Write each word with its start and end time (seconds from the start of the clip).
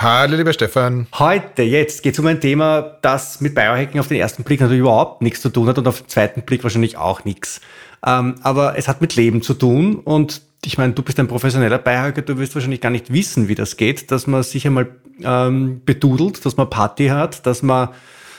Hallo, 0.00 0.36
lieber 0.36 0.52
Stefan. 0.52 1.08
Heute, 1.18 1.64
jetzt 1.64 2.04
geht 2.04 2.12
es 2.12 2.20
um 2.20 2.26
ein 2.28 2.40
Thema, 2.40 2.82
das 3.02 3.40
mit 3.40 3.56
Biohacking 3.56 3.98
auf 3.98 4.06
den 4.06 4.18
ersten 4.18 4.44
Blick 4.44 4.60
natürlich 4.60 4.78
überhaupt 4.78 5.22
nichts 5.22 5.40
zu 5.40 5.48
tun 5.48 5.66
hat 5.66 5.76
und 5.76 5.88
auf 5.88 6.02
den 6.02 6.08
zweiten 6.08 6.42
Blick 6.42 6.62
wahrscheinlich 6.62 6.96
auch 6.96 7.24
nichts. 7.24 7.60
Ähm, 8.06 8.36
aber 8.44 8.78
es 8.78 8.86
hat 8.86 9.00
mit 9.00 9.16
Leben 9.16 9.42
zu 9.42 9.54
tun 9.54 9.96
und 9.96 10.40
ich 10.64 10.78
meine, 10.78 10.92
du 10.92 11.02
bist 11.02 11.18
ein 11.18 11.26
professioneller 11.26 11.78
Biohacker, 11.78 12.22
du 12.22 12.38
wirst 12.38 12.54
wahrscheinlich 12.54 12.80
gar 12.80 12.90
nicht 12.90 13.12
wissen, 13.12 13.48
wie 13.48 13.56
das 13.56 13.76
geht, 13.76 14.12
dass 14.12 14.28
man 14.28 14.44
sich 14.44 14.64
einmal 14.68 14.86
ähm, 15.24 15.82
bedudelt, 15.84 16.46
dass 16.46 16.56
man 16.56 16.70
Party 16.70 17.08
hat, 17.08 17.44
dass 17.44 17.64
man, 17.64 17.88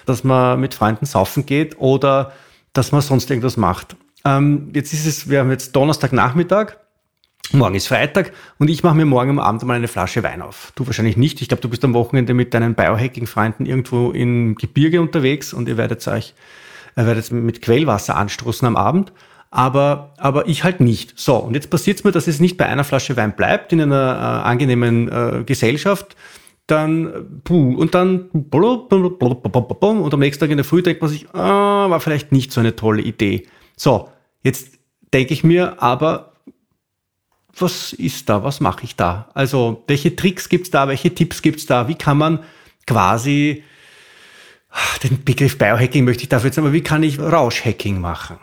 dass 0.06 0.24
man 0.24 0.62
mit 0.62 0.74
Freunden 0.74 1.08
saufen 1.08 1.46
geht 1.46 1.78
oder 1.78 2.32
dass 2.72 2.94
man 2.94 3.02
sonst 3.02 3.30
irgendwas 3.30 3.58
macht. 3.58 3.98
Ähm, 4.24 4.70
jetzt 4.74 4.94
ist 4.94 5.06
es, 5.06 5.30
wir 5.30 5.40
haben 5.40 5.52
jetzt 5.52 5.76
Donnerstagnachmittag 5.76 6.78
Morgen 7.52 7.74
ist 7.74 7.88
Freitag 7.88 8.32
und 8.60 8.70
ich 8.70 8.84
mache 8.84 8.96
mir 8.96 9.06
morgen 9.06 9.32
am 9.32 9.40
Abend 9.40 9.64
mal 9.64 9.74
eine 9.74 9.88
Flasche 9.88 10.22
Wein 10.22 10.44
auf. 10.44 10.72
Du 10.76 10.86
wahrscheinlich 10.86 11.18
nicht. 11.18 11.42
Ich 11.42 11.48
glaube, 11.48 11.62
du 11.62 11.70
bist 11.70 11.84
am 11.84 11.96
Wochenende 11.96 12.36
mit 12.36 12.54
deinen 12.54 12.76
Biohacking-Freunden 12.76 13.66
irgendwo 13.66 14.12
im 14.12 14.54
Gebirge 14.54 15.02
unterwegs 15.02 15.52
und 15.52 15.68
ihr 15.68 15.76
werdet 15.76 16.08
euch 16.08 16.36
ihr 16.96 17.08
werdet 17.08 17.32
mit 17.32 17.62
Quellwasser 17.62 18.16
anstoßen 18.16 18.68
am 18.68 18.76
Abend. 18.76 19.14
Aber, 19.50 20.14
aber 20.18 20.48
ich 20.48 20.64
halt 20.64 20.80
nicht. 20.80 21.18
So, 21.18 21.38
und 21.38 21.56
jetzt 21.56 21.72
passiert 21.72 21.98
es 21.98 22.04
mir, 22.04 22.12
dass 22.12 22.28
es 22.28 22.40
nicht 22.40 22.56
bei 22.56 22.68
einer 22.68 22.84
Flasche 22.84 23.18
Wein 23.18 23.36
bleibt, 23.36 23.74
in 23.74 23.82
einer 23.82 23.96
äh, 23.96 24.48
angenehmen 24.48 25.10
äh, 25.10 25.44
Gesellschaft. 25.44 26.16
Dann, 26.68 27.42
puh, 27.44 27.76
und 27.76 27.96
dann, 27.96 28.30
und 28.30 28.54
am 28.54 30.20
nächsten 30.20 30.40
Tag 30.40 30.52
in 30.52 30.58
der 30.58 30.66
Früh 30.66 30.84
denkt 30.84 31.02
man 31.02 31.10
sich, 31.10 31.28
ah, 31.34 31.90
war 31.90 32.00
vielleicht 32.00 32.32
nicht 32.32 32.52
so 32.52 32.60
eine 32.60 32.76
tolle 32.76 33.02
Idee. 33.02 33.48
So, 33.76 34.10
jetzt 34.44 34.78
denke 35.12 35.34
ich 35.34 35.44
mir 35.44 35.82
aber, 35.82 36.29
was 37.62 37.94
ist 37.94 38.30
da, 38.30 38.44
was 38.44 38.60
mache 38.60 38.84
ich 38.84 38.96
da? 38.96 39.30
Also 39.34 39.84
welche 39.88 40.16
Tricks 40.16 40.50
gibt's 40.50 40.72
da, 40.72 40.88
welche 40.88 41.14
Tipps 41.14 41.42
gibt's 41.42 41.66
da? 41.66 41.88
Wie 41.88 41.96
kann 41.96 42.18
man 42.18 42.44
quasi, 42.86 43.64
den 45.04 45.24
Begriff 45.24 45.58
Biohacking 45.58 46.06
möchte 46.06 46.24
ich 46.24 46.30
dafür 46.30 46.48
jetzt, 46.50 46.58
aber 46.58 46.74
wie 46.74 46.82
kann 46.82 47.04
ich 47.04 47.20
Rauschhacking 47.20 48.00
machen? 48.00 48.38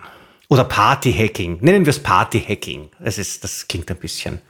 Oder 0.49 0.65
Partyhacking, 0.65 1.59
nennen 1.60 1.84
wir 1.84 1.91
es 1.91 1.99
Partyhacking. 1.99 2.91
Das, 3.00 3.19
ist, 3.19 3.43
das 3.43 3.66
klingt 3.66 3.91
ein 3.91 3.97
bisschen 3.97 4.41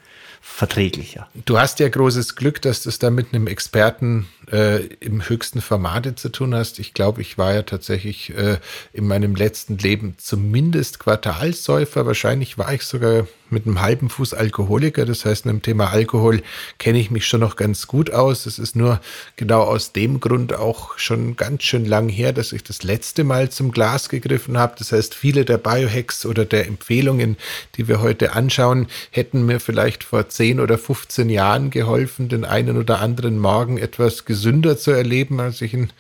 verträglicher. 0.41 1.29
Du 1.45 1.59
hast 1.59 1.81
ja 1.81 1.89
großes 1.89 2.37
Glück, 2.37 2.63
dass 2.63 2.83
du 2.83 2.91
es 2.91 2.99
da 2.99 3.11
mit 3.11 3.33
einem 3.33 3.47
Experten 3.47 4.29
äh, 4.53 4.87
im 5.01 5.29
höchsten 5.29 5.61
Formate 5.61 6.15
zu 6.15 6.29
tun 6.29 6.55
hast. 6.55 6.79
Ich 6.79 6.95
glaube, 6.95 7.21
ich 7.21 7.39
war 7.39 7.55
ja 7.55 7.63
tatsächlich 7.63 8.37
äh, 8.37 8.59
in 8.93 9.07
meinem 9.07 9.35
letzten 9.35 9.79
Leben 9.79 10.15
zumindest 10.19 10.99
Quartalsäufer. 10.99 12.07
Wahrscheinlich 12.07 12.59
war 12.59 12.73
ich 12.73 12.83
sogar 12.83 13.27
mit 13.51 13.67
einem 13.67 13.81
halben 13.81 14.09
Fuß 14.09 14.35
Alkoholiker. 14.35 15.05
Das 15.05 15.25
heißt, 15.25 15.47
mit 15.47 15.55
dem 15.55 15.63
Thema 15.63 15.91
Alkohol 15.91 16.43
kenne 16.79 16.99
ich 16.99 17.11
mich 17.11 17.27
schon 17.27 17.41
noch 17.41 17.57
ganz 17.57 17.87
gut 17.87 18.11
aus. 18.11 18.47
Es 18.47 18.59
ist 18.59 18.77
nur 18.77 19.01
genau 19.37 19.63
aus 19.63 19.93
dem 19.93 20.21
Grund 20.21 20.55
auch 20.55 20.99
schon 20.99 21.37
ganz 21.37 21.63
schön 21.63 21.85
lang 21.85 22.09
her, 22.09 22.33
dass 22.33 22.53
ich 22.53 22.65
das 22.65 22.83
letzte 22.83 23.25
Mal 23.25 23.51
zum 23.51 23.71
Glas 23.71 24.09
gegriffen 24.09 24.59
habe. 24.59 24.75
Das 24.79 24.93
heißt, 24.93 25.15
viele 25.15 25.45
der 25.45 25.59
Biohacks 25.59 26.27
oder 26.27 26.45
der 26.45 26.67
Empfehlungen, 26.67 27.37
die 27.77 27.89
wir 27.89 28.01
heute 28.01 28.33
anschauen, 28.33 28.89
hätten 29.11 29.47
mir 29.47 29.61
vielleicht 29.61 30.05
vor 30.05 30.29
10 30.29 30.61
oder 30.61 30.79
15 30.79 31.31
Jahren 31.31 31.71
geholfen, 31.71 32.29
den 32.29 32.45
einen 32.45 32.77
oder 32.77 33.01
anderen 33.01 33.39
Morgen 33.39 33.79
etwas 33.79 34.25
gesünder 34.37 34.77
zu 34.77 34.91
erleben, 34.91 35.41
als 35.41 35.63
ich 35.63 35.73
ihn 35.73 35.91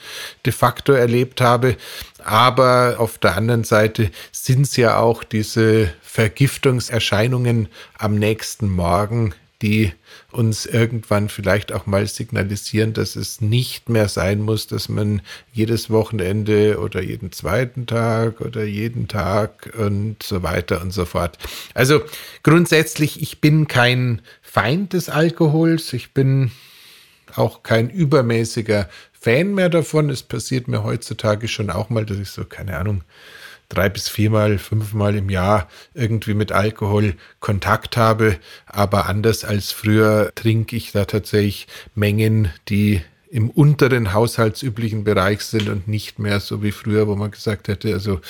de 0.44 0.52
facto 0.52 0.92
erlebt 0.92 1.41
habe. 1.41 1.76
Aber 2.22 2.97
auf 2.98 3.19
der 3.19 3.36
anderen 3.36 3.64
Seite 3.64 4.10
sind 4.30 4.66
es 4.66 4.76
ja 4.76 4.98
auch 4.98 5.24
diese 5.24 5.91
Vergiftungserscheinungen 6.02 7.69
am 7.98 8.16
nächsten 8.16 8.69
Morgen, 8.69 9.34
die 9.62 9.92
uns 10.32 10.66
irgendwann 10.66 11.30
vielleicht 11.30 11.72
auch 11.72 11.86
mal 11.86 12.06
signalisieren, 12.06 12.92
dass 12.92 13.16
es 13.16 13.41
nicht 13.41 13.88
mehr 13.88 14.08
sein 14.08 14.42
muss, 14.42 14.66
dass 14.66 14.91
man 14.91 15.22
jedes 15.50 15.88
Wochenende 15.88 16.78
oder 16.78 17.00
jeden 17.00 17.32
zweiten 17.32 17.86
Tag 17.86 18.42
oder 18.42 18.64
jeden 18.64 19.08
Tag 19.08 19.72
und 19.78 20.22
so 20.22 20.42
weiter 20.42 20.82
und 20.82 20.92
so 20.92 21.06
fort. 21.06 21.38
Also 21.72 22.03
grundsätzlich, 22.42 23.22
ich 23.22 23.41
bin 23.41 23.66
kein 23.66 24.20
Feind 24.42 24.92
des 24.92 25.08
Alkohols, 25.08 25.94
ich 25.94 26.12
bin 26.12 26.50
auch 27.38 27.62
kein 27.62 27.91
übermäßiger 27.91 28.88
Fan 29.12 29.54
mehr 29.54 29.69
davon. 29.69 30.10
Es 30.10 30.22
passiert 30.22 30.69
mir 30.69 30.84
heutzutage 30.84 31.48
schon 31.48 31.70
auch 31.70 31.91
mal, 31.91 32.06
dass 32.06 32.19
ich 32.19 32.30
so, 32.30 32.44
keine 32.44 32.76
Ahnung, 32.76 33.02
drei 33.69 33.88
bis 33.88 34.08
viermal, 34.08 34.58
fünfmal 34.58 35.16
im 35.16 35.30
Jahr 35.30 35.69
irgendwie 35.94 36.34
mit 36.34 36.52
Alkohol 36.52 37.14
Kontakt 37.41 37.97
habe. 37.97 38.36
Aber 38.66 39.06
anders 39.06 39.44
als 39.44 39.72
früher 39.72 40.32
trinke 40.34 40.76
ich 40.76 40.92
da 40.92 41.04
tatsächlich 41.04 41.66
Mengen, 41.94 42.50
die 42.69 43.02
im 43.28 43.50
unteren 43.50 44.12
haushaltsüblichen 44.12 45.04
Bereich 45.04 45.42
sind 45.42 45.68
und 45.68 45.88
nicht 45.88 46.18
mehr 46.18 46.41
so 46.41 46.62
wie 46.62 46.72
früher, 46.72 47.08
wo 47.08 47.16
man 47.16 47.32
gesagt 47.32 47.68
hätte, 47.68 47.92
also 47.92 48.20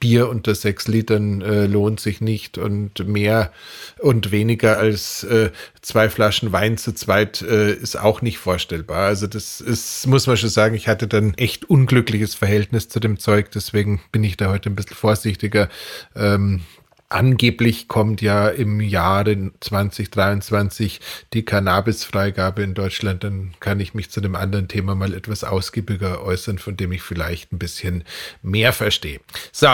Bier 0.00 0.28
unter 0.28 0.54
sechs 0.54 0.86
Litern 0.88 1.40
äh, 1.40 1.66
lohnt 1.66 2.00
sich 2.00 2.20
nicht 2.20 2.58
und 2.58 3.06
mehr 3.06 3.52
und 3.98 4.32
weniger 4.32 4.78
als 4.78 5.24
äh, 5.24 5.50
zwei 5.80 6.10
Flaschen 6.10 6.52
Wein 6.52 6.76
zu 6.76 6.92
zweit 6.92 7.42
äh, 7.42 7.72
ist 7.72 7.98
auch 7.98 8.20
nicht 8.20 8.38
vorstellbar. 8.38 9.06
Also 9.06 9.26
das 9.26 9.60
ist, 9.60 10.06
muss 10.06 10.26
man 10.26 10.36
schon 10.36 10.50
sagen, 10.50 10.74
ich 10.74 10.88
hatte 10.88 11.08
dann 11.08 11.34
echt 11.34 11.68
unglückliches 11.70 12.34
Verhältnis 12.34 12.88
zu 12.88 13.00
dem 13.00 13.18
Zeug, 13.18 13.50
deswegen 13.52 14.02
bin 14.12 14.24
ich 14.24 14.36
da 14.36 14.50
heute 14.50 14.70
ein 14.70 14.76
bisschen 14.76 14.96
vorsichtiger. 14.96 15.68
Ähm, 16.14 16.60
Angeblich 17.08 17.86
kommt 17.86 18.22
ja 18.22 18.48
im 18.48 18.80
Jahre 18.80 19.52
2023 19.60 21.00
die 21.32 21.44
Cannabis-Freigabe 21.44 22.62
in 22.62 22.74
Deutschland. 22.74 23.22
Dann 23.22 23.52
kann 23.60 23.78
ich 23.78 23.94
mich 23.94 24.10
zu 24.10 24.20
dem 24.20 24.34
anderen 24.34 24.68
Thema 24.68 24.94
mal 24.94 25.14
etwas 25.14 25.44
ausgiebiger 25.44 26.22
äußern, 26.22 26.58
von 26.58 26.76
dem 26.76 26.92
ich 26.92 27.02
vielleicht 27.02 27.52
ein 27.52 27.58
bisschen 27.58 28.04
mehr 28.42 28.72
verstehe. 28.72 29.20
So, 29.52 29.68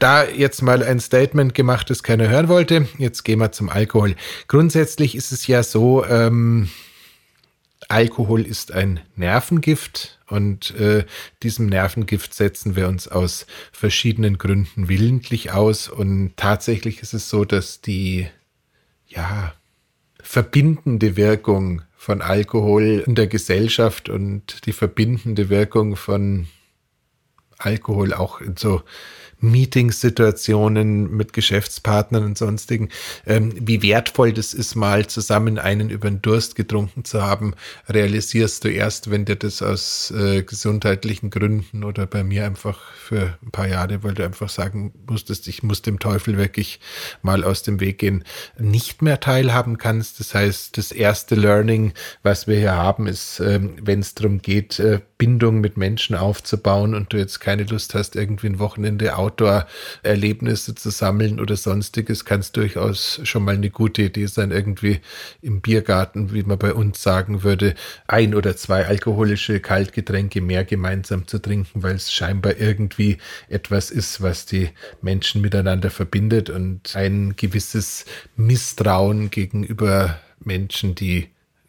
da 0.00 0.24
jetzt 0.24 0.60
mal 0.62 0.82
ein 0.82 1.00
Statement 1.00 1.54
gemacht, 1.54 1.88
das 1.88 2.02
keiner 2.02 2.28
hören 2.28 2.48
wollte. 2.48 2.86
Jetzt 2.98 3.22
gehen 3.22 3.38
wir 3.38 3.52
zum 3.52 3.68
Alkohol. 3.68 4.14
Grundsätzlich 4.48 5.14
ist 5.14 5.32
es 5.32 5.46
ja 5.46 5.62
so, 5.62 6.04
ähm, 6.04 6.68
Alkohol 7.92 8.46
ist 8.46 8.72
ein 8.72 9.00
Nervengift 9.16 10.18
und 10.26 10.74
äh, 10.76 11.04
diesem 11.42 11.66
Nervengift 11.66 12.32
setzen 12.32 12.74
wir 12.74 12.88
uns 12.88 13.06
aus 13.06 13.46
verschiedenen 13.70 14.38
Gründen 14.38 14.88
willentlich 14.88 15.52
aus. 15.52 15.88
Und 15.88 16.32
tatsächlich 16.38 17.02
ist 17.02 17.12
es 17.12 17.28
so, 17.28 17.44
dass 17.44 17.82
die, 17.82 18.28
ja, 19.08 19.52
verbindende 20.22 21.18
Wirkung 21.18 21.82
von 21.94 22.22
Alkohol 22.22 23.04
in 23.06 23.14
der 23.14 23.26
Gesellschaft 23.26 24.08
und 24.08 24.64
die 24.64 24.72
verbindende 24.72 25.50
Wirkung 25.50 25.94
von 25.96 26.46
Alkohol 27.58 28.14
auch 28.14 28.40
in 28.40 28.56
so 28.56 28.80
Meetingsituationen 29.42 31.14
mit 31.14 31.32
Geschäftspartnern 31.32 32.24
und 32.24 32.38
sonstigen, 32.38 32.88
ähm, 33.26 33.52
wie 33.60 33.82
wertvoll 33.82 34.32
das 34.32 34.54
ist, 34.54 34.74
mal 34.74 35.06
zusammen 35.06 35.58
einen 35.58 35.90
über 35.90 36.08
den 36.08 36.22
Durst 36.22 36.54
getrunken 36.54 37.04
zu 37.04 37.22
haben, 37.22 37.54
realisierst 37.88 38.64
du 38.64 38.68
erst, 38.68 39.10
wenn 39.10 39.24
dir 39.24 39.36
das 39.36 39.60
aus 39.60 40.12
äh, 40.12 40.42
gesundheitlichen 40.42 41.30
Gründen 41.30 41.84
oder 41.84 42.06
bei 42.06 42.24
mir 42.24 42.46
einfach 42.46 42.78
für 42.94 43.36
ein 43.42 43.50
paar 43.50 43.68
Jahre, 43.68 44.02
weil 44.02 44.14
du 44.14 44.24
einfach 44.24 44.48
sagen 44.48 44.92
musstest, 45.06 45.48
ich 45.48 45.62
muss 45.62 45.82
dem 45.82 45.98
Teufel 45.98 46.38
wirklich 46.38 46.80
mal 47.20 47.44
aus 47.44 47.62
dem 47.62 47.80
Weg 47.80 47.98
gehen, 47.98 48.24
nicht 48.58 49.02
mehr 49.02 49.20
teilhaben 49.20 49.76
kannst. 49.76 50.20
Das 50.20 50.34
heißt, 50.34 50.78
das 50.78 50.92
erste 50.92 51.34
Learning, 51.34 51.92
was 52.22 52.46
wir 52.46 52.56
hier 52.56 52.76
haben, 52.76 53.06
ist, 53.06 53.40
ähm, 53.40 53.76
wenn 53.82 54.00
es 54.00 54.14
darum 54.14 54.40
geht, 54.40 54.78
äh, 54.78 55.00
Bindung 55.18 55.60
mit 55.60 55.76
Menschen 55.76 56.16
aufzubauen 56.16 56.94
und 56.94 57.12
du 57.12 57.16
jetzt 57.16 57.40
keine 57.40 57.64
Lust 57.64 57.94
hast, 57.94 58.16
irgendwie 58.16 58.48
ein 58.48 58.58
Wochenende 58.58 59.16
Outdoor-Erlebnisse 59.32 60.74
zu 60.74 60.90
sammeln 60.90 61.40
oder 61.40 61.56
sonstiges, 61.56 62.24
kann 62.24 62.40
es 62.40 62.52
durchaus 62.52 63.20
schon 63.24 63.44
mal 63.44 63.54
eine 63.54 63.70
gute 63.70 64.02
Idee 64.02 64.26
sein, 64.26 64.50
irgendwie 64.50 65.00
im 65.40 65.60
Biergarten, 65.60 66.32
wie 66.32 66.42
man 66.42 66.58
bei 66.58 66.74
uns 66.74 67.02
sagen 67.02 67.42
würde, 67.42 67.74
ein 68.06 68.34
oder 68.34 68.56
zwei 68.56 68.86
alkoholische 68.86 69.60
Kaltgetränke 69.60 70.40
mehr 70.40 70.64
gemeinsam 70.64 71.26
zu 71.26 71.38
trinken, 71.38 71.82
weil 71.82 71.96
es 71.96 72.12
scheinbar 72.12 72.58
irgendwie 72.58 73.18
etwas 73.48 73.90
ist, 73.90 74.22
was 74.22 74.46
die 74.46 74.70
Menschen 75.00 75.40
miteinander 75.40 75.90
verbindet 75.90 76.50
und 76.50 76.94
ein 76.94 77.34
gewisses 77.36 78.04
Misstrauen 78.36 79.30
gegenüber 79.30 80.18
Menschen, 80.40 80.94
die 80.94 81.28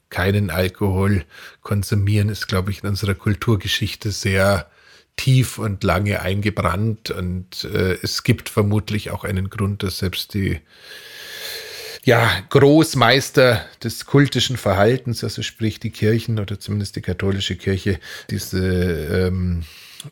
keinen 0.10 0.52
Alkohol 0.52 1.26
konsumieren, 1.62 2.30
ist, 2.30 2.48
glaube 2.48 2.70
ich, 2.70 2.84
in 2.84 2.90
unserer 2.90 3.16
Kulturgeschichte 3.16 4.12
sehr 4.12 4.68
tief 5.16 5.58
und 5.58 5.84
lange 5.84 6.22
eingebrannt. 6.22 7.12
Und 7.12 7.66
äh, 7.66 7.98
es 8.02 8.24
gibt 8.24 8.50
vermutlich 8.50 9.12
auch 9.12 9.24
einen 9.24 9.50
Grund, 9.50 9.84
dass 9.84 10.00
selbst 10.00 10.34
die 10.34 10.60
ja, 12.04 12.30
Großmeister 12.50 13.66
des 13.82 14.06
kultischen 14.06 14.58
Verhaltens, 14.58 15.24
also 15.24 15.42
sprich 15.42 15.80
die 15.80 15.92
Kirchen 15.92 16.40
oder 16.40 16.60
zumindest 16.60 16.96
die 16.98 17.02
katholische 17.02 17.56
Kirche, 17.56 18.00
diese 18.30 19.28
ähm, 19.28 19.64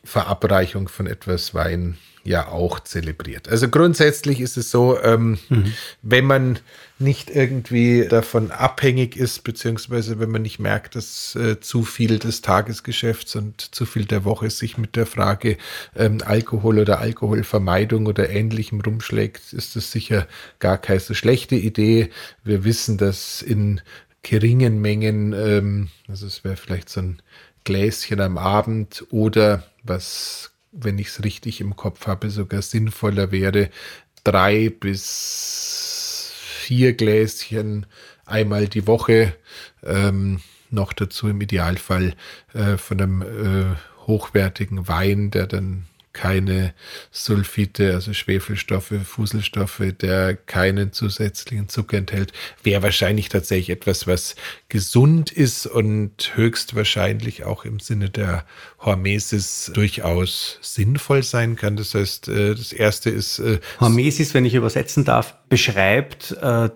Verabreichung 0.02 0.88
von 0.88 1.06
etwas 1.06 1.52
Wein 1.52 1.98
ja 2.24 2.48
auch 2.48 2.80
zelebriert. 2.80 3.48
Also 3.48 3.68
grundsätzlich 3.68 4.40
ist 4.40 4.56
es 4.56 4.70
so, 4.70 5.00
ähm, 5.02 5.38
mhm. 5.48 5.72
wenn 6.02 6.24
man 6.24 6.58
nicht 6.98 7.30
irgendwie 7.30 8.06
davon 8.08 8.50
abhängig 8.50 9.16
ist, 9.16 9.42
beziehungsweise 9.42 10.20
wenn 10.20 10.30
man 10.30 10.42
nicht 10.42 10.60
merkt, 10.60 10.94
dass 10.94 11.34
äh, 11.34 11.58
zu 11.60 11.82
viel 11.82 12.18
des 12.18 12.42
Tagesgeschäfts 12.42 13.34
und 13.34 13.60
zu 13.74 13.86
viel 13.86 14.04
der 14.04 14.24
Woche 14.24 14.50
sich 14.50 14.78
mit 14.78 14.94
der 14.94 15.06
Frage 15.06 15.56
ähm, 15.96 16.18
Alkohol 16.24 16.78
oder 16.78 17.00
Alkoholvermeidung 17.00 18.06
oder 18.06 18.30
ähnlichem 18.30 18.80
rumschlägt, 18.80 19.52
ist 19.52 19.74
das 19.74 19.90
sicher 19.90 20.28
gar 20.60 20.78
keine 20.78 21.00
so 21.00 21.14
schlechte 21.14 21.56
Idee. 21.56 22.10
Wir 22.44 22.64
wissen, 22.64 22.98
dass 22.98 23.42
in 23.42 23.80
geringen 24.22 24.80
Mengen, 24.80 25.32
ähm, 25.32 25.88
also 26.08 26.26
es 26.26 26.44
wäre 26.44 26.56
vielleicht 26.56 26.88
so 26.88 27.00
ein 27.00 27.22
Gläschen 27.64 28.20
am 28.20 28.38
Abend 28.38 29.04
oder 29.10 29.64
was 29.82 30.51
wenn 30.72 30.98
ich 30.98 31.08
es 31.08 31.22
richtig 31.22 31.60
im 31.60 31.76
Kopf 31.76 32.06
habe, 32.06 32.30
sogar 32.30 32.62
sinnvoller 32.62 33.30
wäre, 33.30 33.70
drei 34.24 34.70
bis 34.70 36.32
vier 36.34 36.94
Gläschen 36.94 37.86
einmal 38.24 38.68
die 38.68 38.86
Woche, 38.86 39.34
ähm, 39.84 40.40
noch 40.70 40.92
dazu 40.92 41.28
im 41.28 41.40
Idealfall 41.40 42.14
äh, 42.54 42.78
von 42.78 43.00
einem 43.00 43.22
äh, 43.22 44.06
hochwertigen 44.06 44.88
Wein, 44.88 45.30
der 45.30 45.46
dann 45.46 45.84
keine 46.12 46.74
Sulfite, 47.10 47.94
also 47.94 48.12
Schwefelstoffe, 48.12 48.94
Fuselstoffe, 49.04 49.82
der 50.00 50.34
keinen 50.34 50.92
zusätzlichen 50.92 51.68
Zucker 51.68 51.98
enthält, 51.98 52.32
wäre 52.62 52.82
wahrscheinlich 52.82 53.28
tatsächlich 53.28 53.70
etwas, 53.70 54.06
was 54.06 54.36
gesund 54.68 55.30
ist 55.30 55.66
und 55.66 56.32
höchstwahrscheinlich 56.34 57.44
auch 57.44 57.64
im 57.64 57.80
Sinne 57.80 58.10
der 58.10 58.44
Hormesis 58.78 59.70
durchaus 59.74 60.58
sinnvoll 60.60 61.22
sein 61.22 61.56
kann. 61.56 61.76
Das 61.76 61.94
heißt, 61.94 62.28
äh, 62.28 62.54
das 62.54 62.72
erste 62.72 63.10
ist. 63.10 63.38
Äh, 63.38 63.60
Hormesis, 63.80 64.34
wenn 64.34 64.44
ich 64.44 64.54
übersetzen 64.54 65.04
darf, 65.04 65.36
beschreibt 65.48 66.36
äh, 66.40 66.70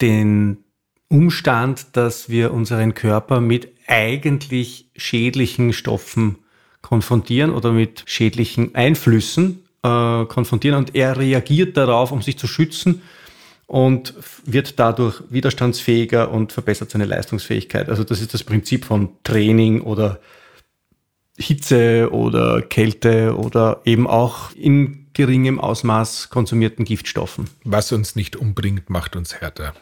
den 0.00 0.64
Umstand, 1.08 1.96
dass 1.96 2.28
wir 2.28 2.52
unseren 2.52 2.94
Körper 2.94 3.40
mit 3.40 3.68
eigentlich 3.86 4.90
schädlichen 4.96 5.72
Stoffen 5.72 6.38
konfrontieren 6.84 7.50
oder 7.50 7.72
mit 7.72 8.02
schädlichen 8.04 8.74
Einflüssen 8.74 9.64
äh, 9.82 10.26
konfrontieren 10.26 10.76
und 10.76 10.94
er 10.94 11.16
reagiert 11.16 11.78
darauf, 11.78 12.12
um 12.12 12.20
sich 12.20 12.38
zu 12.38 12.46
schützen 12.46 13.00
und 13.66 14.12
wird 14.44 14.78
dadurch 14.78 15.22
widerstandsfähiger 15.30 16.30
und 16.30 16.52
verbessert 16.52 16.90
seine 16.90 17.06
Leistungsfähigkeit. 17.06 17.88
Also 17.88 18.04
das 18.04 18.20
ist 18.20 18.34
das 18.34 18.44
Prinzip 18.44 18.84
von 18.84 19.08
Training 19.24 19.80
oder 19.80 20.20
Hitze 21.38 22.10
oder 22.12 22.60
Kälte 22.60 23.34
oder 23.34 23.80
eben 23.86 24.06
auch 24.06 24.52
in 24.54 25.06
geringem 25.14 25.58
Ausmaß 25.58 26.28
konsumierten 26.28 26.84
Giftstoffen. 26.84 27.48
Was 27.64 27.92
uns 27.92 28.14
nicht 28.14 28.36
umbringt, 28.36 28.90
macht 28.90 29.16
uns 29.16 29.40
härter 29.40 29.72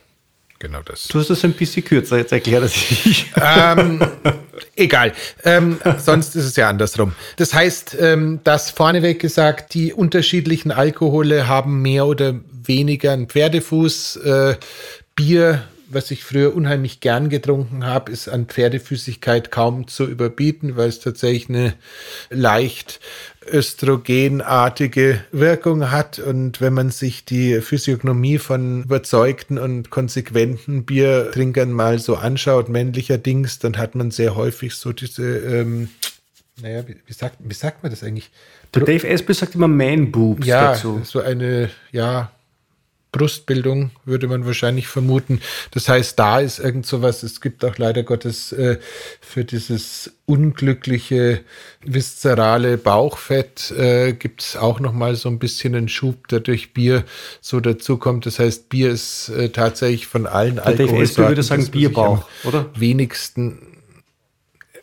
genau 0.63 0.81
das. 0.83 1.09
Du 1.09 1.19
hast 1.19 1.29
das 1.29 1.45
ein 1.45 1.53
bisschen 1.53 1.85
kürzer 1.85 2.17
jetzt 2.17 2.33
erklärt 2.33 2.63
als 2.63 2.75
ich. 2.75 3.31
Ähm, 3.37 4.01
egal. 4.77 5.13
Ähm, 5.45 5.79
sonst 5.99 6.35
ist 6.37 6.45
es 6.45 6.57
ja 6.57 6.71
andersrum. 6.71 7.13
Das 7.37 7.53
heißt, 7.53 7.97
ähm, 8.01 8.41
dass 8.45 8.71
vorneweg 8.71 9.21
gesagt, 9.21 9.75
die 9.75 9.93
unterschiedlichen 9.93 10.71
Alkohole 10.71 11.49
haben 11.49 11.83
mehr 11.83 12.07
oder 12.07 12.37
weniger 12.65 13.13
einen 13.13 13.27
Pferdefuß. 13.27 14.17
Äh, 14.17 14.57
Bier 15.15 15.65
was 15.95 16.11
ich 16.11 16.25
früher 16.25 16.55
unheimlich 16.55 17.01
gern 17.01 17.29
getrunken 17.29 17.85
habe, 17.85 18.11
ist 18.13 18.29
an 18.29 18.47
Pferdefüßigkeit 18.47 19.51
kaum 19.51 19.89
zu 19.89 20.07
überbieten, 20.07 20.77
weil 20.77 20.89
es 20.89 21.01
tatsächlich 21.01 21.49
eine 21.49 21.75
leicht 22.31 23.01
östrogenartige 23.51 25.25
Wirkung 25.33 25.91
hat. 25.91 26.19
Und 26.19 26.61
wenn 26.61 26.73
man 26.73 26.91
sich 26.91 27.25
die 27.25 27.61
Physiognomie 27.61 28.39
von 28.39 28.85
überzeugten 28.85 29.59
und 29.59 29.91
konsequenten 29.91 30.85
Biertrinkern 30.85 31.73
mal 31.73 31.99
so 31.99 32.17
anschaut, 32.17 32.69
männlicher 32.69 33.19
Dings, 33.19 33.59
dann 33.59 33.79
hat 33.79 33.95
man 33.95 34.11
sehr 34.11 34.37
häufig 34.37 34.75
so 34.75 34.93
diese, 34.93 35.39
ähm, 35.39 35.89
naja, 36.61 36.87
wie, 36.87 36.97
wie, 37.07 37.13
sagt, 37.13 37.37
wie 37.41 37.55
sagt 37.55 37.83
man 37.83 37.91
das 37.91 38.03
eigentlich? 38.03 38.31
Der 38.75 38.85
Dave 38.85 39.07
Espel 39.07 39.35
sagt 39.35 39.55
immer 39.55 39.69
Man-Boobs 39.69 40.47
ja, 40.47 40.73
dazu. 40.73 41.01
so 41.05 41.21
eine, 41.21 41.71
ja, 41.91 42.31
Brustbildung, 43.13 43.91
würde 44.07 44.27
man 44.27 44.47
wahrscheinlich 44.47 44.89
vermuten. 44.89 45.41
Das 45.71 45.89
heißt, 45.89 46.19
da 46.19 46.41
ist 46.41 46.59
irgend 46.59 46.87
sowas, 46.87 47.23
es 47.23 47.43
gibt 47.43 47.63
auch 47.65 47.77
leider 47.77 48.03
Gottes 48.03 48.53
äh, 48.53 48.79
für 49.21 49.45
dieses 49.45 50.13
unglückliche, 50.25 51.41
viszerale 51.85 52.79
Bauchfett 52.79 53.71
äh, 53.73 54.15
gibt 54.15 54.43
es 54.43 54.57
auch 54.57 54.81
noch 54.81 54.95
mal 54.95 55.15
so 55.15 55.29
ein 55.29 55.39
bisschen 55.39 55.75
einen 55.75 55.89
Schub, 55.89 56.27
der 56.29 56.41
durch 56.41 56.73
Bier 56.73 57.05
so 57.43 57.61
dazu 57.61 57.99
kommt. 57.99 58.25
Das 58.25 58.39
heißt, 58.39 58.71
Bier 58.71 58.91
ist 58.91 59.29
äh, 59.29 59.51
tatsächlich 59.51 60.07
von 60.07 60.27
allen 60.27 60.59
Alkoholsorten... 60.59 61.29
würde 61.29 61.43
sagen 61.43 61.71
Bierbauch, 61.71 62.27
oder? 62.45 62.71
Wenigsten... 62.75 63.77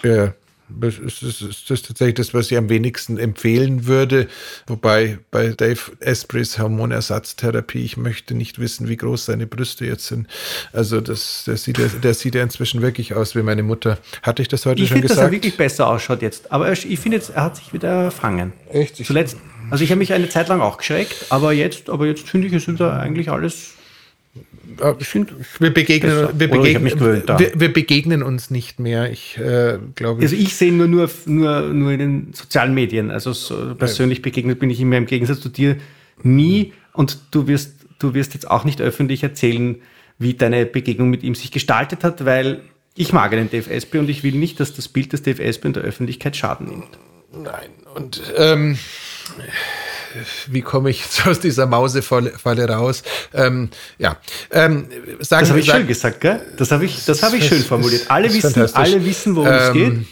Äh, 0.04 0.30
das 0.70 1.00
ist, 1.00 1.70
das 1.70 1.82
tatsächlich 1.82 2.16
das, 2.16 2.34
was 2.34 2.52
ich 2.52 2.58
am 2.58 2.70
wenigsten 2.70 3.18
empfehlen 3.18 3.88
würde. 3.88 4.28
Wobei 4.68 5.20
bei 5.32 5.50
Dave 5.50 5.80
Esprys 6.00 6.60
Hormonersatztherapie, 6.60 7.84
ich 7.84 7.98
möchte 7.98 8.36
nicht 8.36 8.60
wissen, 8.60 8.88
wie 8.88 8.98
groß 8.98 9.26
seine 9.26 9.48
Brüste 9.48 9.86
jetzt 9.86 10.08
sind. 10.08 10.28
Also 10.74 11.02
das, 11.02 11.44
der, 11.46 11.58
sieht 11.58 11.78
ja, 11.78 11.88
der 11.88 12.14
sieht 12.14 12.36
ja 12.36 12.44
inzwischen 12.44 12.82
wirklich 12.82 13.14
aus 13.16 13.36
wie 13.36 13.42
meine 13.42 13.64
Mutter. 13.64 13.98
Hatte 14.22 14.42
ich 14.42 14.48
das 14.48 14.66
heute 14.66 14.82
ich 14.82 14.90
schon 14.90 15.02
gesagt? 15.02 15.12
Ich 15.12 15.18
finde, 15.18 15.22
dass 15.22 15.30
er 15.30 15.32
wirklich 15.32 15.58
besser 15.58 15.88
ausschaut 15.88 16.22
jetzt. 16.22 16.52
Aber 16.52 16.72
ich 16.72 17.00
finde 17.00 17.18
jetzt, 17.18 17.30
er 17.32 17.44
hat 17.44 17.56
sich 17.58 17.74
wieder 17.74 18.12
fangen. 18.12 18.54
Echt? 18.72 18.98
Zuletzt, 18.98 19.38
also 19.70 19.84
ich 19.84 19.90
habe 19.92 20.00
mich 20.00 20.14
eine 20.14 20.30
Zeit 20.30 20.48
lang 20.48 20.62
auch 20.62 20.78
geschreckt, 20.78 21.26
aber 21.30 21.54
jetzt, 21.54 21.90
aber 21.90 22.06
jetzt 22.06 22.28
finde 22.28 22.48
ich, 22.48 22.54
es 22.54 22.68
wieder 22.68 22.94
eigentlich 23.00 23.30
alles 23.30 23.74
ich 25.00 25.08
finde, 25.08 25.34
wir 25.60 25.74
begegnen, 25.74 26.30
wir, 26.34 26.48
begegnen, 26.48 27.00
wir, 27.00 27.52
wir, 27.56 27.74
begegnen 27.74 28.24
uns 28.24 28.50
nicht 28.50 28.80
mehr. 28.80 29.12
Ich 29.12 29.38
äh, 29.38 29.78
glaube. 29.96 30.22
Also 30.22 30.36
ich 30.36 30.56
sehe 30.56 30.72
nur, 30.72 30.88
nur, 30.88 31.10
nur, 31.26 31.62
nur 31.62 31.92
in 31.92 32.00
den 32.00 32.34
sozialen 32.34 32.74
Medien. 32.74 33.12
Also 33.12 33.34
so 33.34 33.76
persönlich 33.76 34.22
begegnet 34.22 34.60
bin 34.60 34.70
ich 34.70 34.80
ihm 34.80 34.94
im 34.94 35.06
Gegensatz 35.06 35.42
zu 35.42 35.50
dir 35.50 35.78
nie. 36.24 36.74
Und 36.94 37.20
du 37.32 37.48
wirst, 37.48 37.76
du 38.00 38.14
wirst 38.14 38.34
jetzt 38.34 38.50
auch 38.50 38.64
nicht 38.64 38.82
öffentlich 38.82 39.24
erzählen, 39.24 39.78
wie 40.18 40.34
deine 40.34 40.66
Begegnung 40.66 41.10
mit 41.10 41.24
ihm 41.24 41.36
sich 41.36 41.52
gestaltet 41.52 42.04
hat, 42.04 42.26
weil 42.26 42.62
ich 42.96 43.14
mag 43.14 43.32
den 43.32 43.50
Dave 43.50 43.70
Espy 43.70 43.98
und 43.98 44.10
ich 44.10 44.24
will 44.24 44.36
nicht, 44.36 44.60
dass 44.60 44.74
das 44.74 44.88
Bild 44.88 45.14
des 45.14 45.24
Dave 45.24 45.42
Espy 45.42 45.68
in 45.68 45.74
der 45.74 45.84
Öffentlichkeit 45.84 46.36
Schaden 46.36 46.68
nimmt. 46.68 47.00
Nein. 47.32 47.70
Und 47.96 48.22
ähm, 48.36 48.78
wie 50.48 50.62
komme 50.62 50.90
ich 50.90 51.02
jetzt 51.02 51.28
aus 51.28 51.40
dieser 51.40 51.66
Mausefalle 51.66 52.70
raus? 52.70 53.04
Ähm, 53.34 53.70
ja, 53.98 54.18
ähm, 54.52 54.88
sagen, 55.20 55.42
das 55.42 55.50
habe 55.50 55.60
ich 55.60 55.66
sag, 55.66 55.78
schön 55.78 55.88
gesagt, 55.88 56.22
gell? 56.22 56.42
Das 56.58 56.72
habe 56.72 56.86
ich, 56.86 57.06
das 57.06 57.24
hab 57.24 57.34
ich 57.34 57.48
schön 57.48 57.64
formuliert. 57.64 58.10
Alle 58.10 58.34
wissen, 58.34 58.76
alle 58.76 59.06
wissen, 59.06 59.36
worum 59.36 59.50
ähm, 59.50 59.60
es 59.60 59.74
geht. 59.74 60.08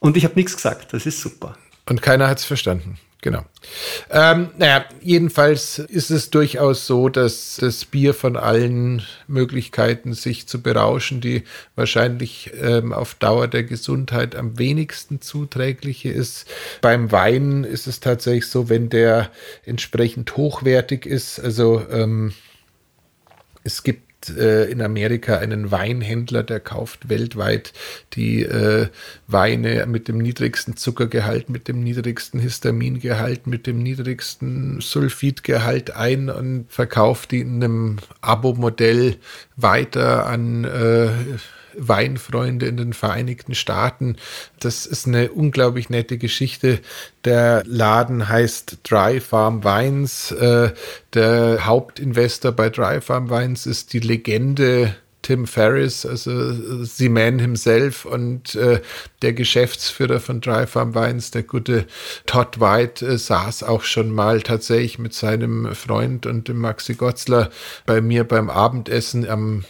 Und 0.00 0.16
ich 0.16 0.24
habe 0.24 0.34
nichts 0.34 0.54
gesagt. 0.54 0.92
Das 0.92 1.06
ist 1.06 1.20
super. 1.20 1.56
Und 1.88 2.02
keiner 2.02 2.28
hat 2.28 2.38
es 2.38 2.44
verstanden. 2.44 2.98
Genau. 3.20 3.44
Ähm, 4.10 4.50
naja, 4.58 4.84
jedenfalls 5.00 5.80
ist 5.80 6.10
es 6.10 6.30
durchaus 6.30 6.86
so, 6.86 7.08
dass 7.08 7.56
das 7.56 7.84
Bier 7.84 8.14
von 8.14 8.36
allen 8.36 9.02
Möglichkeiten, 9.26 10.14
sich 10.14 10.46
zu 10.46 10.62
berauschen, 10.62 11.20
die 11.20 11.42
wahrscheinlich 11.74 12.52
ähm, 12.60 12.92
auf 12.92 13.14
Dauer 13.14 13.48
der 13.48 13.64
Gesundheit 13.64 14.36
am 14.36 14.56
wenigsten 14.58 15.20
zuträgliche 15.20 16.10
ist. 16.10 16.46
Beim 16.80 17.10
Wein 17.10 17.64
ist 17.64 17.88
es 17.88 17.98
tatsächlich 17.98 18.46
so, 18.46 18.68
wenn 18.68 18.88
der 18.88 19.30
entsprechend 19.66 20.36
hochwertig 20.36 21.04
ist, 21.04 21.40
also 21.40 21.84
ähm, 21.90 22.34
es 23.64 23.82
gibt 23.82 24.07
äh, 24.36 24.64
in 24.64 24.82
Amerika 24.82 25.38
einen 25.38 25.70
Weinhändler, 25.70 26.42
der 26.42 26.60
kauft 26.60 27.08
weltweit 27.08 27.72
die 28.14 28.42
äh, 28.42 28.88
Weine 29.26 29.86
mit 29.86 30.08
dem 30.08 30.18
niedrigsten 30.18 30.76
Zuckergehalt, 30.76 31.50
mit 31.50 31.68
dem 31.68 31.80
niedrigsten 31.80 32.40
Histamingehalt, 32.40 33.46
mit 33.46 33.66
dem 33.66 33.82
niedrigsten 33.82 34.80
Sulfidgehalt 34.80 35.94
ein 35.96 36.30
und 36.30 36.66
verkauft 36.68 37.30
die 37.30 37.40
in 37.40 37.62
einem 37.62 37.96
Abo-Modell 38.20 39.16
weiter 39.56 40.26
an 40.26 40.64
äh, 40.64 41.08
Weinfreunde 41.78 42.66
in 42.66 42.76
den 42.76 42.92
Vereinigten 42.92 43.54
Staaten. 43.54 44.16
Das 44.60 44.86
ist 44.86 45.06
eine 45.06 45.30
unglaublich 45.30 45.90
nette 45.90 46.18
Geschichte. 46.18 46.80
Der 47.24 47.62
Laden 47.66 48.28
heißt 48.28 48.78
Dry 48.88 49.20
Farm 49.20 49.64
Wines. 49.64 50.32
Äh, 50.32 50.72
der 51.14 51.66
Hauptinvestor 51.66 52.52
bei 52.52 52.70
Dry 52.70 53.00
Farm 53.00 53.30
Wines 53.30 53.66
ist 53.66 53.92
die 53.92 54.00
Legende 54.00 54.94
Tim 55.28 55.46
Ferriss, 55.46 56.06
also 56.06 56.84
Seaman 56.84 57.38
himself 57.38 58.06
und 58.06 58.54
äh, 58.54 58.80
der 59.20 59.34
Geschäftsführer 59.34 60.20
von 60.20 60.40
Dry 60.40 60.66
Farm 60.66 60.94
Wines, 60.94 61.30
der 61.30 61.42
gute 61.42 61.86
Todd 62.24 62.60
White, 62.60 63.04
äh, 63.06 63.18
saß 63.18 63.62
auch 63.62 63.82
schon 63.82 64.10
mal 64.10 64.40
tatsächlich 64.40 64.98
mit 64.98 65.12
seinem 65.12 65.74
Freund 65.74 66.24
und 66.24 66.48
dem 66.48 66.58
Maxi 66.58 66.94
Gotzler 66.94 67.50
bei 67.84 68.00
mir 68.00 68.24
beim 68.24 68.48
Abendessen 68.48 69.28
am 69.28 69.64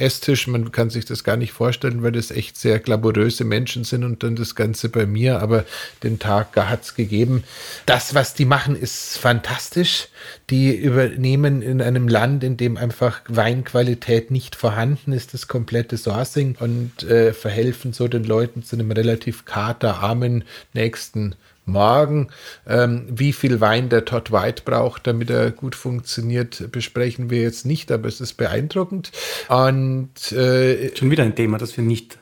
Esstisch. 0.00 0.46
Man 0.46 0.72
kann 0.72 0.90
sich 0.90 1.04
das 1.04 1.24
gar 1.24 1.36
nicht 1.36 1.52
vorstellen, 1.52 2.02
weil 2.02 2.12
das 2.12 2.30
echt 2.30 2.56
sehr 2.56 2.78
glamouröse 2.78 3.44
Menschen 3.44 3.84
sind 3.84 4.04
und 4.04 4.22
dann 4.22 4.36
das 4.36 4.54
Ganze 4.54 4.88
bei 4.88 5.06
mir. 5.06 5.40
Aber 5.40 5.64
den 6.02 6.18
Tag 6.18 6.56
hat 6.56 6.82
es 6.82 6.94
gegeben. 6.94 7.44
Das, 7.86 8.14
was 8.14 8.34
die 8.34 8.44
machen, 8.44 8.76
ist 8.76 9.18
fantastisch. 9.18 10.08
Die 10.50 10.74
übernehmen 10.74 11.62
in 11.62 11.82
einem 11.82 12.08
Land, 12.08 12.44
in 12.44 12.56
dem 12.56 12.76
einfach 12.76 13.20
Weinqualität 13.28 14.30
nicht 14.30 14.56
vorhanden 14.56 15.12
ist, 15.12 15.34
das 15.34 15.48
komplette 15.48 15.96
Sourcing 15.96 16.56
und 16.58 17.02
äh, 17.02 17.32
verhelfen 17.32 17.92
so 17.92 18.08
den 18.08 18.24
Leuten 18.24 18.62
zu 18.62 18.76
einem 18.76 18.90
relativ 18.90 19.44
katerarmen 19.44 20.44
nächsten 20.72 21.34
Morgen. 21.68 22.28
Ähm, 22.66 23.06
wie 23.08 23.32
viel 23.32 23.60
Wein 23.60 23.88
der 23.88 24.04
Todd 24.04 24.32
White 24.32 24.62
braucht, 24.64 25.06
damit 25.06 25.30
er 25.30 25.50
gut 25.50 25.74
funktioniert, 25.74 26.70
besprechen 26.72 27.30
wir 27.30 27.42
jetzt 27.42 27.66
nicht, 27.66 27.92
aber 27.92 28.08
es 28.08 28.20
ist 28.20 28.34
beeindruckend. 28.34 29.12
Und 29.48 30.32
äh, 30.32 30.96
schon 30.96 31.10
wieder 31.10 31.22
ein 31.22 31.36
Thema, 31.36 31.58
das 31.58 31.76
wir 31.76 31.84
nicht 31.84 32.18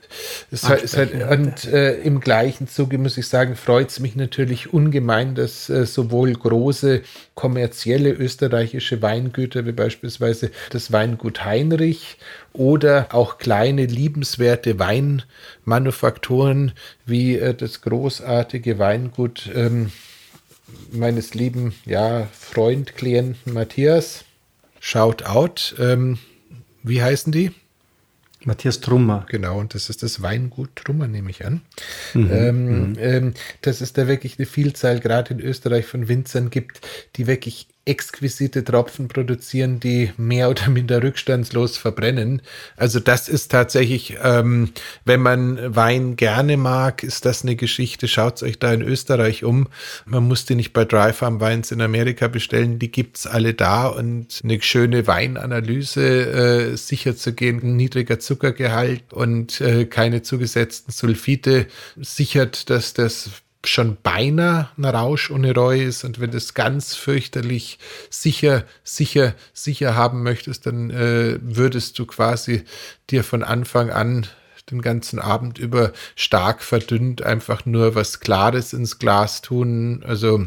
es 0.51 0.69
hat, 0.69 0.83
es 0.83 0.97
hat, 0.97 1.13
und 1.13 1.65
äh, 1.65 1.97
im 2.01 2.21
gleichen 2.21 2.69
Zuge 2.69 2.99
muss 2.99 3.19
ich 3.19 3.29
sagen, 3.29 3.57
freut 3.57 3.91
es 3.91 4.01
mich 4.01 4.17
natürlich 4.17 4.73
ungemein, 4.73 5.35
dass 5.35 5.69
äh, 5.69 5.87
sowohl 5.87 6.33
große 6.33 7.03
kommerzielle 7.35 8.11
österreichische 8.11 9.03
Weingüter 9.03 9.67
wie 9.67 9.73
beispielsweise 9.73 10.51
das 10.71 10.93
Weingut 10.93 11.45
Heinrich 11.45 12.19
oder 12.53 13.09
auch 13.11 13.39
kleine 13.39 13.87
liebenswerte 13.87 14.79
Weinmanufakturen 14.79 16.73
wie 17.05 17.39
äh, 17.39 17.55
das 17.55 17.83
großartige 17.83 18.79
Weingut 18.79 19.51
ähm, 19.55 19.93
meines 20.91 21.35
lieben 21.35 21.75
ja, 21.85 22.29
Freund, 22.33 22.97
Klienten 22.97 23.53
Matthias. 23.53 24.25
Shout 24.81 25.25
out. 25.25 25.75
Ähm, 25.79 26.19
wie 26.83 27.03
heißen 27.03 27.33
die? 27.33 27.53
Matthias 28.47 28.81
Trummer. 28.81 29.27
Genau, 29.29 29.59
und 29.59 29.75
das 29.75 29.91
ist 29.91 30.03
das 30.03 30.23
Weingut 30.23 30.75
Trummer, 30.77 31.09
nehme 31.09 31.31
ich 31.31 31.45
an. 31.45 31.63
Mhm, 32.15 32.31
ähm, 32.33 32.91
mhm. 32.91 32.97
ähm, 32.99 33.35
dass 33.63 33.81
es 33.81 33.93
da 33.93 34.09
wirklich 34.09 34.39
eine 34.39 34.47
Vielzahl, 34.47 35.01
gerade 35.01 35.35
in 35.35 35.41
Österreich, 35.41 35.87
von 35.87 36.09
Winzern 36.09 36.51
gibt, 36.51 36.81
die 37.17 37.27
wirklich 37.27 37.69
exquisite 37.87 38.65
Tropfen 38.65 39.07
produzieren, 39.07 39.79
die 39.79 40.11
mehr 40.17 40.51
oder 40.51 40.69
minder 40.69 41.03
rückstandslos 41.03 41.79
verbrennen. 41.79 42.43
Also 42.77 42.99
das 43.01 43.29
ist 43.29 43.51
tatsächlich, 43.53 44.17
ähm, 44.23 44.73
wenn 45.05 45.21
man 45.23 45.75
Wein 45.75 46.17
gerne 46.17 46.57
mag, 46.57 47.05
ist 47.05 47.25
das 47.25 47.43
eine 47.43 47.55
Geschichte. 47.55 48.09
Schaut 48.09 48.43
euch 48.43 48.59
da 48.59 48.73
in 48.73 48.83
Österreich 48.83 49.45
um. 49.45 49.69
Man 50.05 50.25
muss 50.25 50.45
die 50.45 50.57
nicht 50.57 50.73
bei 50.73 50.85
Dry 50.85 51.13
Farm 51.13 51.41
Weins 51.41 51.71
in 51.71 51.81
Amerika 51.81 52.27
bestellen, 52.27 52.81
die 52.81 52.91
gibt's 52.91 53.27
alle 53.27 53.55
da 53.55 53.87
und 53.87 54.41
eine 54.43 54.61
schöne 54.61 55.07
Weinanalyse 55.07 56.73
äh, 56.73 56.77
sicher 56.77 57.17
zu 57.17 57.33
gehen, 57.33 57.77
niedriger 57.77 58.19
Zuckergehalt 58.19 59.13
und 59.13 59.61
äh, 59.61 59.85
keine 59.87 60.23
zugesetzten 60.23 60.93
Sulfite 60.93 61.67
sichert, 61.97 62.69
dass 62.69 62.95
das 62.95 63.31
schon 63.69 63.97
beinahe 64.03 64.69
ein 64.77 64.85
Rausch 64.85 65.31
ohne 65.31 65.55
Reue 65.55 65.85
ist 65.85 66.05
und 66.05 66.21
wenn 66.21 66.31
du 66.31 66.37
es 66.37 66.55
ganz 66.55 66.95
fürchterlich 66.95 67.79
sicher, 68.11 68.65
sicher, 68.85 69.35
sicher 69.53 69.95
haben 69.95 70.23
möchtest, 70.23 70.67
dann 70.67 70.91
äh, 70.91 71.39
würdest 71.41 71.99
du 71.99 72.07
quasi 72.07 72.65
dir 73.11 73.25
von 73.25 73.43
Anfang 73.43 73.91
an 73.91 74.27
den 74.71 74.83
ganzen 74.83 75.19
Abend 75.19 75.59
über 75.59 75.93
stark 76.17 76.63
verdünnt 76.63 77.23
einfach 77.23 77.67
nur 77.67 77.95
was 77.95 78.21
Klares 78.21 78.73
ins 78.73 78.99
Glas 78.99 79.43
tun. 79.43 80.03
Also 80.07 80.47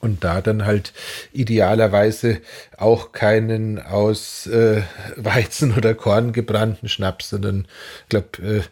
und 0.00 0.24
da 0.24 0.40
dann 0.40 0.64
halt 0.64 0.92
idealerweise 1.32 2.40
auch 2.76 3.12
keinen 3.12 3.78
aus 3.78 4.46
äh, 4.46 4.82
Weizen 5.16 5.76
oder 5.76 5.94
Korn 5.94 6.32
gebrannten 6.32 6.88
Schnaps, 6.88 7.30
sondern 7.30 7.66
ich 8.02 8.08
glaube, 8.08 8.42
äh, 8.42 8.62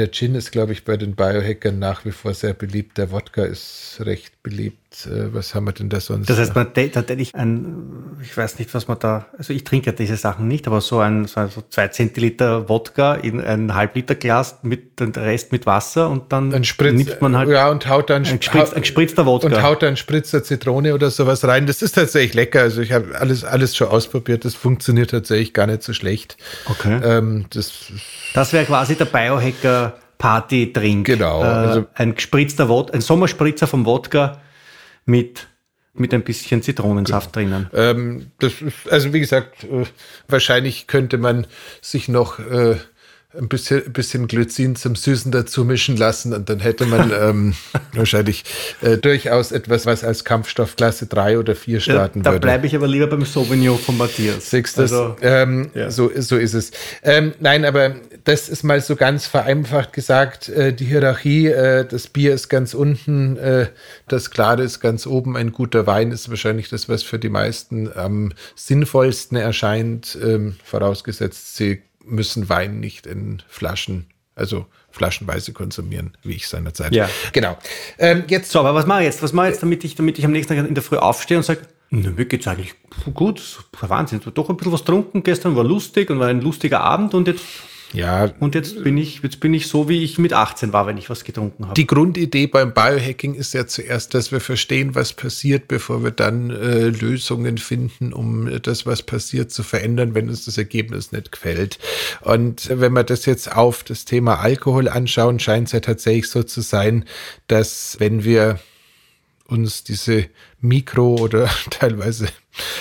der 0.00 0.10
Gin 0.10 0.34
ist, 0.34 0.50
glaube 0.50 0.72
ich, 0.72 0.84
bei 0.84 0.96
den 0.96 1.14
Biohackern 1.14 1.78
nach 1.78 2.06
wie 2.06 2.10
vor 2.10 2.32
sehr 2.32 2.54
beliebt. 2.54 2.96
Der 2.96 3.10
Wodka 3.10 3.44
ist 3.44 3.98
recht 4.00 4.39
beliebt. 4.42 5.06
Äh, 5.06 5.34
was 5.34 5.54
haben 5.54 5.66
wir 5.66 5.72
denn 5.72 5.88
da 5.88 6.00
sonst? 6.00 6.28
Das 6.30 6.38
heißt, 6.38 6.54
man 6.54 6.72
tatsächlich 6.72 7.34
ein, 7.34 8.16
ich 8.22 8.36
weiß 8.36 8.58
nicht, 8.58 8.72
was 8.74 8.88
man 8.88 8.98
da, 8.98 9.26
also 9.36 9.52
ich 9.52 9.64
trinke 9.64 9.92
diese 9.92 10.16
Sachen 10.16 10.48
nicht, 10.48 10.66
aber 10.66 10.80
so 10.80 10.98
ein, 10.98 11.26
so, 11.26 11.40
ein, 11.40 11.50
zwei 11.68 11.88
Zentiliter 11.88 12.68
Wodka 12.68 13.14
in 13.14 13.40
ein 13.40 13.74
Halbliter 13.74 14.14
Glas 14.14 14.58
mit 14.62 14.98
dem 14.98 15.10
Rest 15.12 15.52
mit 15.52 15.66
Wasser 15.66 16.08
und 16.08 16.32
dann, 16.32 16.50
dann 16.50 16.64
spritzt, 16.64 16.96
nimmt 16.96 17.20
man 17.20 17.36
halt. 17.36 17.50
Ja, 17.50 17.68
und 17.68 17.88
haut 17.88 18.08
dann 18.08 18.24
ein, 18.24 18.40
ein 18.40 18.80
gespritzter 18.80 19.26
Wodka. 19.26 19.48
Und 19.48 19.62
haut 19.62 19.82
dann 19.82 19.96
Spritzer 19.96 20.42
Zitrone 20.42 20.94
oder 20.94 21.10
sowas 21.10 21.44
rein. 21.44 21.66
Das 21.66 21.82
ist 21.82 21.92
tatsächlich 21.92 22.34
lecker. 22.34 22.62
Also 22.62 22.80
ich 22.80 22.92
habe 22.92 23.18
alles, 23.18 23.44
alles 23.44 23.76
schon 23.76 23.88
ausprobiert. 23.88 24.44
Das 24.44 24.54
funktioniert 24.54 25.10
tatsächlich 25.10 25.52
gar 25.52 25.66
nicht 25.66 25.82
so 25.82 25.92
schlecht. 25.92 26.36
Okay. 26.66 26.98
Ähm, 27.02 27.46
das 27.50 27.92
das 28.34 28.52
wäre 28.52 28.64
quasi 28.64 28.96
der 28.96 29.04
Biohacker 29.04 29.94
Party-Drink. 30.20 31.06
Genau. 31.06 31.42
Äh, 31.42 31.46
also 31.46 31.86
ein 31.94 32.14
gespritzter 32.14 32.68
Wodka, 32.68 32.94
ein 32.94 33.00
Sommerspritzer 33.00 33.66
vom 33.66 33.84
Wodka 33.84 34.40
mit 35.04 35.48
mit 35.92 36.14
ein 36.14 36.22
bisschen 36.22 36.62
Zitronensaft 36.62 37.32
genau. 37.32 37.64
drinnen. 37.64 37.70
Ähm, 37.74 38.30
das 38.38 38.62
ist, 38.62 38.88
also 38.88 39.12
wie 39.12 39.18
gesagt, 39.18 39.64
äh, 39.64 39.84
wahrscheinlich 40.28 40.86
könnte 40.86 41.18
man 41.18 41.48
sich 41.82 42.08
noch 42.08 42.38
äh, 42.38 42.76
ein 43.36 43.48
bisschen, 43.48 43.86
ein 43.86 43.92
bisschen 43.92 44.26
Glycin 44.26 44.74
zum 44.74 44.96
Süßen 44.96 45.30
dazu 45.30 45.64
mischen 45.64 45.96
lassen 45.96 46.32
und 46.32 46.48
dann 46.48 46.58
hätte 46.58 46.84
man 46.86 47.12
ähm, 47.20 47.54
wahrscheinlich 47.92 48.44
äh, 48.80 48.96
durchaus 48.96 49.52
etwas, 49.52 49.86
was 49.86 50.02
als 50.02 50.24
Kampfstoff 50.24 50.76
Klasse 50.76 51.06
3 51.06 51.38
oder 51.38 51.54
4 51.54 51.80
starten 51.80 52.20
ja, 52.20 52.24
da 52.24 52.30
würde. 52.32 52.40
Da 52.40 52.46
bleibe 52.46 52.66
ich 52.66 52.74
aber 52.74 52.88
lieber 52.88 53.06
beim 53.06 53.24
Sauvignon 53.24 53.78
von 53.78 53.96
Matthias. 53.96 54.50
Siehst 54.50 54.78
also, 54.78 55.16
ähm, 55.22 55.70
ja. 55.74 55.90
so, 55.90 56.10
so 56.16 56.36
ist 56.36 56.54
es. 56.54 56.72
Ähm, 57.02 57.32
nein, 57.38 57.64
aber 57.64 57.94
das 58.24 58.48
ist 58.48 58.64
mal 58.64 58.80
so 58.80 58.96
ganz 58.96 59.26
vereinfacht 59.26 59.92
gesagt, 59.92 60.48
äh, 60.48 60.72
die 60.72 60.86
Hierarchie, 60.86 61.46
äh, 61.46 61.86
das 61.86 62.08
Bier 62.08 62.34
ist 62.34 62.48
ganz 62.48 62.74
unten, 62.74 63.36
äh, 63.36 63.66
das 64.08 64.30
Klare 64.30 64.64
ist 64.64 64.80
ganz 64.80 65.06
oben, 65.06 65.36
ein 65.36 65.52
guter 65.52 65.86
Wein 65.86 66.10
ist 66.10 66.30
wahrscheinlich 66.30 66.68
das, 66.68 66.88
was 66.88 67.04
für 67.04 67.18
die 67.18 67.28
meisten 67.28 67.90
am 67.92 68.32
sinnvollsten 68.56 69.36
erscheint, 69.36 70.18
ähm, 70.20 70.56
vorausgesetzt 70.64 71.56
sie 71.56 71.82
müssen 72.10 72.48
Wein 72.48 72.80
nicht 72.80 73.06
in 73.06 73.42
Flaschen, 73.48 74.06
also 74.34 74.66
flaschenweise 74.90 75.52
konsumieren, 75.52 76.16
wie 76.22 76.34
ich 76.34 76.48
seinerzeit. 76.48 76.94
Ja. 76.94 77.08
Genau. 77.32 77.56
Ähm, 77.98 78.24
jetzt. 78.28 78.50
So, 78.50 78.60
aber 78.60 78.74
was 78.74 78.86
mache 78.86 79.00
ich 79.00 79.06
jetzt? 79.06 79.22
Was 79.22 79.32
mache 79.32 79.46
ich 79.46 79.52
jetzt, 79.52 79.62
damit 79.62 79.84
ich, 79.84 79.94
damit 79.94 80.18
ich 80.18 80.24
am 80.24 80.32
nächsten 80.32 80.56
Tag 80.56 80.66
in 80.66 80.74
der 80.74 80.82
Früh 80.82 80.96
aufstehe 80.96 81.36
und 81.36 81.44
sage, 81.44 81.60
mir 81.90 82.24
geht 82.24 82.42
es 82.42 82.46
eigentlich 82.46 82.74
gut, 83.14 83.64
Wahnsinn, 83.80 84.20
doch 84.34 84.48
ein 84.48 84.56
bisschen 84.56 84.72
was 84.72 84.80
getrunken 84.80 85.22
gestern, 85.24 85.56
war 85.56 85.64
lustig 85.64 86.08
und 86.10 86.20
war 86.20 86.28
ein 86.28 86.40
lustiger 86.40 86.80
Abend 86.80 87.14
und 87.14 87.26
jetzt 87.26 87.44
Ja. 87.92 88.30
Und 88.38 88.54
jetzt 88.54 88.82
bin 88.84 88.96
ich, 88.96 89.22
jetzt 89.22 89.40
bin 89.40 89.52
ich 89.52 89.66
so, 89.66 89.88
wie 89.88 90.04
ich 90.04 90.18
mit 90.18 90.32
18 90.32 90.72
war, 90.72 90.86
wenn 90.86 90.96
ich 90.96 91.10
was 91.10 91.24
getrunken 91.24 91.64
habe. 91.64 91.74
Die 91.74 91.86
Grundidee 91.86 92.46
beim 92.46 92.72
Biohacking 92.72 93.34
ist 93.34 93.52
ja 93.54 93.66
zuerst, 93.66 94.14
dass 94.14 94.30
wir 94.30 94.40
verstehen, 94.40 94.94
was 94.94 95.12
passiert, 95.12 95.68
bevor 95.68 96.04
wir 96.04 96.12
dann 96.12 96.50
äh, 96.50 96.88
Lösungen 96.88 97.58
finden, 97.58 98.12
um 98.12 98.60
das, 98.62 98.86
was 98.86 99.02
passiert, 99.02 99.50
zu 99.50 99.62
verändern, 99.62 100.14
wenn 100.14 100.28
uns 100.28 100.44
das 100.44 100.56
Ergebnis 100.56 101.12
nicht 101.12 101.32
gefällt. 101.32 101.78
Und 102.20 102.68
wenn 102.72 102.92
wir 102.92 103.04
das 103.04 103.26
jetzt 103.26 103.52
auf 103.52 103.82
das 103.82 104.04
Thema 104.04 104.40
Alkohol 104.40 104.88
anschauen, 104.88 105.40
scheint 105.40 105.68
es 105.68 105.72
ja 105.72 105.80
tatsächlich 105.80 106.28
so 106.28 106.42
zu 106.42 106.60
sein, 106.60 107.04
dass 107.48 107.96
wenn 107.98 108.24
wir 108.24 108.60
uns 109.50 109.84
diese 109.84 110.26
Mikro- 110.60 111.16
oder 111.16 111.48
teilweise 111.70 112.28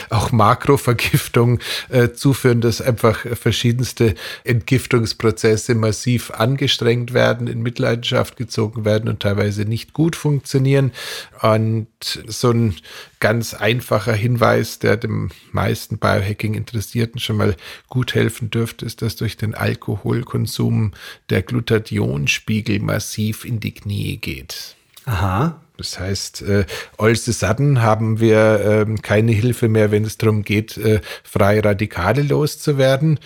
auch 0.10 0.32
Makrovergiftung 0.32 1.60
äh, 1.90 2.10
zuführen, 2.10 2.60
dass 2.62 2.82
einfach 2.82 3.20
verschiedenste 3.20 4.16
Entgiftungsprozesse 4.44 5.76
massiv 5.76 6.32
angestrengt 6.32 7.14
werden, 7.14 7.48
in 7.48 7.62
Mitleidenschaft 7.62 8.36
gezogen 8.36 8.84
werden 8.84 9.10
und 9.10 9.22
teilweise 9.22 9.66
nicht 9.66 9.94
gut 9.94 10.16
funktionieren. 10.16 10.92
Und 11.42 11.88
so 12.02 12.50
ein 12.52 12.76
ganz 13.20 13.54
einfacher 13.54 14.14
Hinweis, 14.14 14.80
der 14.80 14.98
dem 14.98 15.30
meisten 15.52 16.00
Biohacking-Interessierten 16.00 17.20
schon 17.20 17.38
mal 17.38 17.56
gut 17.88 18.16
helfen 18.16 18.50
dürfte, 18.50 18.86
ist, 18.86 19.02
dass 19.02 19.16
durch 19.16 19.38
den 19.38 19.54
Alkoholkonsum 19.54 20.94
der 21.30 21.44
Glutathionspiegel 21.44 22.80
massiv 22.80 23.46
in 23.46 23.60
die 23.60 23.74
Knie 23.74 24.18
geht. 24.18 24.76
Aha. 25.06 25.62
Das 25.80 25.98
heißt, 25.98 26.42
äh, 26.42 26.66
all 26.98 27.16
sudden 27.16 27.82
haben 27.82 28.20
wir 28.20 28.62
ähm, 28.66 29.02
keine 29.02 29.32
Hilfe 29.32 29.70
mehr, 29.70 29.92
wenn 29.92 30.04
es 30.04 30.18
darum 30.18 30.44
geht, 30.44 30.78
äh, 30.78 31.00
freie 31.24 31.64
Radikale 31.64 32.22
loszuwerden. 32.22 33.18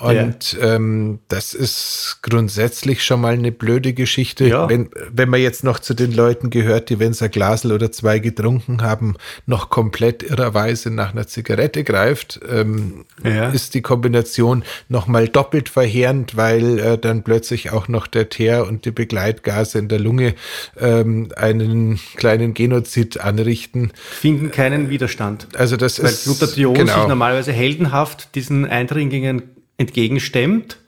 Und 0.00 0.54
ja. 0.54 0.74
ähm, 0.74 1.20
das 1.28 1.54
ist 1.54 2.18
grundsätzlich 2.22 3.04
schon 3.04 3.20
mal 3.20 3.34
eine 3.34 3.52
blöde 3.52 3.92
Geschichte. 3.92 4.46
Ja. 4.48 4.68
Wenn, 4.68 4.90
wenn 5.12 5.28
man 5.28 5.40
jetzt 5.40 5.62
noch 5.62 5.78
zu 5.78 5.94
den 5.94 6.12
Leuten 6.12 6.50
gehört, 6.50 6.90
die, 6.90 6.98
wenn 6.98 7.12
sie 7.12 7.26
ein 7.26 7.30
Glasel 7.30 7.72
oder 7.72 7.92
zwei 7.92 8.18
getrunken 8.18 8.82
haben, 8.82 9.14
noch 9.46 9.70
komplett 9.70 10.22
irrerweise 10.22 10.90
nach 10.90 11.12
einer 11.12 11.26
Zigarette 11.26 11.84
greift, 11.84 12.40
ähm, 12.48 13.04
ja. 13.22 13.50
ist 13.50 13.74
die 13.74 13.82
Kombination 13.82 14.64
noch 14.88 15.06
mal 15.06 15.28
doppelt 15.28 15.68
verheerend, 15.68 16.36
weil 16.36 16.78
äh, 16.78 16.98
dann 16.98 17.22
plötzlich 17.22 17.70
auch 17.70 17.86
noch 17.86 18.06
der 18.06 18.28
Teer 18.28 18.66
und 18.66 18.84
die 18.84 18.90
Begleitgase 18.90 19.78
in 19.78 19.88
der 19.88 20.00
Lunge 20.00 20.34
ähm, 20.78 21.28
einen 21.36 22.00
kleinen 22.16 22.54
Genozid 22.54 23.20
anrichten. 23.20 23.92
Finden 24.10 24.50
keinen 24.50 24.90
Widerstand. 24.90 25.48
Also 25.54 25.76
das 25.76 26.02
weil 26.02 26.10
ist 26.10 26.24
Glutathion 26.24 26.74
genau. 26.74 26.94
sich 26.94 27.06
normalerweise 27.06 27.52
heldenhaft 27.52 28.34
diesen 28.34 28.66
Eindringlingen 28.66 29.53
entgegenstemmt. 29.76 30.78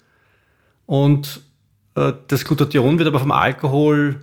Und 0.87 1.43
äh, 1.95 2.13
das 2.29 2.45
Glutathion 2.45 2.99
wird 2.99 3.09
aber 3.09 3.21
vom 3.21 3.33
Alkohol 3.33 4.21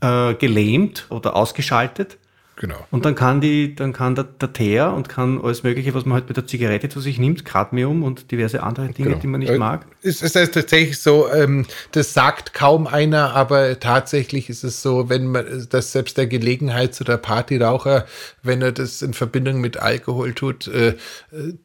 äh, 0.00 0.34
gelähmt 0.34 1.06
oder 1.10 1.36
ausgeschaltet. 1.36 2.18
Genau. 2.60 2.86
Und 2.90 3.04
dann 3.04 3.14
kann 3.14 3.40
die, 3.40 3.76
dann 3.76 3.92
kann 3.92 4.16
der, 4.16 4.24
der 4.24 4.52
Teer 4.52 4.92
und 4.92 5.08
kann 5.08 5.40
alles 5.40 5.62
Mögliche, 5.62 5.94
was 5.94 6.04
man 6.04 6.14
halt 6.14 6.28
mit 6.28 6.36
der 6.36 6.46
Zigarette 6.46 6.88
zu 6.88 7.00
sich 7.00 7.18
nimmt, 7.18 7.44
Cadmium 7.44 8.02
und 8.02 8.32
diverse 8.32 8.64
andere 8.64 8.88
Dinge, 8.88 9.10
genau. 9.10 9.20
die 9.20 9.26
man 9.28 9.40
nicht 9.40 9.52
äh, 9.52 9.58
mag. 9.58 9.86
Es 10.02 10.22
ist 10.22 10.34
heißt 10.34 10.54
tatsächlich 10.54 10.98
so, 10.98 11.28
ähm, 11.32 11.66
das 11.92 12.14
sagt 12.14 12.54
kaum 12.54 12.88
einer, 12.88 13.32
aber 13.34 13.78
tatsächlich 13.78 14.50
ist 14.50 14.64
es 14.64 14.82
so, 14.82 15.08
wenn 15.08 15.28
man, 15.28 15.68
dass 15.70 15.92
selbst 15.92 16.18
der 16.18 16.26
Gelegenheits- 16.26 17.00
oder 17.00 17.16
Partyraucher, 17.16 18.06
wenn 18.42 18.60
er 18.60 18.72
das 18.72 19.02
in 19.02 19.14
Verbindung 19.14 19.60
mit 19.60 19.76
Alkohol 19.76 20.32
tut, 20.32 20.66
äh, 20.66 20.96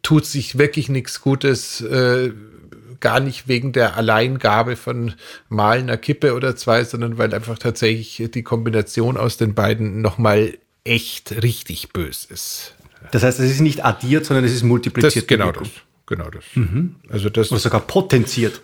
tut 0.04 0.28
sich 0.28 0.60
wirklich 0.60 0.90
nichts 0.90 1.22
Gutes. 1.22 1.82
Äh, 1.82 2.34
gar 3.00 3.20
nicht 3.20 3.50
wegen 3.50 3.74
der 3.74 3.98
Alleingabe 3.98 4.78
von 4.78 5.14
mal 5.50 5.80
einer 5.80 5.98
Kippe 5.98 6.36
oder 6.36 6.56
zwei, 6.56 6.86
sondern 6.86 7.18
weil 7.18 7.34
einfach 7.34 7.60
tatsächlich 7.60 8.32
die 8.34 8.44
Kombination 8.44 9.18
aus 9.18 9.36
den 9.36 9.54
beiden 9.54 10.02
nochmal 10.02 10.54
echt 10.84 11.44
richtig 11.44 11.94
bös 11.94 12.26
ist. 12.26 12.76
Das 13.12 13.24
heißt, 13.24 13.40
es 13.40 13.52
ist 13.52 13.60
nicht 13.60 13.84
addiert, 13.84 14.26
sondern 14.26 14.46
es 14.46 14.54
ist 14.54 14.64
multipliziert. 14.64 15.16
Das, 15.24 15.28
genau 15.28 15.52
das. 15.52 15.70
Genau 16.06 16.30
das. 16.30 16.44
Mhm. 16.56 16.96
Also 17.10 17.30
das 17.30 17.52
Oder 17.52 17.60
sogar 17.60 17.82
potenziert. 17.82 18.62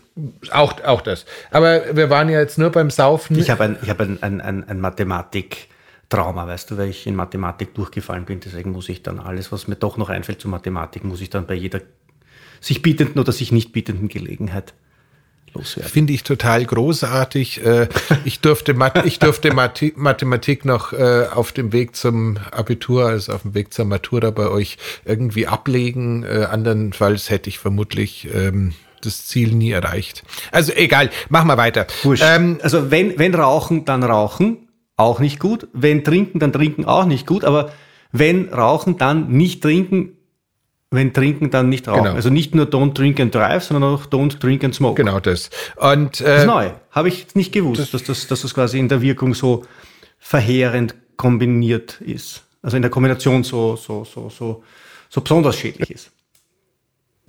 Auch, 0.52 0.82
auch 0.84 1.02
das. 1.02 1.26
Aber 1.52 1.96
wir 1.96 2.10
waren 2.10 2.30
ja 2.30 2.40
jetzt 2.40 2.58
nur 2.58 2.70
beim 2.70 2.90
Saufen. 2.90 3.38
Ich 3.38 3.50
habe 3.50 3.64
ein, 3.64 3.78
ich 3.82 3.90
hab 3.90 4.00
ein, 4.02 4.22
ein, 4.22 4.42
ein, 4.42 4.68
ein 4.68 4.82
Mathematik-Trauma, 4.82 6.48
weißt 6.48 6.72
du, 6.72 6.78
weil 6.78 6.90
ich 6.90 7.08
in 7.08 7.16
Mathematik 7.16 7.74
durchgefallen 7.74 8.26
bin. 8.26 8.42
Deswegen 8.42 8.72
muss 8.72 8.90
ich 8.90 9.04
dann 9.04 9.20
alles, 9.20 9.52
was 9.52 9.68
mir 9.68 9.76
doch 9.76 9.96
noch 9.98 10.10
einfällt 10.10 10.42
zu 10.42 10.50
Mathematik, 10.50 11.06
muss 11.06 11.22
ich 11.22 11.30
dann 11.30 11.48
bei 11.48 11.54
jeder 11.54 11.82
sich 12.60 12.82
bietenden 12.82 13.20
oder 13.20 13.32
sich 13.32 13.54
nicht 13.54 13.72
bietenden 13.72 14.10
Gelegenheit 14.10 14.74
loswerden. 15.54 15.92
Finde 15.92 16.14
ich 16.14 16.24
total 16.24 16.66
großartig. 16.66 17.66
Äh, 17.66 17.88
ich 18.26 18.40
durfte, 18.40 18.76
ich 19.06 19.20
durfte 19.20 19.54
Mathematik 19.54 20.66
noch 20.66 20.94
äh, 20.94 21.26
auf 21.34 21.52
dem 21.52 21.72
Weg 21.74 21.96
zum 21.96 22.38
Abitur, 22.52 23.06
also 23.06 23.34
auf 23.34 23.44
dem 23.44 23.54
Weg 23.54 23.74
zur 23.74 23.86
Matura 23.86 24.32
bei 24.32 24.50
euch 24.50 24.78
irgendwie 25.06 25.48
ablegen. 25.48 26.24
Äh, 26.24 26.48
andernfalls 26.50 27.30
hätte 27.30 27.50
ich 27.50 27.60
vermutlich 27.60 28.28
ähm, 28.34 28.74
das 29.02 29.28
Ziel 29.28 29.54
nie 29.54 29.72
erreicht. 29.72 30.24
Also 30.52 30.74
egal, 30.74 31.10
machen 31.30 31.48
wir 31.48 31.58
weiter. 31.58 31.88
Ähm, 32.22 32.60
also 32.62 32.92
wenn, 32.92 33.18
wenn 33.18 33.34
rauchen, 33.36 33.86
dann 33.86 34.04
rauchen, 34.04 34.68
auch 34.98 35.20
nicht 35.20 35.40
gut. 35.40 35.68
Wenn 35.74 36.04
trinken, 36.04 36.40
dann 36.40 36.52
trinken, 36.52 36.86
auch 36.86 37.06
nicht 37.06 37.26
gut. 37.26 37.46
Aber 37.46 37.72
wenn 38.12 38.50
rauchen, 38.50 38.98
dann 38.98 39.30
nicht 39.30 39.62
trinken, 39.62 40.18
wenn 40.92 41.14
trinken, 41.14 41.52
dann 41.52 41.70
nicht 41.70 41.88
rauchen. 41.88 42.04
Genau. 42.04 42.16
Also 42.16 42.30
nicht 42.30 42.56
nur 42.56 42.66
don't 42.66 42.94
drink 42.94 43.20
and 43.20 43.34
drive, 43.34 43.64
sondern 43.64 43.94
auch 43.94 44.06
don't 44.08 44.40
drink 44.40 44.64
and 44.64 44.74
smoke. 44.74 44.96
Genau 44.96 45.20
das. 45.20 45.50
Und, 45.76 46.22
äh, 46.22 46.26
das 46.26 46.40
ist 46.42 46.48
neu. 46.48 46.72
Habe 46.92 47.08
ich 47.10 47.36
nicht 47.36 47.52
gewusst, 47.52 47.80
das, 47.80 47.92
dass, 47.92 48.04
das, 48.04 48.28
dass 48.28 48.42
das 48.42 48.54
quasi 48.54 48.80
in 48.80 48.88
der 48.88 49.02
Wirkung 49.02 49.34
so 49.34 49.66
verheerend 50.18 50.96
kombiniert 51.18 52.02
ist. 52.02 52.44
Also 52.62 52.76
in 52.76 52.82
der 52.82 52.92
Kombination 52.92 53.44
so, 53.44 53.76
so, 53.76 54.04
so, 54.04 54.30
so, 54.30 54.64
so 55.10 55.22
besonders 55.22 55.56
schädlich 55.56 55.92
ist 55.92 56.12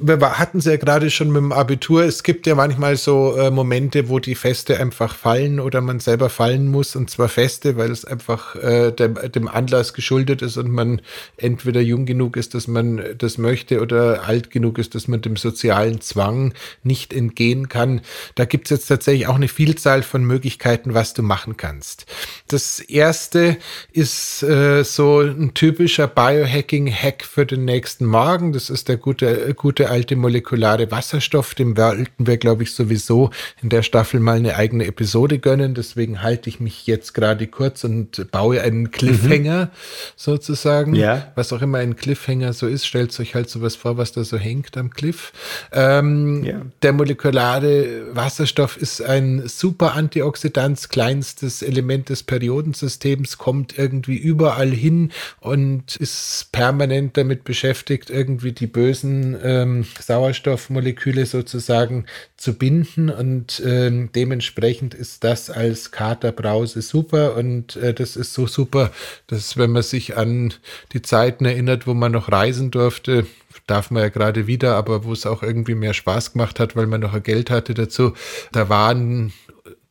wir 0.02 0.38
hatten 0.38 0.58
es 0.58 0.64
ja 0.64 0.76
gerade 0.76 1.10
schon 1.10 1.28
mit 1.28 1.42
dem 1.42 1.52
Abitur. 1.52 2.04
Es 2.04 2.22
gibt 2.22 2.46
ja 2.46 2.54
manchmal 2.54 2.96
so 2.96 3.36
äh, 3.36 3.50
Momente, 3.50 4.08
wo 4.08 4.18
die 4.18 4.34
Feste 4.34 4.80
einfach 4.80 5.14
fallen 5.14 5.60
oder 5.60 5.82
man 5.82 6.00
selber 6.00 6.30
fallen 6.30 6.68
muss. 6.68 6.96
Und 6.96 7.10
zwar 7.10 7.28
Feste, 7.28 7.76
weil 7.76 7.90
es 7.90 8.06
einfach 8.06 8.56
äh, 8.56 8.92
dem, 8.92 9.18
dem 9.32 9.46
Anlass 9.46 9.92
geschuldet 9.92 10.40
ist 10.40 10.56
und 10.56 10.70
man 10.70 11.02
entweder 11.36 11.82
jung 11.82 12.06
genug 12.06 12.36
ist, 12.38 12.54
dass 12.54 12.66
man 12.66 13.02
das 13.18 13.36
möchte 13.36 13.80
oder 13.80 14.24
alt 14.24 14.50
genug 14.50 14.78
ist, 14.78 14.94
dass 14.94 15.06
man 15.06 15.20
dem 15.20 15.36
sozialen 15.36 16.00
Zwang 16.00 16.54
nicht 16.82 17.12
entgehen 17.12 17.68
kann. 17.68 18.00
Da 18.36 18.46
gibt 18.46 18.66
es 18.66 18.70
jetzt 18.70 18.86
tatsächlich 18.86 19.26
auch 19.26 19.34
eine 19.34 19.48
Vielzahl 19.48 20.02
von 20.02 20.24
Möglichkeiten, 20.24 20.94
was 20.94 21.12
du 21.12 21.22
machen 21.22 21.58
kannst. 21.58 22.06
Das 22.48 22.80
erste 22.80 23.58
ist 23.92 24.42
äh, 24.42 24.82
so 24.82 25.20
ein 25.20 25.52
typischer 25.52 26.08
Biohacking-Hack 26.08 27.22
für 27.24 27.44
den 27.44 27.66
nächsten 27.66 28.06
Morgen. 28.06 28.54
Das 28.54 28.70
ist 28.70 28.88
der 28.88 28.96
gute, 28.96 29.52
gute 29.54 29.89
alte 29.90 30.16
molekulare 30.16 30.90
Wasserstoff. 30.90 31.54
Dem 31.54 31.76
wollten 31.76 32.26
wir, 32.26 32.36
glaube 32.36 32.62
ich, 32.62 32.72
sowieso 32.72 33.30
in 33.62 33.68
der 33.68 33.82
Staffel 33.82 34.20
mal 34.20 34.36
eine 34.36 34.56
eigene 34.56 34.86
Episode 34.86 35.38
gönnen. 35.38 35.74
Deswegen 35.74 36.22
halte 36.22 36.48
ich 36.48 36.60
mich 36.60 36.86
jetzt 36.86 37.12
gerade 37.12 37.46
kurz 37.46 37.84
und 37.84 38.30
baue 38.30 38.62
einen 38.62 38.90
Cliffhanger 38.90 39.66
mhm. 39.66 39.70
sozusagen. 40.16 40.94
Ja. 40.94 41.32
Was 41.34 41.52
auch 41.52 41.62
immer 41.62 41.78
ein 41.78 41.96
Cliffhanger 41.96 42.52
so 42.52 42.66
ist, 42.66 42.86
stellt 42.86 43.18
euch 43.20 43.34
halt 43.34 43.50
sowas 43.50 43.76
vor, 43.76 43.98
was 43.98 44.12
da 44.12 44.24
so 44.24 44.38
hängt 44.38 44.76
am 44.76 44.90
Cliff. 44.90 45.32
Ähm, 45.72 46.44
ja. 46.44 46.62
Der 46.82 46.92
molekulare 46.92 48.14
Wasserstoff 48.14 48.76
ist 48.76 49.02
ein 49.02 49.48
super 49.48 49.94
Antioxidant, 49.94 50.88
kleinstes 50.88 51.62
Element 51.62 52.08
des 52.08 52.22
Periodensystems, 52.22 53.38
kommt 53.38 53.76
irgendwie 53.78 54.16
überall 54.16 54.70
hin 54.70 55.10
und 55.40 55.96
ist 55.96 56.48
permanent 56.52 57.16
damit 57.16 57.44
beschäftigt, 57.44 58.10
irgendwie 58.10 58.52
die 58.52 58.66
bösen 58.66 59.36
ähm, 59.42 59.79
Sauerstoffmoleküle 59.98 61.26
sozusagen 61.26 62.06
zu 62.36 62.54
binden 62.54 63.10
und 63.10 63.60
äh, 63.60 64.08
dementsprechend 64.14 64.94
ist 64.94 65.24
das 65.24 65.50
als 65.50 65.90
Katerbrause 65.90 66.82
super 66.82 67.36
und 67.36 67.76
äh, 67.76 67.94
das 67.94 68.16
ist 68.16 68.34
so 68.34 68.46
super, 68.46 68.90
dass 69.26 69.56
wenn 69.56 69.70
man 69.70 69.82
sich 69.82 70.16
an 70.16 70.54
die 70.92 71.02
Zeiten 71.02 71.44
erinnert, 71.44 71.86
wo 71.86 71.94
man 71.94 72.12
noch 72.12 72.30
reisen 72.30 72.70
durfte, 72.70 73.26
darf 73.66 73.90
man 73.90 74.02
ja 74.02 74.08
gerade 74.08 74.46
wieder, 74.46 74.76
aber 74.76 75.04
wo 75.04 75.12
es 75.12 75.26
auch 75.26 75.42
irgendwie 75.42 75.74
mehr 75.74 75.94
Spaß 75.94 76.32
gemacht 76.32 76.60
hat, 76.60 76.76
weil 76.76 76.86
man 76.86 77.00
noch 77.00 77.20
Geld 77.22 77.50
hatte 77.50 77.74
dazu. 77.74 78.14
Da 78.52 78.68
waren 78.68 79.32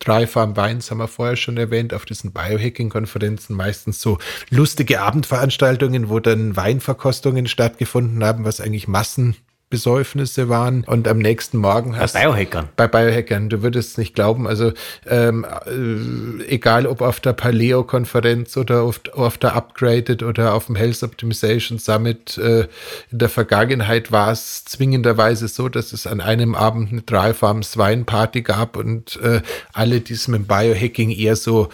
Dry 0.00 0.26
Farm 0.26 0.56
Wines 0.56 0.90
haben 0.90 0.98
wir 0.98 1.08
vorher 1.08 1.36
schon 1.36 1.58
erwähnt, 1.58 1.92
auf 1.92 2.06
diesen 2.06 2.32
Biohacking-Konferenzen 2.32 3.54
meistens 3.54 4.00
so 4.00 4.18
lustige 4.48 5.02
Abendveranstaltungen, 5.02 6.08
wo 6.08 6.20
dann 6.20 6.56
Weinverkostungen 6.56 7.46
stattgefunden 7.46 8.24
haben, 8.24 8.44
was 8.44 8.60
eigentlich 8.60 8.88
Massen 8.88 9.36
Besäufnisse 9.70 10.48
waren 10.48 10.82
und 10.82 11.06
am 11.06 11.18
nächsten 11.18 11.56
Morgen 11.56 11.96
hast 11.96 12.14
bei 12.14 12.22
Biohackern. 12.24 12.68
Bei 12.74 12.88
Biohackern, 12.88 13.48
du 13.48 13.62
würdest 13.62 13.92
es 13.92 13.98
nicht 13.98 14.16
glauben. 14.16 14.48
Also 14.48 14.72
ähm, 15.06 15.46
äh, 15.66 16.44
egal 16.46 16.88
ob 16.88 17.00
auf 17.00 17.20
der 17.20 17.34
Paleo-Konferenz 17.34 18.56
oder 18.56 18.82
auf, 18.82 19.00
auf, 19.12 19.38
der 19.38 19.54
Upgraded 19.54 20.24
oder 20.24 20.54
auf 20.54 20.66
dem 20.66 20.74
Health 20.74 21.04
Optimization 21.04 21.78
Summit 21.78 22.36
äh, 22.36 22.66
in 23.12 23.18
der 23.20 23.28
Vergangenheit 23.28 24.10
war 24.10 24.32
es 24.32 24.64
zwingenderweise 24.64 25.46
so, 25.46 25.68
dass 25.68 25.92
es 25.92 26.04
an 26.04 26.20
einem 26.20 26.56
Abend 26.56 26.90
eine 26.90 27.02
Dry 27.02 27.32
Farms 27.32 27.78
Wine 27.78 28.02
Party 28.02 28.42
gab 28.42 28.76
und 28.76 29.20
äh, 29.22 29.40
alle, 29.72 30.00
die 30.00 30.14
es 30.14 30.26
mit 30.26 30.48
Biohacking 30.48 31.10
eher 31.12 31.36
so 31.36 31.68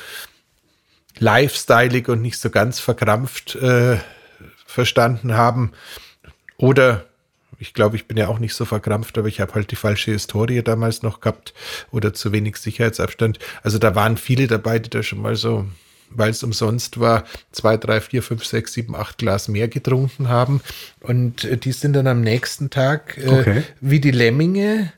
lifestyleig 1.19 2.09
und 2.11 2.21
nicht 2.21 2.39
so 2.39 2.51
ganz 2.51 2.79
verkrampft 2.79 3.57
äh, 3.57 3.97
verstanden 4.67 5.35
haben 5.35 5.73
oder 6.59 7.07
ich 7.59 7.75
glaube, 7.75 7.97
ich 7.97 8.07
bin 8.07 8.17
ja 8.17 8.29
auch 8.29 8.39
nicht 8.39 8.55
so 8.55 8.65
verkrampft, 8.65 9.17
aber 9.19 9.29
ich 9.29 9.41
habe 9.41 9.55
halt 9.55 9.71
die 9.71 9.77
falsche 9.77 10.13
Historie 10.13 10.63
damals 10.63 11.03
noch 11.03 11.21
gehabt 11.21 11.55
oder 11.91 12.15
zu 12.15 12.33
wenig 12.33 12.57
Sicherheitsabstand. 12.57 13.39
Also 13.63 13.79
da 13.79 13.95
waren 13.95 14.17
viele 14.17 14.47
dabei, 14.47 14.79
die 14.79 14.91
da 14.91 15.03
schon 15.03 15.23
mal 15.23 15.37
so, 15.37 15.67
weil 16.11 16.31
es 16.31 16.43
umsonst 16.43 17.01
war, 17.01 17.25
zwei, 17.53 17.77
drei, 17.77 18.01
vier, 18.01 18.23
fünf, 18.23 18.45
sechs, 18.45 18.73
sieben, 18.73 18.95
acht 18.95 19.19
Glas 19.19 19.49
mehr 19.49 19.69
getrunken 19.69 20.29
haben. 20.29 20.61
Und 21.01 21.45
äh, 21.45 21.57
die 21.57 21.73
sind 21.73 21.95
dann 21.95 22.07
am 22.07 22.21
nächsten 22.21 22.71
Tag 22.71 23.19
äh, 23.19 23.29
okay. 23.29 23.63
wie 23.81 24.01
die 24.01 24.11
Lemminge 24.11 24.93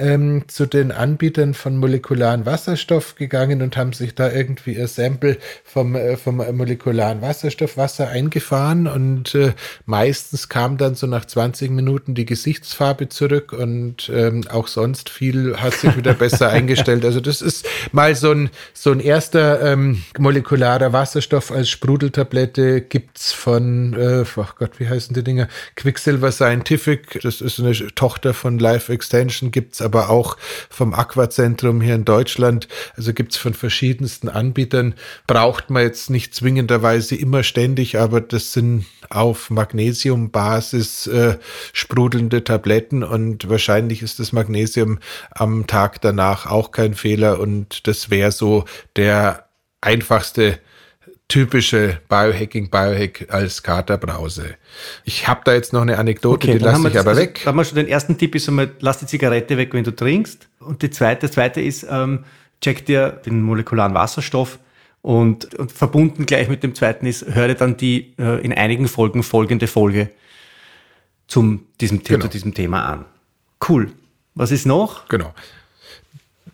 ähm, 0.00 0.44
zu 0.48 0.66
den 0.66 0.92
Anbietern 0.92 1.54
von 1.54 1.76
molekularen 1.76 2.46
Wasserstoff 2.46 3.14
gegangen 3.14 3.62
und 3.62 3.76
haben 3.76 3.92
sich 3.92 4.14
da 4.14 4.30
irgendwie 4.30 4.74
ihr 4.74 4.88
Sample 4.88 5.38
vom, 5.64 5.94
äh, 5.94 6.16
vom 6.16 6.36
molekularen 6.36 7.22
Wasserstoff 7.22 7.76
Wasser 7.76 8.08
eingefahren 8.08 8.86
und 8.86 9.34
äh, 9.34 9.52
meistens 9.86 10.48
kam 10.48 10.78
dann 10.78 10.94
so 10.94 11.06
nach 11.06 11.24
20 11.24 11.70
Minuten 11.70 12.14
die 12.14 12.26
Gesichtsfarbe 12.26 13.08
zurück 13.08 13.52
und 13.52 14.10
ähm, 14.14 14.44
auch 14.48 14.66
sonst 14.66 15.10
viel 15.10 15.56
hat 15.56 15.74
sich 15.74 15.96
wieder 15.96 16.14
besser 16.14 16.48
eingestellt. 16.50 17.04
Also 17.04 17.20
das 17.20 17.42
ist 17.42 17.66
mal 17.92 18.14
so 18.14 18.32
ein, 18.32 18.50
so 18.72 18.90
ein 18.92 19.00
erster 19.00 19.72
ähm, 19.72 20.02
molekularer 20.18 20.92
Wasserstoff 20.92 21.50
als 21.50 21.68
Sprudeltablette 21.68 22.80
gibt's 22.80 23.32
von, 23.32 23.94
äh, 23.94 24.24
ach 24.36 24.56
Gott, 24.56 24.78
wie 24.78 24.88
heißen 24.88 25.14
die 25.14 25.22
Dinger? 25.22 25.48
Quicksilver 25.76 26.32
Scientific, 26.32 27.20
das 27.22 27.40
ist 27.40 27.60
eine 27.60 27.72
Tochter 27.94 28.34
von 28.34 28.58
Life 28.58 28.92
Extension, 28.92 29.50
gibt's 29.50 29.80
aber 29.90 30.08
auch 30.08 30.36
vom 30.68 30.94
Aquazentrum 30.94 31.80
hier 31.80 31.96
in 31.96 32.04
Deutschland. 32.04 32.68
Also 32.96 33.12
gibt 33.12 33.32
es 33.32 33.38
von 33.38 33.54
verschiedensten 33.54 34.28
Anbietern. 34.28 34.94
Braucht 35.26 35.68
man 35.68 35.82
jetzt 35.82 36.10
nicht 36.10 36.32
zwingenderweise 36.32 37.16
immer 37.16 37.42
ständig, 37.42 37.98
aber 37.98 38.20
das 38.20 38.52
sind 38.52 38.86
auf 39.08 39.50
Magnesiumbasis 39.50 41.08
äh, 41.08 41.38
sprudelnde 41.72 42.44
Tabletten 42.44 43.02
und 43.02 43.48
wahrscheinlich 43.48 44.02
ist 44.02 44.20
das 44.20 44.32
Magnesium 44.32 45.00
am 45.32 45.66
Tag 45.66 46.00
danach 46.00 46.46
auch 46.46 46.70
kein 46.70 46.94
Fehler 46.94 47.40
und 47.40 47.88
das 47.88 48.10
wäre 48.10 48.30
so 48.30 48.66
der 48.94 49.48
einfachste 49.80 50.60
typische 51.30 52.00
Biohacking, 52.08 52.68
Biohack 52.68 53.26
als 53.30 53.62
Katerbrause. 53.62 54.56
Ich 55.04 55.26
habe 55.26 55.40
da 55.44 55.54
jetzt 55.54 55.72
noch 55.72 55.82
eine 55.82 55.96
Anekdote, 55.96 56.48
okay, 56.48 56.58
die 56.58 56.64
lasse 56.64 56.88
ich 56.88 56.98
aber 56.98 57.10
also, 57.10 57.22
weg. 57.22 57.42
Haben 57.46 57.56
wir 57.56 57.64
schon 57.64 57.76
den 57.76 57.88
ersten 57.88 58.18
Tipp 58.18 58.34
ist 58.34 58.48
einmal, 58.48 58.70
lass 58.80 58.98
die 58.98 59.06
Zigarette 59.06 59.56
weg, 59.56 59.72
wenn 59.72 59.84
du 59.84 59.94
trinkst. 59.94 60.48
Und 60.58 60.82
die 60.82 60.90
zweite, 60.90 61.22
das 61.22 61.32
zweite 61.32 61.60
ist, 61.62 61.86
ähm, 61.88 62.24
check 62.60 62.84
dir 62.84 63.08
den 63.24 63.42
molekularen 63.42 63.94
Wasserstoff 63.94 64.58
und, 65.02 65.54
und 65.54 65.72
verbunden 65.72 66.26
gleich 66.26 66.48
mit 66.48 66.62
dem 66.62 66.74
zweiten 66.74 67.06
ist, 67.06 67.24
höre 67.34 67.54
dann 67.54 67.76
die 67.76 68.12
äh, 68.18 68.44
in 68.44 68.52
einigen 68.52 68.88
Folgen 68.88 69.22
folgende 69.22 69.66
Folge 69.66 70.10
zum 71.26 71.66
diesem, 71.80 72.02
genau. 72.02 72.24
zu 72.24 72.28
diesem 72.28 72.52
Thema 72.52 72.84
an. 72.84 73.04
Cool. 73.66 73.92
Was 74.34 74.50
ist 74.50 74.66
noch? 74.66 75.08
Genau. 75.08 75.32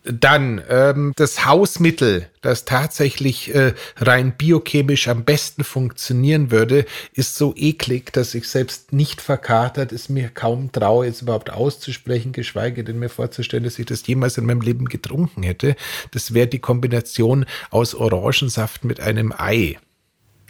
Dann 0.07 0.63
ähm, 0.69 1.13
das 1.17 1.47
Hausmittel, 1.47 2.29
das 2.41 2.65
tatsächlich 2.65 3.55
äh, 3.55 3.75
rein 3.97 4.37
biochemisch 4.37 5.09
am 5.09 5.25
besten 5.25 5.65
funktionieren 5.65 6.51
würde, 6.53 6.87
ist 7.13 7.37
so 7.37 7.55
eklig, 7.57 8.13
dass 8.13 8.35
ich 8.35 8.49
selbst 8.49 8.93
nicht 8.93 9.21
verkatert 9.21 9.93
es 9.93 10.09
mir 10.09 10.29
kaum 10.29 10.71
traue, 10.71 11.07
jetzt 11.07 11.23
überhaupt 11.23 11.51
auszusprechen, 11.51 12.33
geschweige 12.33 12.85
denn 12.85 12.99
mir 12.99 13.09
vorzustellen, 13.09 13.65
dass 13.65 13.79
ich 13.79 13.87
das 13.87 14.07
jemals 14.07 14.39
in 14.39 14.47
meinem 14.47 14.61
Leben 14.61 14.85
getrunken 14.85 15.43
hätte. 15.43 15.75
Das 16.13 16.35
wäre 16.35 16.47
die 16.47 16.61
Kombination 16.61 17.45
aus 17.71 17.95
Orangensaft 17.95 18.85
mit 18.85 19.01
einem 19.01 19.33
Ei. 19.37 19.77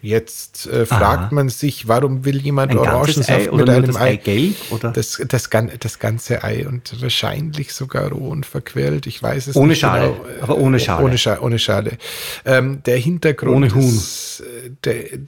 Jetzt 0.07 0.69
äh, 0.69 0.87
fragt 0.87 1.33
man 1.33 1.49
sich, 1.49 1.89
warum 1.89 2.25
will 2.25 2.41
jemand 2.41 2.71
Ein 2.71 2.79
Orangensaft 2.79 3.53
mit 3.53 3.69
einem 3.69 3.87
das 3.87 3.97
Ei? 3.97 4.11
Eigelb, 4.11 4.55
oder? 4.71 4.93
Das, 4.93 5.21
das, 5.27 5.51
das, 5.81 5.99
ganze 5.99 6.45
Ei 6.45 6.65
und 6.65 7.03
wahrscheinlich 7.03 7.75
sogar 7.75 8.13
roh 8.13 8.29
und 8.29 8.47
verquält. 8.47 9.09
Ich 9.09 9.21
weiß 9.21 9.49
es 9.49 9.57
ohne 9.57 9.71
nicht. 9.71 9.81
Schale, 9.81 10.13
genau. 10.13 10.43
aber 10.43 10.59
ohne 10.59 10.79
Schale. 10.79 11.05
Ohne, 11.05 11.19
Scha 11.19 11.41
ohne 11.41 11.59
Schale. 11.59 11.99
Ähm, 12.45 12.85
der 12.87 12.99
Hintergrund 12.99 13.57
ohne 13.57 13.75
Huhn. 13.75 13.83
Ist, 13.83 14.45
äh, 14.47 14.71
der, 14.85 15.19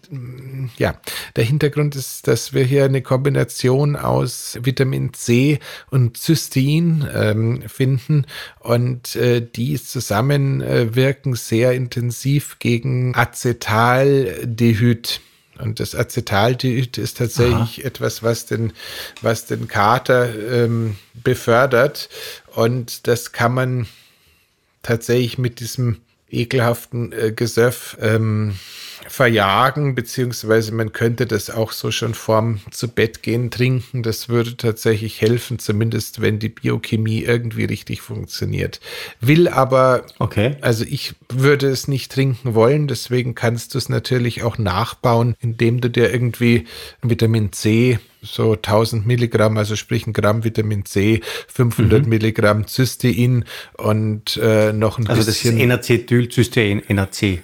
ja, 0.77 0.95
der 1.38 1.46
Hintergrund 1.46 1.94
ist, 1.94 2.27
dass 2.27 2.53
wir 2.53 2.64
hier 2.64 2.85
eine 2.85 3.01
Kombination 3.01 3.94
aus 3.94 4.59
Vitamin 4.61 5.14
C 5.14 5.61
und 5.88 6.16
Cystein 6.16 7.09
ähm, 7.14 7.62
finden 7.68 8.27
und 8.59 9.14
äh, 9.14 9.40
die 9.40 9.81
zusammen 9.81 10.62
äh, 10.62 10.96
wirken 10.96 11.37
sehr 11.37 11.74
intensiv 11.74 12.59
gegen 12.59 13.14
Acetaldehyd. 13.14 15.20
Und 15.61 15.79
das 15.79 15.94
Acetaldehyd 15.94 16.98
ist 16.98 17.18
tatsächlich 17.18 17.83
Aha. 17.83 17.87
etwas, 17.87 18.24
was 18.24 18.46
den, 18.46 18.72
was 19.22 19.46
den 19.46 19.68
Kater 19.68 20.35
ähm, 20.53 20.96
befördert. 21.14 22.09
Und 22.57 23.07
das 23.07 23.31
kann 23.31 23.55
man 23.55 23.87
tatsächlich 24.83 25.38
mit 25.38 25.61
diesem 25.61 25.98
ekelhaften 26.29 27.12
äh, 27.12 27.31
Gesöff 27.31 27.96
ähm, 28.01 28.59
verjagen, 29.09 29.94
beziehungsweise 29.94 30.73
man 30.73 30.92
könnte 30.92 31.27
das 31.27 31.51
auch 31.51 31.73
so 31.73 31.90
schon 31.90 32.14
vorm 32.14 32.61
zu 32.71 32.88
Bett 32.88 33.23
gehen 33.23 33.51
trinken. 33.51 34.03
Das 34.03 34.29
würde 34.29 34.57
tatsächlich 34.57 35.21
helfen, 35.21 35.59
zumindest 35.59 36.21
wenn 36.21 36.38
die 36.38 36.49
Biochemie 36.49 37.23
irgendwie 37.23 37.64
richtig 37.64 38.01
funktioniert. 38.01 38.81
Will 39.21 39.49
aber, 39.49 40.05
okay. 40.18 40.57
also 40.61 40.85
ich 40.85 41.14
würde 41.29 41.68
es 41.68 41.88
nicht 41.88 42.12
trinken 42.12 42.55
wollen, 42.55 42.88
deswegen 42.88 43.35
kannst 43.35 43.75
du 43.75 43.79
es 43.79 43.88
natürlich 43.88 44.42
auch 44.42 44.59
nachbauen, 44.59 45.35
indem 45.40 45.81
du 45.81 45.90
dir 45.90 46.12
irgendwie 46.12 46.66
Vitamin 47.03 47.53
C 47.53 47.99
so 48.23 48.53
1000 48.55 49.07
Milligramm, 49.07 49.57
also 49.57 49.77
sprich 49.77 50.07
ein 50.07 50.12
Gramm 50.12 50.44
Vitamin 50.44 50.85
C, 50.85 51.21
500 51.49 52.03
mhm. 52.03 52.09
Milligramm 52.09 52.66
Cystein 52.66 53.44
und 53.77 54.38
äh, 54.42 54.73
noch 54.73 54.99
ein 54.99 55.07
also 55.07 55.25
bisschen. 55.25 55.57
Also 55.57 55.66
das 55.68 55.83
ist 55.83 55.94
N-Acetylcystein, 55.94 56.83
NAC. 56.88 57.42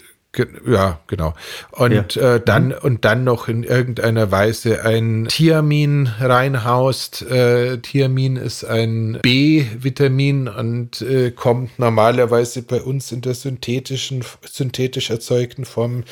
Ja, 0.66 1.00
genau. 1.06 1.34
Und 1.70 2.14
ja. 2.14 2.34
äh, 2.34 2.40
dann 2.44 2.68
mhm. 2.68 2.74
und 2.82 3.04
dann 3.04 3.24
noch 3.24 3.48
in 3.48 3.64
irgendeiner 3.64 4.30
Weise 4.30 4.84
ein 4.84 5.26
Thiamin 5.28 6.08
reinhaust. 6.20 7.22
Äh, 7.22 7.78
Thiamin 7.78 8.36
ist 8.36 8.64
ein 8.64 9.18
B-Vitamin 9.22 10.48
und 10.48 11.02
äh, 11.02 11.30
kommt 11.30 11.78
normalerweise 11.78 12.62
bei 12.62 12.80
uns 12.82 13.12
in 13.12 13.20
der 13.20 13.34
synthetischen, 13.34 14.24
synthetisch 14.44 15.10
erzeugten 15.10 15.64
Form 15.64 16.04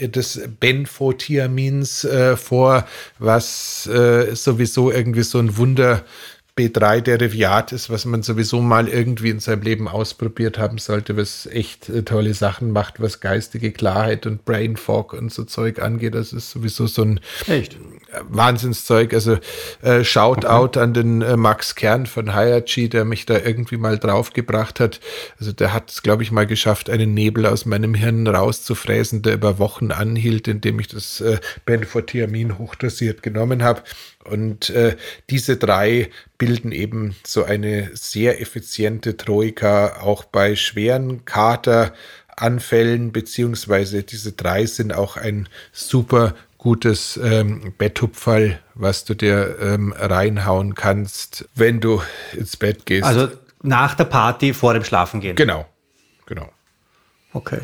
des 0.00 0.40
Benfothiamins 0.60 2.04
äh, 2.04 2.36
vor, 2.36 2.86
was 3.18 3.86
äh, 3.86 4.34
sowieso 4.34 4.90
irgendwie 4.90 5.22
so 5.22 5.38
ein 5.38 5.56
Wunder 5.56 6.04
B3-Derivat 6.58 7.70
ist, 7.72 7.88
was 7.88 8.04
man 8.04 8.22
sowieso 8.24 8.60
mal 8.60 8.88
irgendwie 8.88 9.30
in 9.30 9.38
seinem 9.38 9.62
Leben 9.62 9.86
ausprobiert 9.86 10.58
haben 10.58 10.78
sollte, 10.78 11.16
was 11.16 11.46
echt 11.46 11.88
äh, 11.88 12.02
tolle 12.02 12.34
Sachen 12.34 12.72
macht, 12.72 13.00
was 13.00 13.20
geistige 13.20 13.70
Klarheit 13.70 14.26
und 14.26 14.44
Brain 14.44 14.76
Fog 14.76 15.12
und 15.12 15.32
so 15.32 15.44
Zeug 15.44 15.80
angeht. 15.80 16.14
Das 16.14 16.32
ist 16.32 16.50
sowieso 16.50 16.88
so 16.88 17.02
ein 17.02 17.20
echt? 17.46 17.76
Wahnsinnszeug. 18.22 19.12
Also 19.12 19.38
äh, 19.82 20.02
Shoutout 20.02 20.48
okay. 20.48 20.80
an 20.80 20.94
den 20.94 21.22
äh, 21.22 21.36
Max 21.36 21.74
Kern 21.74 22.06
von 22.06 22.34
Hayachi, 22.34 22.88
der 22.88 23.04
mich 23.04 23.26
da 23.26 23.38
irgendwie 23.38 23.76
mal 23.76 23.98
draufgebracht 23.98 24.80
hat. 24.80 25.00
Also 25.38 25.52
der 25.52 25.72
hat 25.72 25.90
es, 25.90 26.02
glaube 26.02 26.22
ich, 26.22 26.32
mal 26.32 26.46
geschafft, 26.46 26.88
einen 26.90 27.14
Nebel 27.14 27.46
aus 27.46 27.66
meinem 27.66 27.94
Hirn 27.94 28.26
rauszufräsen, 28.26 29.22
der 29.22 29.34
über 29.34 29.58
Wochen 29.58 29.92
anhielt, 29.92 30.48
indem 30.48 30.80
ich 30.80 30.88
das 30.88 31.20
äh, 31.20 31.38
Benfotiamin 31.66 32.58
hochdosiert 32.58 33.22
genommen 33.22 33.62
habe. 33.62 33.82
Und 34.24 34.70
äh, 34.70 34.96
diese 35.30 35.56
drei 35.56 36.10
bilden 36.38 36.72
eben 36.72 37.14
so 37.26 37.44
eine 37.44 37.90
sehr 37.94 38.40
effiziente 38.40 39.16
Troika 39.16 40.00
auch 40.00 40.24
bei 40.24 40.54
schweren 40.54 41.24
Kateranfällen, 41.24 43.12
beziehungsweise 43.12 44.02
diese 44.02 44.32
drei 44.32 44.66
sind 44.66 44.92
auch 44.92 45.16
ein 45.16 45.48
super 45.72 46.34
gutes 46.58 47.18
ähm, 47.22 47.72
Betthupferl, 47.78 48.58
was 48.74 49.04
du 49.04 49.14
dir 49.14 49.56
ähm, 49.62 49.94
reinhauen 49.96 50.74
kannst, 50.74 51.48
wenn 51.54 51.80
du 51.80 52.02
ins 52.36 52.56
Bett 52.56 52.84
gehst. 52.84 53.04
Also 53.04 53.28
nach 53.62 53.94
der 53.94 54.04
Party 54.04 54.52
vor 54.52 54.74
dem 54.74 54.84
Schlafengehen. 54.84 55.36
Genau, 55.36 55.66
genau. 56.26 56.48
Okay. 57.32 57.60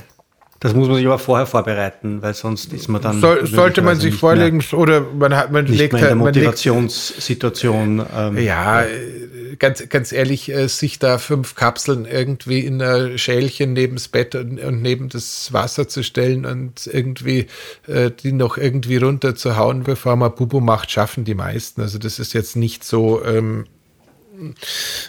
Das 0.61 0.73
muss 0.73 0.89
man 0.89 0.97
sich 0.97 1.05
aber 1.07 1.19
vorher 1.19 1.45
vorbereiten, 1.47 2.23
weil 2.23 2.33
sonst 2.33 2.73
ist 2.73 2.89
man 2.89 3.03
dann. 3.03 3.21
Soll, 3.21 3.47
sollte 3.47 3.83
man 3.83 3.97
sich 3.97 4.15
vorlegen 4.15 4.65
oder 4.73 5.03
man 5.03 5.37
hat 5.37 5.53
man 5.53 5.65
nicht 5.65 5.77
legt 5.77 5.93
mehr 5.93 6.01
in 6.03 6.19
der 6.19 6.25
halt- 6.25 6.35
Motivationssituation. 6.37 8.07
Ähm, 8.17 8.39
Ja, 8.39 8.83
äh, 8.83 8.89
ganz, 9.59 9.89
ganz 9.89 10.13
ehrlich, 10.13 10.51
äh, 10.51 10.69
sich 10.69 10.99
da 10.99 11.19
fünf 11.19 11.55
Kapseln 11.55 12.05
irgendwie 12.05 12.61
in 12.61 12.81
ein 12.81 13.19
Schälchen 13.19 13.73
neben's 13.73 14.09
Bett 14.09 14.35
und, 14.35 14.61
und 14.61 14.83
neben 14.83 15.09
das 15.09 15.53
Wasser 15.53 15.89
zu 15.89 16.03
stellen 16.03 16.47
und 16.47 16.87
irgendwie 16.87 17.47
äh, 17.87 18.11
die 18.11 18.33
noch 18.33 18.57
irgendwie 18.57 18.97
runterzuhauen, 18.97 19.83
bevor 19.85 20.17
man 20.17 20.35
Bubu 20.35 20.61
macht, 20.61 20.91
schaffen 20.91 21.25
die 21.25 21.35
meisten. 21.35 21.81
Also 21.81 21.99
das 21.99 22.19
ist 22.19 22.33
jetzt 22.33 22.57
nicht 22.57 22.85
so 22.85 23.25
ähm, 23.25 23.67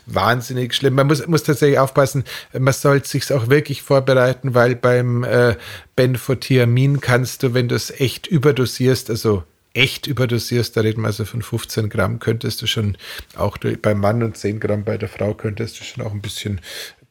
wahnsinnig 0.06 0.74
schlimm. 0.74 0.96
Man 0.96 1.08
muss, 1.08 1.26
muss 1.28 1.44
tatsächlich 1.44 1.80
aufpassen, 1.80 2.24
man 2.58 2.74
sollte 2.74 3.08
sich 3.08 3.32
auch 3.34 3.50
wirklich 3.50 3.82
vorbereiten, 3.82 4.54
weil 4.54 4.76
beim 4.76 5.24
äh, 5.24 5.56
Benfotiamin 5.96 7.02
kannst 7.02 7.44
du, 7.44 7.54
wenn 7.54 7.68
du 7.68 7.76
es 7.76 7.92
echt 7.92 8.28
überdosierst, 8.28 9.10
also 9.10 9.44
echt 9.76 10.08
überdosierst, 10.08 10.76
da 10.76 10.82
reden 10.82 11.02
wir 11.02 11.08
also 11.08 11.26
von 11.26 11.42
15 11.42 11.90
Gramm, 11.90 12.20
könntest 12.20 12.62
du 12.62 12.68
schon 12.68 12.98
auch 13.36 13.58
beim 13.58 14.00
Mann 14.00 14.24
und 14.24 14.38
10 14.38 14.60
Gramm 14.60 14.84
bei 14.84 14.98
der 14.98 15.10
Frau, 15.10 15.34
könntest 15.34 15.80
du 15.80 15.84
schon 15.84 16.04
auch 16.06 16.12
ein 16.12 16.22
bisschen, 16.22 16.62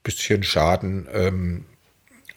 bisschen 0.02 0.42
Schaden 0.42 1.06
ähm, 1.12 1.64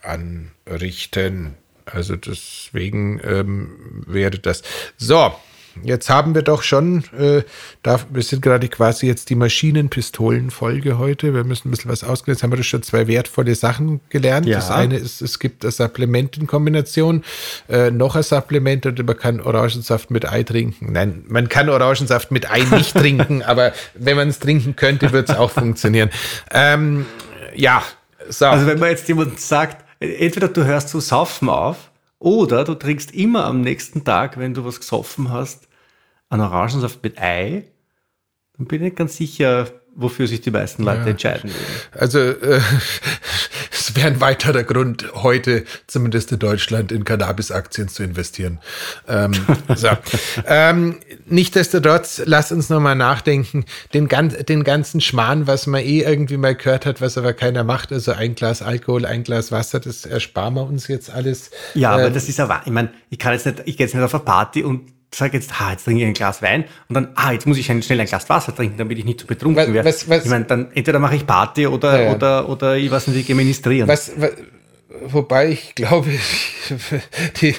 anrichten. 0.02 1.56
Also 1.86 2.18
deswegen 2.18 3.22
ähm, 3.24 4.04
wäre 4.06 4.38
das. 4.40 4.64
So, 4.98 5.34
jetzt 5.84 6.10
haben 6.10 6.36
wir 6.36 6.42
doch 6.42 6.64
schon, 6.64 7.04
äh, 7.18 7.44
da, 7.84 8.00
wir 8.10 8.24
sind 8.24 8.42
gerade 8.42 8.68
quasi 8.68 9.08
jetzt 9.08 9.30
die 9.30 9.36
Maschinenpistolen-Folge 9.36 10.98
heute. 10.98 11.34
Wir 11.34 11.44
müssen 11.44 11.68
ein 11.68 11.72
bisschen 11.72 11.92
was 11.92 12.04
ausgehen. 12.04 12.36
Jetzt 12.36 12.44
haben 12.44 12.52
wir 12.52 12.58
doch 12.58 12.64
schon 12.64 12.84
zwei 12.84 13.08
wertvolle 13.08 13.56
Sachen 13.56 14.02
gelernt. 14.10 14.46
Ja. 14.46 14.58
Das 14.58 14.72
eine 14.72 14.98
ist, 14.98 15.22
es 15.22 15.40
gibt 15.40 15.66
ein 15.66 15.72
Supplement 15.72 16.38
in 16.38 16.48
Kombination, 16.48 17.24
äh, 17.70 17.92
noch 17.92 18.16
ein 18.16 18.24
Supplement 18.24 18.86
und 18.86 19.06
man 19.06 19.18
kann 19.18 19.42
Orangensaft 19.42 20.12
mit 20.12 20.32
Ei 20.32 20.44
trinken. 20.44 20.92
Nein, 20.92 21.24
man 21.28 21.50
kann 21.50 21.70
Orangensaft 21.70 22.32
mit 22.32 22.50
Ei 22.50 22.64
nicht 22.64 22.94
trinken, 22.98 23.44
aber 23.44 23.74
wenn 23.96 24.18
man 24.18 24.30
es 24.30 24.40
trinken 24.40 24.76
könnte, 24.76 25.12
wird 25.12 25.30
es 25.30 25.36
auch 25.36 25.52
funktionieren. 25.52 26.10
Ähm, 26.52 27.06
ja, 27.56 27.84
so. 28.30 28.46
Also 28.46 28.68
wenn 28.68 28.80
man 28.80 28.90
jetzt 28.90 29.08
jemand 29.08 29.40
sagt, 29.40 29.86
entweder 30.00 30.48
du 30.48 30.64
hörst 30.66 30.90
zu 30.90 31.00
saufen 31.00 31.50
auf 31.50 31.92
oder 32.20 32.64
du 32.64 32.76
trinkst 32.76 33.14
immer 33.14 33.46
am 33.46 33.62
nächsten 33.62 34.04
Tag, 34.04 34.38
wenn 34.38 34.54
du 34.54 34.66
was 34.66 34.80
gesoffen 34.80 35.32
hast, 35.32 35.67
einen 36.30 36.42
Orangensaft 36.42 37.02
mit 37.04 37.20
Ei, 37.20 37.64
dann 38.58 38.68
bin 38.68 38.78
ich 38.78 38.86
nicht 38.86 38.96
ganz 38.96 39.18
sicher, 39.18 39.68
wofür 39.96 40.28
sich 40.28 40.42
die 40.42 40.52
meisten 40.52 40.84
Leute 40.84 41.10
entscheiden 41.10 41.50
würden. 41.50 41.66
Also 41.92 42.20
äh, 42.20 42.62
es 43.72 43.96
wäre 43.96 44.08
ein 44.08 44.22
weiterer 44.22 44.64
Grund, 44.64 45.12
heute 45.16 45.64
zumindest 45.88 46.32
in 46.32 46.40
Deutschland 46.40 46.92
in 46.92 47.04
Cannabis-Aktien 47.04 47.88
zu 47.88 48.04
investieren. 48.04 48.60
Ähm, 49.08 49.34
so. 49.76 49.90
ähm, 50.46 50.98
Nichtsdestotrotz, 51.30 52.22
lass 52.26 52.52
uns 52.52 52.70
nochmal 52.70 52.96
nachdenken, 52.96 53.66
den, 53.94 54.08
gan 54.08 54.30
den 54.30 54.64
ganzen 54.64 55.02
Schmarrn, 55.02 55.46
was 55.46 55.68
man 55.68 55.82
eh 55.82 56.02
irgendwie 56.02 56.38
mal 56.38 56.56
gehört 56.56 56.86
hat, 56.86 57.02
was 57.02 57.18
aber 57.18 57.34
keiner 57.34 57.64
macht, 57.64 57.92
also 57.92 58.14
ein 58.14 58.36
Glas 58.36 58.62
Alkohol, 58.62 59.06
ein 59.06 59.24
Glas 59.24 59.52
Wasser, 59.52 59.80
das 59.80 60.06
ersparen 60.06 60.54
wir 60.54 60.64
uns 60.64 60.88
jetzt 60.88 61.10
alles. 61.10 61.52
Ja, 61.74 61.92
aber 61.92 62.08
Ähm, 62.08 62.14
das 62.14 62.30
ist 62.30 62.38
ja 62.38 62.48
wahr. 62.48 62.62
Ich 62.66 62.72
meine, 62.72 62.92
ich 63.10 63.20
kann 63.20 63.34
jetzt 63.34 63.46
nicht, 63.46 63.60
ich 63.66 63.78
gehe 63.78 63.86
jetzt 63.86 63.94
nicht 63.94 64.04
auf 64.04 64.14
eine 64.14 64.24
Party 64.24 64.64
und 64.64 64.97
sage 65.16 65.38
jetzt, 65.38 65.52
ah, 65.62 65.72
jetzt 65.72 65.86
trinke 65.86 66.02
ich 66.02 66.08
ein 66.08 66.14
Glas 66.14 66.42
Wein 66.42 66.66
und 66.90 66.96
dann, 66.96 67.10
ah, 67.16 67.32
jetzt 67.32 67.48
muss 67.48 67.58
ich 67.58 67.70
ein- 67.72 67.82
schnell 67.82 68.00
ein 68.02 68.08
Glas 68.08 68.30
Wasser 68.30 68.54
trinken, 68.56 68.78
damit 68.78 68.98
ich 68.98 69.06
nicht 69.06 69.20
zu 69.22 69.28
betrunken 69.28 69.66
Was- 69.66 69.74
werde. 69.74 69.88
was- 69.90 70.10
was- 70.10 70.26
ich 70.26 70.30
meine, 70.30 70.46
dann 70.46 70.68
entweder 70.74 71.00
mache 71.00 71.16
ich 71.16 71.26
Party 71.26 71.66
oder, 71.68 71.98
Ja, 71.98 72.04
ja. 72.10 72.16
oder, 72.16 72.50
oder 72.50 72.76
ich 72.78 72.92
weiß 72.92 73.08
nicht, 73.08 73.18
ich 73.22 73.26
gehe 73.28 73.36
ministrieren. 73.36 73.88
Was, 73.88 74.12
wa- 74.20 74.30
wobei 75.06 75.50
ich 75.50 75.76
glaube, 75.76 76.10
die, 77.42 77.56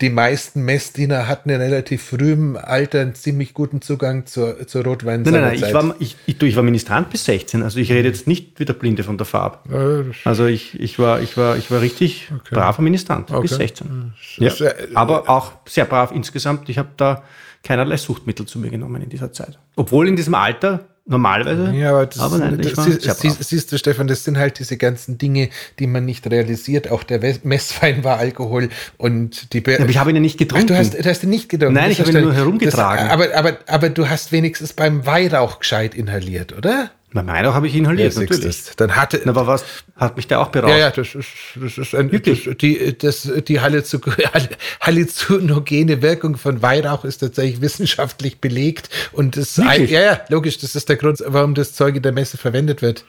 die 0.00 0.10
meisten 0.10 0.62
Messdiener 0.64 1.28
hatten 1.28 1.50
in 1.50 1.60
relativ 1.60 2.02
frühem 2.02 2.56
Alter 2.56 3.00
einen 3.00 3.14
ziemlich 3.14 3.54
guten 3.54 3.80
Zugang 3.80 4.26
zur, 4.26 4.66
zur 4.66 4.84
Rotwein. 4.84 5.22
Nein, 5.22 5.32
nein, 5.32 5.42
nein, 5.42 5.54
ich 5.54 5.74
war, 5.74 5.94
ich, 5.98 6.16
ich, 6.26 6.42
ich 6.42 6.56
war 6.56 6.62
Ministrant 6.62 7.10
bis 7.10 7.24
16, 7.24 7.62
also 7.62 7.78
ich 7.78 7.90
rede 7.90 8.08
jetzt 8.08 8.26
nicht 8.26 8.58
wie 8.60 8.64
der 8.64 8.74
Blinde 8.74 9.02
von 9.04 9.16
der 9.16 9.26
Farbe. 9.26 10.10
Also 10.24 10.46
ich, 10.46 10.78
ich, 10.78 10.98
war, 10.98 11.20
ich, 11.20 11.36
war, 11.36 11.56
ich 11.56 11.70
war 11.70 11.80
richtig 11.80 12.30
braver 12.50 12.82
Ministrant 12.82 13.26
bis 13.26 13.54
Okay. 13.54 13.54
16. 13.54 14.14
Ja. 14.36 14.48
ist, 14.48 14.60
äh, 14.60 14.74
Aber 14.94 15.28
auch 15.28 15.52
sehr 15.66 15.84
brav 15.84 16.12
insgesamt. 16.12 16.68
Ich 16.68 16.78
habe 16.78 16.90
da 16.96 17.22
keinerlei 17.62 17.96
Suchtmittel 17.96 18.46
zu 18.46 18.58
mir 18.58 18.70
genommen 18.70 19.02
in 19.02 19.08
dieser 19.08 19.32
Zeit. 19.32 19.58
Obwohl 19.76 20.08
in 20.08 20.16
diesem 20.16 20.34
Alter 20.34 20.84
normalerweise. 21.06 21.72
Ja, 21.74 21.90
aber, 21.90 22.06
das, 22.06 22.38
nein, 22.38 22.60
ich 22.60 22.74
das, 22.74 22.76
war 22.76 23.14
sie, 23.14 23.30
siehst 23.40 23.72
du, 23.72 23.78
Stefan, 23.78 24.06
das 24.06 24.24
sind 24.24 24.38
halt 24.38 24.58
diese 24.58 24.76
ganzen 24.76 25.18
Dinge, 25.18 25.50
die 25.78 25.86
man 25.86 26.04
nicht 26.04 26.30
realisiert. 26.30 26.90
Auch 26.90 27.02
der 27.02 27.20
Messwein 27.42 28.04
war 28.04 28.18
Alkohol 28.18 28.70
und 28.96 29.52
die 29.52 29.60
Be 29.60 29.78
Aber 29.80 29.88
ich 29.88 29.98
habe 29.98 30.10
ihn 30.10 30.16
ja 30.16 30.22
nicht 30.22 30.36
Ach, 30.36 30.38
getrunken. 30.38 30.68
du 30.68 30.76
hast, 30.76 30.94
du 30.94 31.04
hast 31.04 31.22
ihn 31.22 31.30
nicht 31.30 31.48
getrunken. 31.48 31.74
Nein, 31.74 31.90
Das 31.90 31.98
ich 31.98 32.06
habe 32.06 32.18
ihn 32.18 32.24
nur 32.24 32.34
herumgetragen. 32.34 33.08
Das, 33.08 33.12
aber, 33.12 33.34
aber, 33.36 33.58
aber 33.66 33.90
du 33.90 34.08
hast 34.08 34.32
wenigstens 34.32 34.72
beim 34.72 35.04
Weihrauch 35.06 35.58
gescheit 35.60 35.94
inhaliert, 35.94 36.56
oder? 36.56 36.90
Na, 37.14 37.22
meiner 37.22 37.54
habe 37.54 37.68
ich 37.68 37.76
inhaliert, 37.76 38.12
siehst 38.12 38.28
natürlich. 38.28 38.62
Dann 38.76 38.96
hatte, 38.96 39.20
Na, 39.24 39.30
Aber 39.30 39.46
was 39.46 39.64
hat 39.94 40.16
mich 40.16 40.26
der 40.26 40.40
auch 40.40 40.48
beraubt? 40.48 40.72
Ja, 40.72 40.78
ja, 40.78 40.90
das 40.90 41.14
ist, 41.14 41.28
das 41.54 41.78
ist 41.78 41.94
ein, 41.94 42.10
Wirklich? 42.10 42.44
das, 42.44 42.56
die, 42.56 42.98
das, 42.98 43.30
die 43.46 43.60
halluzinogene 44.80 46.02
Wirkung 46.02 46.36
von 46.36 46.60
Weihrauch 46.60 47.04
ist 47.04 47.18
tatsächlich 47.18 47.60
wissenschaftlich 47.60 48.40
belegt 48.40 48.90
und 49.12 49.36
das, 49.36 49.56
Wirklich? 49.56 49.92
ja, 49.92 50.00
ja, 50.00 50.20
logisch, 50.28 50.58
das 50.58 50.74
ist 50.74 50.88
der 50.88 50.96
Grund, 50.96 51.22
warum 51.24 51.54
das 51.54 51.72
Zeug 51.74 51.94
in 51.94 52.02
der 52.02 52.10
Messe 52.10 52.36
verwendet 52.36 52.82
wird. 52.82 53.04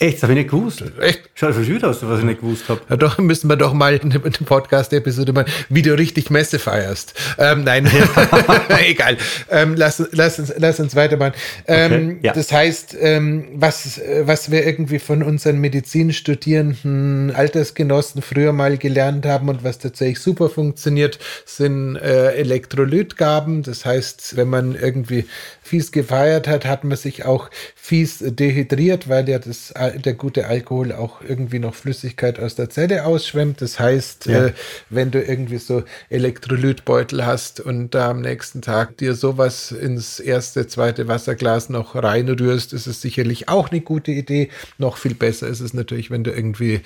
Echt, 0.00 0.16
das 0.16 0.22
habe 0.24 0.32
ich 0.32 0.38
nicht 0.38 0.50
gewusst. 0.50 0.82
Echt? 1.00 1.20
Schau, 1.34 1.52
schon 1.52 1.66
wieder 1.66 1.88
aus, 1.88 1.98
was 2.02 2.18
ich 2.18 2.24
nicht 2.24 2.40
gewusst 2.40 2.68
habe. 2.68 2.80
Ja, 2.90 2.96
doch 2.96 3.16
müssen 3.18 3.48
wir 3.48 3.56
doch 3.56 3.72
mal 3.72 3.98
eine, 4.02 4.14
eine 4.14 4.30
Podcast-Episode 4.30 5.32
machen, 5.32 5.50
wie 5.68 5.82
du 5.82 5.96
richtig 5.96 6.30
Messe 6.30 6.58
feierst. 6.58 7.14
Ähm, 7.38 7.62
nein, 7.64 7.88
egal. 8.84 9.16
Ähm, 9.48 9.74
lass, 9.76 10.02
lass, 10.10 10.38
uns, 10.40 10.52
lass 10.56 10.80
uns 10.80 10.96
weitermachen. 10.96 11.34
Ähm, 11.66 11.90
Okay, 11.90 12.18
ja. 12.22 12.32
Das 12.32 12.52
heißt, 12.52 12.96
ähm, 13.00 13.48
was, 13.54 14.00
was 14.22 14.50
wir 14.50 14.66
irgendwie 14.66 14.98
von 14.98 15.22
unseren 15.22 15.58
Medizinstudierenden 15.60 17.30
Altersgenossen 17.34 18.22
früher 18.22 18.52
mal 18.52 18.78
gelernt 18.78 19.26
haben 19.26 19.48
und 19.48 19.64
was 19.64 19.78
tatsächlich 19.78 20.20
super 20.20 20.48
funktioniert, 20.48 21.18
sind 21.44 21.96
äh, 21.96 22.32
Elektrolytgaben. 22.32 23.62
Das 23.62 23.84
heißt, 23.84 24.36
wenn 24.36 24.48
man 24.48 24.74
irgendwie 24.74 25.26
fies 25.70 25.92
gefeiert 25.92 26.48
hat, 26.48 26.64
hat 26.64 26.82
man 26.82 26.96
sich 26.96 27.24
auch 27.24 27.48
fies 27.76 28.18
dehydriert, 28.26 29.08
weil 29.08 29.28
ja 29.28 29.38
das, 29.38 29.72
der 30.04 30.14
gute 30.14 30.48
Alkohol 30.48 30.90
auch 30.92 31.22
irgendwie 31.22 31.60
noch 31.60 31.76
Flüssigkeit 31.76 32.40
aus 32.40 32.56
der 32.56 32.70
Zelle 32.70 33.04
ausschwemmt. 33.06 33.62
Das 33.62 33.78
heißt, 33.78 34.26
Ja. 34.26 34.46
äh, 34.46 34.52
wenn 34.88 35.12
du 35.12 35.22
irgendwie 35.22 35.58
so 35.58 35.84
Elektrolytbeutel 36.08 37.24
hast 37.24 37.60
und 37.60 37.94
da 37.94 38.10
am 38.10 38.20
nächsten 38.20 38.62
Tag 38.62 38.96
dir 38.96 39.14
sowas 39.14 39.70
ins 39.70 40.18
erste, 40.18 40.66
zweite 40.66 41.06
Wasserglas 41.06 41.68
noch 41.68 41.94
reinrührst, 41.94 42.72
ist 42.72 42.88
es 42.88 43.00
sicherlich 43.00 43.48
auch 43.48 43.70
eine 43.70 43.80
gute 43.80 44.10
Idee. 44.10 44.48
Noch 44.78 44.96
viel 44.96 45.14
besser 45.14 45.46
ist 45.46 45.60
es 45.60 45.72
natürlich, 45.72 46.10
wenn 46.10 46.24
du 46.24 46.32
irgendwie 46.32 46.80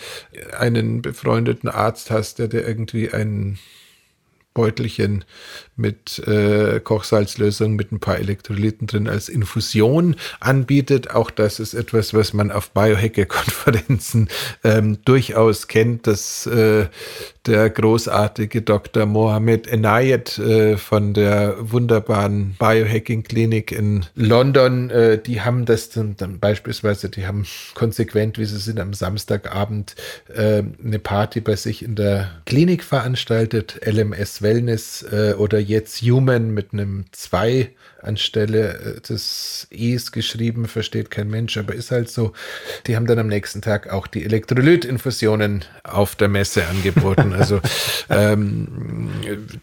einen 0.59 1.01
befreundeten 1.01 1.71
Arzt 1.71 2.11
hast, 2.11 2.39
der 2.39 2.49
dir 2.49 2.67
irgendwie 2.69 3.11
einen 3.11 3.59
Beutelchen 4.55 5.25
mit 5.77 6.21
äh, 6.27 6.81
Kochsalzlösung 6.81 7.75
mit 7.75 7.91
ein 7.91 7.99
paar 7.99 8.19
Elektrolyten 8.19 8.87
drin 8.87 9.09
als 9.09 9.29
Infusion 9.29 10.15
anbietet. 10.41 11.11
Auch 11.11 11.31
das 11.31 11.59
ist 11.59 11.75
etwas, 11.75 12.15
was 12.15 12.33
man 12.33 12.53
auf 12.53 12.71
Biohacker-Konferenzen 12.71 14.29
ähm, 14.63 14.99
durchaus 15.05 15.67
kennt, 15.67 16.07
dass 16.07 16.47
äh, 16.47 16.87
der 17.47 17.69
großartige 17.69 18.63
Dr. 18.63 19.05
Mohamed 19.05 19.67
Enayet 19.67 20.39
äh, 20.39 20.77
von 20.79 21.13
der 21.13 21.57
wunderbaren 21.59 22.57
Biohacking-Klinik 22.59 23.73
in 23.73 24.07
London, 24.15 24.91
äh, 24.91 25.19
die 25.19 25.43
haben 25.43 25.67
das 25.67 25.91
dann, 25.91 26.17
dann 26.17 26.39
beispielsweise, 26.39 27.11
die 27.11 27.27
haben 27.27 27.45
konsequent, 27.75 28.39
wie 28.39 28.47
sie 28.47 28.59
sind, 28.59 28.81
am 28.81 28.95
Samstagabend 28.95 29.95
äh, 30.35 30.63
eine 30.85 30.99
Party 30.99 31.41
bei 31.41 31.57
sich 31.57 31.85
in 31.85 31.97
der 31.97 32.31
Klinik 32.47 32.83
veranstaltet, 32.83 33.81
LMS 33.85 34.43
Wellness 34.45 35.05
äh, 35.11 35.35
oder 35.37 35.59
jetzt 35.59 36.03
Human 36.03 36.51
mit 36.53 36.73
einem 36.73 37.07
2 37.11 37.73
anstelle 38.05 38.97
äh, 38.97 39.01
des 39.01 39.67
E's 39.71 40.13
geschrieben, 40.13 40.67
versteht 40.67 41.11
kein 41.11 41.29
Mensch, 41.29 41.57
aber 41.57 41.75
ist 41.75 41.91
halt 41.91 42.09
so. 42.11 42.33
Die 42.87 42.97
haben 42.97 43.07
dann 43.07 43.19
am 43.19 43.27
nächsten 43.27 43.63
Tag 43.63 43.91
auch 43.91 44.07
die 44.07 44.25
Elektrolytinfusionen 44.25 45.65
auf 45.83 46.15
der 46.17 46.29
Messe 46.29 46.67
angeboten. 46.67 47.35
Also 47.45 47.61
ähm, 48.11 49.11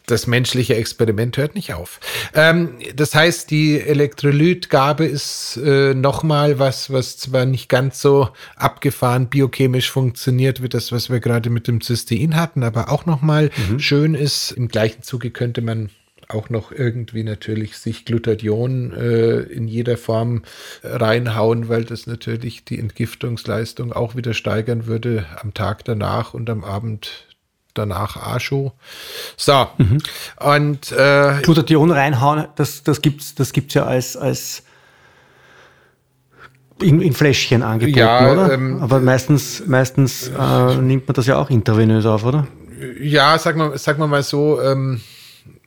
das 0.07 0.27
menschliche 0.27 0.75
Experiment 0.75 1.37
hört 1.37 1.55
nicht 1.55 1.73
auf. 1.73 1.99
Ähm, 2.33 2.75
das 2.95 3.15
heißt, 3.15 3.49
die 3.49 3.79
Elektrolytgabe 3.79 5.05
ist 5.05 5.57
äh, 5.63 5.93
nochmal 5.93 6.59
was, 6.59 6.91
was 6.91 7.17
zwar 7.17 7.45
nicht 7.45 7.69
ganz 7.69 8.01
so 8.01 8.29
abgefahren 8.55 9.27
biochemisch 9.27 9.89
funktioniert 9.89 10.61
wie 10.61 10.69
das, 10.69 10.91
was 10.91 11.09
wir 11.09 11.19
gerade 11.19 11.49
mit 11.49 11.67
dem 11.67 11.81
Cystein 11.81 12.35
hatten, 12.35 12.63
aber 12.63 12.91
auch 12.91 13.05
nochmal 13.05 13.51
schön 13.77 14.13
ist. 14.15 14.51
Im 14.51 14.67
gleichen 14.71 15.03
Zuge 15.03 15.31
könnte 15.31 15.61
man 15.61 15.89
auch 16.33 16.49
noch 16.49 16.71
irgendwie 16.71 17.23
natürlich 17.23 17.77
sich 17.77 18.05
Glutathion 18.05 18.93
äh, 18.93 19.39
in 19.41 19.67
jeder 19.67 19.97
Form 19.97 20.43
reinhauen, 20.83 21.69
weil 21.69 21.83
das 21.83 22.07
natürlich 22.07 22.63
die 22.63 22.79
Entgiftungsleistung 22.79 23.93
auch 23.93 24.15
wieder 24.15 24.33
steigern 24.33 24.87
würde 24.87 25.25
am 25.41 25.53
Tag 25.53 25.83
danach 25.85 26.33
und 26.33 26.49
am 26.49 26.63
Abend 26.63 27.27
danach 27.73 28.17
Ascho. 28.17 28.73
So, 29.37 29.67
mhm. 29.77 29.97
und 30.39 30.91
äh, 30.91 31.41
Glutathion 31.41 31.91
reinhauen, 31.91 32.45
das, 32.55 32.83
das 32.83 33.01
gibt 33.01 33.21
es 33.21 33.35
das 33.35 33.53
gibt's 33.53 33.73
ja 33.73 33.85
als, 33.85 34.17
als 34.17 34.63
in, 36.81 37.01
in 37.01 37.13
Fläschchen 37.13 37.61
angeboten, 37.61 37.99
ja, 37.99 38.31
oder? 38.31 38.53
Ähm, 38.53 38.81
Aber 38.81 38.99
meistens, 38.99 39.63
meistens 39.67 40.29
äh, 40.29 40.75
nimmt 40.75 41.07
man 41.07 41.13
das 41.13 41.27
ja 41.27 41.37
auch 41.37 41.49
intravenös 41.49 42.05
auf, 42.05 42.25
oder? 42.25 42.47
Ja, 42.99 43.37
sagen 43.37 43.59
wir, 43.59 43.77
sagen 43.77 43.99
wir 43.99 44.07
mal 44.07 44.23
so, 44.23 44.61
ähm, 44.61 45.01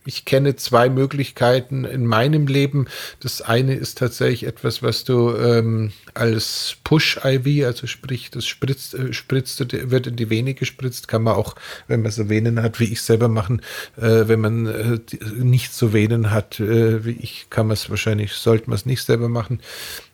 ich 0.06 0.24
kenne 0.24 0.56
zwei 0.56 0.90
Möglichkeiten 0.90 1.84
in 1.84 2.06
meinem 2.06 2.46
Leben. 2.46 2.86
Das 3.20 3.40
eine 3.40 3.74
ist 3.74 3.98
tatsächlich 3.98 4.44
etwas, 4.44 4.82
was 4.82 5.04
du 5.04 5.34
ähm, 5.34 5.92
als 6.12 6.76
Push-IV, 6.84 7.64
also 7.64 7.86
sprich, 7.86 8.30
das 8.30 8.46
spritzt, 8.46 8.94
äh, 8.94 9.12
spritzt, 9.12 9.60
wird 9.90 10.06
in 10.06 10.16
die 10.16 10.28
Vene 10.28 10.54
gespritzt, 10.54 11.08
kann 11.08 11.22
man 11.22 11.34
auch, 11.34 11.54
wenn 11.88 12.02
man 12.02 12.12
so 12.12 12.28
Venen 12.28 12.62
hat, 12.62 12.80
wie 12.80 12.92
ich 12.92 13.00
selber 13.00 13.28
machen. 13.28 13.62
Äh, 13.96 14.28
wenn 14.28 14.40
man 14.40 14.66
äh, 14.66 14.98
nicht 15.36 15.72
so 15.72 15.92
Venen 15.92 16.30
hat, 16.30 16.60
äh, 16.60 17.04
wie 17.04 17.12
ich, 17.12 17.46
kann 17.48 17.66
man 17.66 17.74
es 17.74 17.88
wahrscheinlich, 17.88 18.32
sollte 18.32 18.68
man 18.68 18.76
es 18.76 18.86
nicht 18.86 19.02
selber 19.02 19.28
machen. 19.28 19.60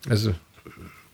Also 0.09 0.35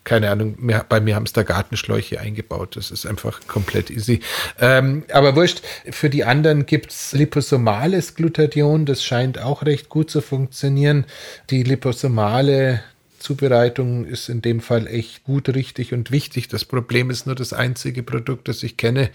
keine 0.07 0.29
Ahnung, 0.31 0.55
mir, 0.57 0.85
bei 0.87 1.01
mir 1.01 1.15
haben 1.15 1.25
es 1.25 1.33
da 1.33 1.43
Gartenschläuche 1.43 2.21
eingebaut. 2.21 2.77
Das 2.77 2.91
ist 2.91 3.05
einfach 3.05 3.41
komplett 3.45 3.89
easy. 3.89 4.21
Ähm, 4.57 5.03
aber 5.11 5.35
wurscht, 5.35 5.61
für 5.91 6.09
die 6.09 6.23
anderen 6.23 6.65
gibt 6.65 6.91
es 6.93 7.11
liposomales 7.11 8.15
Glutathion. 8.15 8.85
Das 8.85 9.03
scheint 9.03 9.37
auch 9.37 9.63
recht 9.63 9.89
gut 9.89 10.09
zu 10.09 10.21
funktionieren. 10.21 11.03
Die 11.49 11.61
liposomale 11.61 12.81
Zubereitung 13.19 14.05
ist 14.05 14.29
in 14.29 14.41
dem 14.41 14.61
Fall 14.61 14.87
echt 14.87 15.25
gut, 15.25 15.49
richtig 15.49 15.91
und 15.91 16.09
wichtig. 16.09 16.47
Das 16.47 16.63
Problem 16.63 17.09
ist 17.09 17.25
nur 17.25 17.35
das 17.35 17.51
einzige 17.51 18.01
Produkt, 18.01 18.47
das 18.47 18.63
ich 18.63 18.77
kenne. 18.77 19.09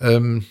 Ähm, 0.00 0.44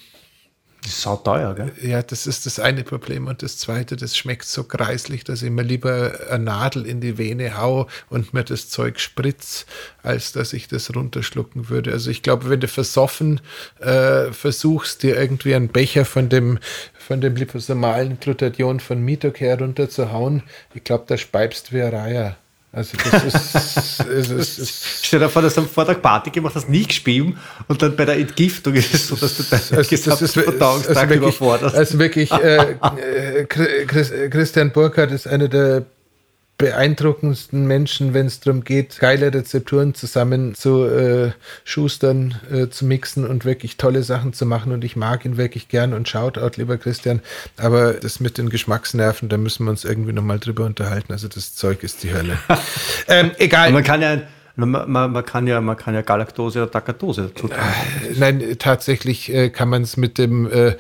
ist 0.86 1.02
sau 1.02 1.16
teuer, 1.18 1.54
gell? 1.56 1.72
Ja, 1.82 2.02
das 2.02 2.28
ist 2.28 2.46
das 2.46 2.60
eine 2.60 2.84
Problem. 2.84 3.28
Und 3.28 3.44
das 3.44 3.58
zweite, 3.58 3.96
das 3.96 4.16
schmeckt 4.18 4.46
so 4.46 4.64
kreislich, 4.64 5.24
dass 5.24 5.42
ich 5.42 5.50
mir 5.50 5.64
lieber 5.64 6.14
eine 6.30 6.46
Nadel 6.46 6.86
in 6.86 7.02
die 7.02 7.18
Vene 7.18 7.58
hau 7.58 7.88
und 8.10 8.34
mir 8.34 8.44
das 8.44 8.70
Zeug 8.70 9.00
spritz, 9.00 9.66
als 10.04 10.32
dass 10.32 10.54
ich 10.54 10.68
das 10.68 10.96
runterschlucken 10.96 11.70
würde. 11.70 11.92
Also 11.92 12.12
ich 12.12 12.22
glaube, 12.22 12.50
wenn 12.50 12.60
du 12.60 12.68
versoffen 12.68 13.42
äh, 13.80 14.32
versuchst, 14.32 15.04
dir 15.04 15.18
irgendwie 15.18 15.56
einen 15.56 15.70
Becher 15.70 16.06
von 16.06 16.30
dem, 16.30 16.60
von 16.98 17.22
dem 17.22 17.36
liposomalen 17.36 18.20
Glutathion 18.20 18.80
von 18.80 19.04
Mitocare 19.04 19.60
runterzuhauen, 19.60 20.44
ich 20.74 20.84
glaube, 20.84 21.06
da 21.08 21.18
speibst 21.18 21.74
wie 21.74 21.82
ein 21.82 21.94
Reiher. 21.94 22.38
Also 22.76 22.98
das 23.10 23.24
ist, 23.24 24.00
es 24.02 24.30
ist, 24.30 24.60
es 24.60 25.00
Stell 25.02 25.22
dir 25.22 25.30
vor, 25.30 25.42
dass 25.42 25.56
du 25.56 25.62
am 25.62 25.70
Vortag 25.70 26.02
Party 26.02 26.30
gemacht 26.30 26.56
hast, 26.56 26.68
nie 26.68 26.84
gespielt 26.84 27.34
und 27.70 27.82
dann 27.82 27.96
bei 27.96 28.04
der 28.04 28.18
Entgiftung 28.18 28.74
ist 28.74 28.94
es 28.94 29.08
so, 29.08 29.16
dass 29.16 29.38
du 29.38 29.44
deinen 29.44 29.78
also, 29.78 29.90
gesamten 29.90 30.28
Verdauungstag 30.28 30.98
also 30.98 31.14
überforderst. 31.14 31.74
Also 31.74 32.00
wirklich, 32.00 32.30
äh, 32.34 32.76
äh 32.98 33.46
Christian 33.46 34.74
Burkhardt 34.74 35.14
ist 35.14 35.26
einer 35.26 35.48
der 35.48 35.86
beeindruckendsten 36.58 37.68
Menschen, 37.68 38.14
wenn 38.14 38.28
es 38.28 38.40
darum 38.40 38.64
geht, 38.64 39.00
geile 39.00 39.34
Rezepturen 39.34 39.94
zusammen 39.94 40.56
zu 40.56 40.86
äh, 40.86 41.32
schustern, 41.66 42.36
äh, 42.52 42.70
zu 42.70 42.86
mixen 42.86 43.28
und 43.28 43.44
wirklich 43.44 43.76
tolle 43.78 44.04
Sachen 44.04 44.32
zu 44.32 44.46
machen. 44.46 44.72
Und 44.72 44.84
ich 44.84 44.96
mag 44.96 45.26
ihn 45.26 45.36
wirklich 45.38 45.68
gern 45.68 45.94
und 45.94 46.08
Shoutout, 46.08 46.52
lieber 46.56 46.78
Christian. 46.78 47.22
Aber 47.58 47.94
das 47.94 48.22
mit 48.22 48.38
den 48.38 48.50
Geschmacksnerven, 48.50 49.28
da 49.28 49.38
müssen 49.38 49.66
wir 49.66 49.72
uns 49.72 49.84
irgendwie 49.84 50.14
nochmal 50.14 50.40
drüber 50.40 50.66
unterhalten. 50.66 51.12
Also 51.12 51.28
das 51.28 51.56
Zeug 51.56 51.84
ist 51.84 52.04
die 52.04 52.14
Hölle. 52.14 52.38
ähm, 53.08 53.32
egal. 53.38 53.72
man 53.72 53.84
kann 53.84 54.02
ja 54.02 54.22
man, 54.58 54.70
man, 54.90 55.12
man, 55.12 55.26
kann 55.26 55.48
ja, 55.48 55.60
man 55.60 55.76
kann 55.76 55.94
ja 55.94 56.02
Galaktose 56.02 56.64
oder 56.64 56.72
Takatose 56.72 57.24
dazu 57.24 57.48
tun. 57.48 57.52
Äh, 57.52 58.14
nein, 58.18 58.56
tatsächlich 58.58 59.34
äh, 59.34 59.50
kann 59.50 59.68
man 59.68 59.82
es 59.82 59.98
mit 59.98 60.18
dem 60.18 60.50
äh, 60.50 60.76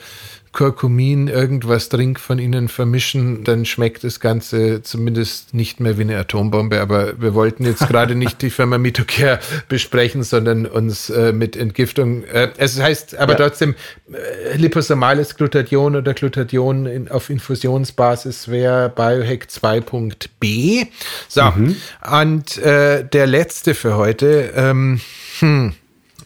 Kurkumin 0.55 1.27
irgendwas 1.27 1.89
Trink 1.89 2.17
von 2.17 2.39
ihnen 2.39 2.69
vermischen, 2.69 3.43
dann 3.43 3.65
schmeckt 3.65 4.05
das 4.05 4.21
Ganze 4.21 4.81
zumindest 4.81 5.53
nicht 5.53 5.81
mehr 5.81 5.97
wie 5.97 6.03
eine 6.03 6.17
Atombombe. 6.17 6.79
Aber 6.79 7.21
wir 7.21 7.33
wollten 7.33 7.65
jetzt 7.65 7.85
gerade 7.89 8.15
nicht 8.15 8.41
die 8.41 8.49
Firma 8.49 8.77
Mitocare 8.77 9.39
besprechen, 9.67 10.23
sondern 10.23 10.65
uns 10.65 11.09
äh, 11.09 11.33
mit 11.33 11.57
Entgiftung. 11.57 12.23
Äh, 12.23 12.51
es 12.57 12.81
heißt 12.81 13.17
aber 13.17 13.33
ja. 13.33 13.39
trotzdem, 13.39 13.75
äh, 14.11 14.55
liposomales 14.55 15.35
Glutathion 15.35 15.97
oder 15.97 16.13
Glutathion 16.13 16.85
in, 16.85 17.11
auf 17.11 17.29
Infusionsbasis 17.29 18.47
wäre 18.47 18.87
Biohack 18.89 19.47
2.b. 19.51 20.85
So, 21.27 21.43
mhm. 21.43 21.75
und 22.09 22.57
äh, 22.59 23.03
der 23.03 23.27
letzte 23.27 23.75
für 23.75 23.97
heute. 23.97 24.53
Ähm, 24.55 25.01
hm 25.39 25.73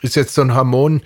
ist 0.01 0.15
jetzt 0.15 0.33
so 0.33 0.41
ein 0.41 0.55
Hormon 0.55 1.01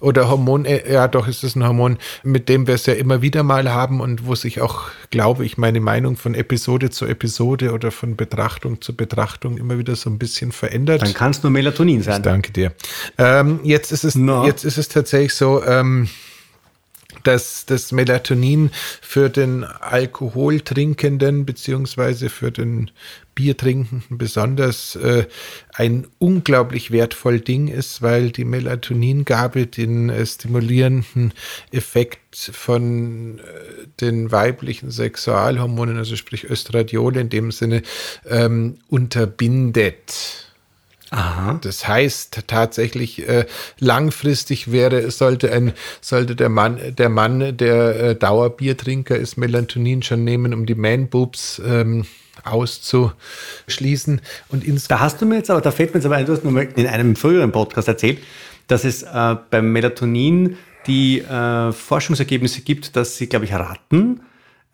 oder 0.00 0.28
Hormon, 0.28 0.64
äh, 0.64 0.92
ja 0.92 1.08
doch 1.08 1.28
ist 1.28 1.44
es 1.44 1.56
ein 1.56 1.64
Hormon, 1.64 1.98
mit 2.22 2.48
dem 2.48 2.66
wir 2.66 2.74
es 2.74 2.86
ja 2.86 2.94
immer 2.94 3.22
wieder 3.22 3.42
mal 3.42 3.72
haben 3.72 4.00
und 4.00 4.26
wo 4.26 4.34
sich 4.34 4.60
auch, 4.60 4.84
glaube 5.10 5.44
ich, 5.44 5.58
meine 5.58 5.80
Meinung 5.80 6.16
von 6.16 6.34
Episode 6.34 6.90
zu 6.90 7.06
Episode 7.06 7.72
oder 7.72 7.90
von 7.90 8.16
Betrachtung 8.16 8.80
zu 8.80 8.94
Betrachtung 8.94 9.58
immer 9.58 9.78
wieder 9.78 9.96
so 9.96 10.10
ein 10.10 10.18
bisschen 10.18 10.52
verändert. 10.52 11.02
Dann 11.02 11.14
kann 11.14 11.30
es 11.30 11.42
nur 11.42 11.50
Melatonin 11.50 12.02
sein. 12.02 12.16
Ich 12.16 12.22
danke 12.22 12.52
dir. 12.52 12.72
Ähm, 13.18 13.60
jetzt 13.62 13.92
ist 13.92 14.04
es, 14.04 14.14
no. 14.14 14.46
jetzt 14.46 14.64
ist 14.64 14.78
es 14.78 14.88
tatsächlich 14.88 15.34
so, 15.34 15.64
ähm, 15.64 16.08
dass 17.22 17.66
das 17.66 17.92
Melatonin 17.92 18.70
für 19.00 19.28
den 19.28 19.64
Alkoholtrinkenden 19.64 21.44
beziehungsweise 21.44 22.28
für 22.28 22.52
den 22.52 22.90
Biertrinkenden 23.36 24.18
besonders 24.18 24.96
äh, 24.96 25.26
ein 25.74 26.06
unglaublich 26.18 26.90
wertvoll 26.90 27.38
Ding 27.38 27.68
ist, 27.68 28.02
weil 28.02 28.32
die 28.32 28.46
Melatoningabe 28.46 29.66
den 29.66 30.08
äh, 30.08 30.24
stimulierenden 30.26 31.32
Effekt 31.70 32.36
von 32.36 33.38
äh, 33.38 33.42
den 34.00 34.32
weiblichen 34.32 34.90
Sexualhormonen, 34.90 35.98
also 35.98 36.16
sprich 36.16 36.50
Östradiol 36.50 37.18
in 37.18 37.28
dem 37.28 37.52
Sinne, 37.52 37.82
ähm, 38.26 38.78
unterbindet. 38.88 40.45
Aha. 41.10 41.58
Das 41.62 41.86
heißt 41.86 42.42
tatsächlich 42.46 43.28
äh, 43.28 43.46
langfristig 43.78 44.72
wäre 44.72 45.10
sollte 45.10 45.52
ein 45.52 45.72
sollte 46.00 46.34
der 46.34 46.48
Mann 46.48 46.80
der 46.96 47.08
Mann 47.08 47.56
der 47.56 48.00
äh, 48.00 48.14
Dauerbiertrinker 48.16 49.16
ist 49.16 49.36
Melatonin 49.36 50.02
schon 50.02 50.24
nehmen, 50.24 50.52
um 50.52 50.66
die 50.66 50.74
Man 50.74 51.08
Boobs 51.08 51.62
ähm, 51.64 52.06
auszuschließen 52.42 54.20
und 54.48 54.64
ins 54.64 54.88
Da 54.88 54.98
hast 54.98 55.20
du 55.20 55.26
mir 55.26 55.36
jetzt 55.36 55.50
aber 55.50 55.60
da 55.60 55.70
fällt 55.70 55.94
mir 55.94 55.98
jetzt 55.98 56.06
aber 56.06 56.16
ein, 56.16 56.26
du 56.26 56.32
hast 56.32 56.44
nur 56.44 56.60
in 56.60 56.86
einem 56.86 57.14
früheren 57.14 57.52
Podcast 57.52 57.86
erzählt, 57.86 58.18
dass 58.66 58.84
es 58.84 59.04
äh, 59.04 59.36
beim 59.50 59.70
Melatonin 59.72 60.56
die 60.88 61.20
äh, 61.20 61.72
Forschungsergebnisse 61.72 62.62
gibt, 62.62 62.96
dass 62.96 63.16
sie 63.16 63.28
glaube 63.28 63.44
ich 63.44 63.52
Ratten 63.52 64.22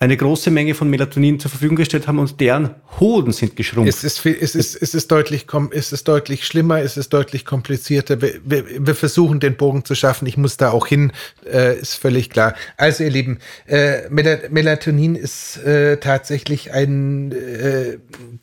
eine 0.03 0.17
große 0.17 0.51
Menge 0.51 0.75
von 0.75 0.91
Melatonin 0.91 1.39
zur 1.39 1.49
Verfügung 1.49 1.77
gestellt 1.77 2.09
haben 2.09 2.19
und 2.19 2.41
deren 2.41 2.75
Hoden 2.99 3.33
sind 3.33 3.55
geschrumpft. 3.55 3.89
Es 3.89 4.03
ist, 4.03 4.27
es 4.27 4.57
ist, 4.57 4.75
es 4.75 4.95
ist, 4.95 5.13
deutlich, 5.13 5.47
es 5.71 5.93
ist 5.93 6.09
deutlich 6.09 6.45
schlimmer, 6.45 6.81
es 6.81 6.97
ist 6.97 7.13
deutlich 7.13 7.45
komplizierter. 7.45 8.21
Wir, 8.21 8.41
wir, 8.45 8.65
wir 8.85 8.97
versuchen 8.97 9.39
den 9.39 9.57
Bogen 9.57 9.85
zu 9.85 9.95
schaffen. 9.95 10.27
Ich 10.27 10.37
muss 10.37 10.57
da 10.57 10.73
auch 10.73 10.89
hin, 10.89 11.13
äh, 11.49 11.79
ist 11.79 11.95
völlig 11.95 12.31
klar. 12.31 12.55
Also 12.77 13.05
ihr 13.05 13.11
Lieben, 13.11 13.39
äh, 13.67 14.09
Melatonin 14.11 15.15
ist 15.15 15.59
äh, 15.59 15.99
tatsächlich 15.99 16.73
ein, 16.73 17.31
äh, 17.31 17.99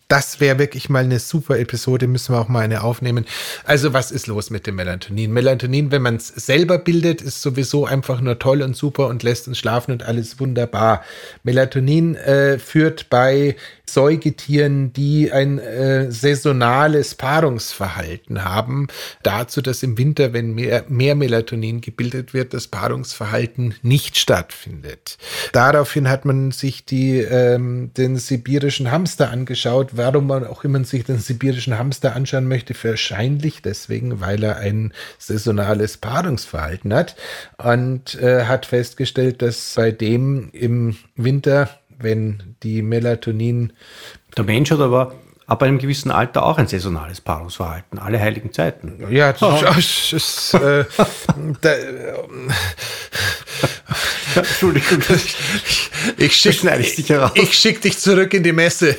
das 0.08 0.40
wäre 0.40 0.60
wirklich 0.60 0.88
mal 0.88 1.04
eine 1.04 1.20
super 1.20 1.60
Episode, 1.60 2.08
müssen 2.08 2.34
wir 2.34 2.40
auch 2.40 2.48
mal 2.48 2.62
eine 2.62 2.86
aufnehmen. 2.86 3.26
Also 3.66 3.92
was 3.92 4.12
ist 4.12 4.28
los 4.28 4.50
mit 4.50 4.66
dem 4.66 4.76
Melatonin? 4.76 5.34
Melatonin, 5.34 5.92
wenn 5.92 6.04
man 6.04 6.16
es 6.16 6.30
selber 6.30 6.78
bildet, 6.78 7.22
ist 7.22 7.42
sowieso 7.42 7.86
einfach 7.86 8.22
nur 8.22 8.40
toll 8.40 8.62
und 8.62 8.78
super 8.78 9.08
und 9.08 9.24
lässt 9.24 9.50
uns 9.50 9.58
schlafen 9.58 9.92
und 9.92 10.04
alles 10.04 10.40
wunderbar. 10.40 11.04
Melatonin 11.50 12.14
äh, 12.14 12.60
führt 12.60 13.10
bei 13.10 13.56
Säugetieren, 13.94 14.94
die 14.94 15.32
ein 15.32 15.60
äh, 15.60 16.12
saisonales 16.12 17.16
Paarungsverhalten 17.16 18.44
haben, 18.44 18.88
dazu, 19.24 19.62
dass 19.62 19.84
im 19.84 19.98
Winter, 19.98 20.34
wenn 20.34 20.54
mehr, 20.54 20.86
mehr 20.88 21.16
Melatonin 21.16 21.82
gebildet 21.82 22.34
wird, 22.34 22.54
das 22.54 22.68
Paarungsverhalten 22.68 23.76
nicht 23.82 24.18
stattfindet. 24.18 25.18
Daraufhin 25.52 26.10
hat 26.10 26.26
man 26.26 26.52
sich 26.52 26.86
die, 26.86 27.20
ähm, 27.20 27.92
den 27.96 28.18
sibirischen 28.18 28.92
Hamster 28.92 29.30
angeschaut. 29.32 29.92
Warum 29.94 30.28
man 30.28 30.46
auch 30.46 30.64
immer 30.64 30.84
sich 30.84 31.04
den 31.04 31.20
sibirischen 31.20 31.78
Hamster 31.78 32.16
anschauen 32.16 32.48
möchte, 32.48 32.74
wahrscheinlich 32.84 33.62
deswegen, 33.62 34.22
weil 34.22 34.44
er 34.44 34.58
ein 34.58 34.94
saisonales 35.18 35.98
Paarungsverhalten 35.98 36.94
hat 36.94 37.16
und 37.58 38.16
äh, 38.16 38.46
hat 38.46 38.66
festgestellt, 38.66 39.42
dass 39.42 39.74
bei 39.76 39.92
dem 39.92 40.50
im 40.52 40.98
Winter, 41.16 41.70
wenn 42.00 42.56
die 42.64 42.82
Melatonin. 42.82 43.74
Der 44.38 44.44
Mensch 44.44 44.72
hat 44.72 44.80
aber 44.80 45.14
ab 45.48 45.64
einem 45.64 45.80
gewissen 45.80 46.12
Alter 46.12 46.44
auch 46.44 46.58
ein 46.58 46.68
saisonales 46.68 47.22
Paarungsverhalten, 47.22 47.98
alle 48.00 48.20
heiligen 48.20 48.54
Zeiten. 48.54 49.04
Ja, 49.10 49.34
das, 49.34 49.42
oh. 49.42 50.16
ist, 50.16 50.54
äh, 50.54 50.86
da, 51.62 51.70
Entschuldigung. 54.36 55.00
Ich 56.18 56.36
schicke 56.36 56.80
ich 57.36 57.54
schick 57.54 57.82
dich 57.82 57.98
zurück 57.98 58.34
in 58.34 58.44
die 58.44 58.52
Messe. 58.52 58.96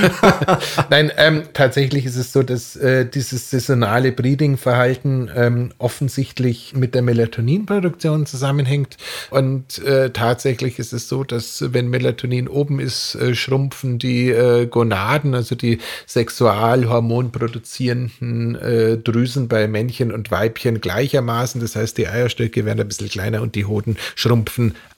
Nein, 0.90 1.12
ähm, 1.16 1.44
tatsächlich 1.52 2.06
ist 2.06 2.16
es 2.16 2.32
so, 2.32 2.42
dass 2.42 2.76
äh, 2.76 3.06
dieses 3.06 3.50
saisonale 3.50 4.12
Breeding-Verhalten 4.12 5.30
ähm, 5.34 5.72
offensichtlich 5.78 6.74
mit 6.74 6.94
der 6.94 7.02
Melatoninproduktion 7.02 8.26
zusammenhängt. 8.26 8.96
Und 9.30 9.78
äh, 9.84 10.10
tatsächlich 10.10 10.78
ist 10.78 10.92
es 10.92 11.08
so, 11.08 11.24
dass 11.24 11.64
wenn 11.72 11.88
Melatonin 11.88 12.48
oben 12.48 12.80
ist, 12.80 13.14
äh, 13.16 13.34
schrumpfen 13.34 13.98
die 13.98 14.30
äh, 14.30 14.66
Gonaden, 14.66 15.34
also 15.34 15.54
die 15.54 15.78
Sexualhormon 16.06 17.32
produzierenden 17.32 18.54
äh, 18.56 18.98
Drüsen 18.98 19.48
bei 19.48 19.68
Männchen 19.68 20.12
und 20.12 20.30
Weibchen 20.30 20.80
gleichermaßen. 20.80 21.60
Das 21.60 21.76
heißt, 21.76 21.98
die 21.98 22.08
Eierstöcke 22.08 22.64
werden 22.64 22.80
ein 22.80 22.88
bisschen 22.88 23.08
kleiner 23.08 23.42
und 23.42 23.54
die 23.54 23.64
Hoden 23.64 23.96
schrumpfen. 24.14 24.35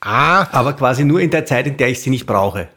A. 0.01 0.47
Aber 0.51 0.73
quasi 0.73 1.03
nur 1.03 1.19
in 1.19 1.29
der 1.29 1.45
Zeit, 1.45 1.67
in 1.67 1.77
der 1.77 1.89
ich 1.89 2.01
sie 2.01 2.09
nicht 2.09 2.25
brauche. 2.25 2.67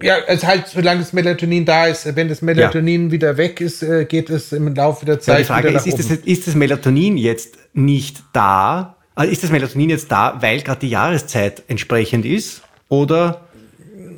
Ja, 0.00 0.16
es 0.26 0.44
halt, 0.44 0.68
solange 0.68 1.00
das 1.00 1.12
Melatonin 1.12 1.64
da 1.64 1.86
ist. 1.86 2.14
Wenn 2.14 2.28
das 2.28 2.40
Melatonin 2.40 3.06
ja. 3.06 3.12
wieder 3.12 3.36
weg 3.36 3.60
ist, 3.60 3.82
äh, 3.82 4.04
geht 4.04 4.30
es 4.30 4.52
im 4.52 4.72
Laufe 4.74 5.04
der 5.04 5.18
Zeit. 5.18 5.34
Ja, 5.34 5.38
die 5.38 5.44
Frage 5.44 5.68
ist, 5.68 5.86
ist 5.86 5.98
das, 5.98 6.06
ist 6.18 6.46
das 6.46 6.54
Melatonin 6.54 7.16
jetzt 7.16 7.58
nicht 7.74 8.22
da? 8.32 8.96
Also 9.16 9.32
ist 9.32 9.42
das 9.42 9.50
Melatonin 9.50 9.90
jetzt 9.90 10.12
da, 10.12 10.36
weil 10.40 10.60
gerade 10.60 10.80
die 10.80 10.90
Jahreszeit 10.90 11.64
entsprechend 11.66 12.24
ist? 12.24 12.62
Oder 12.88 13.47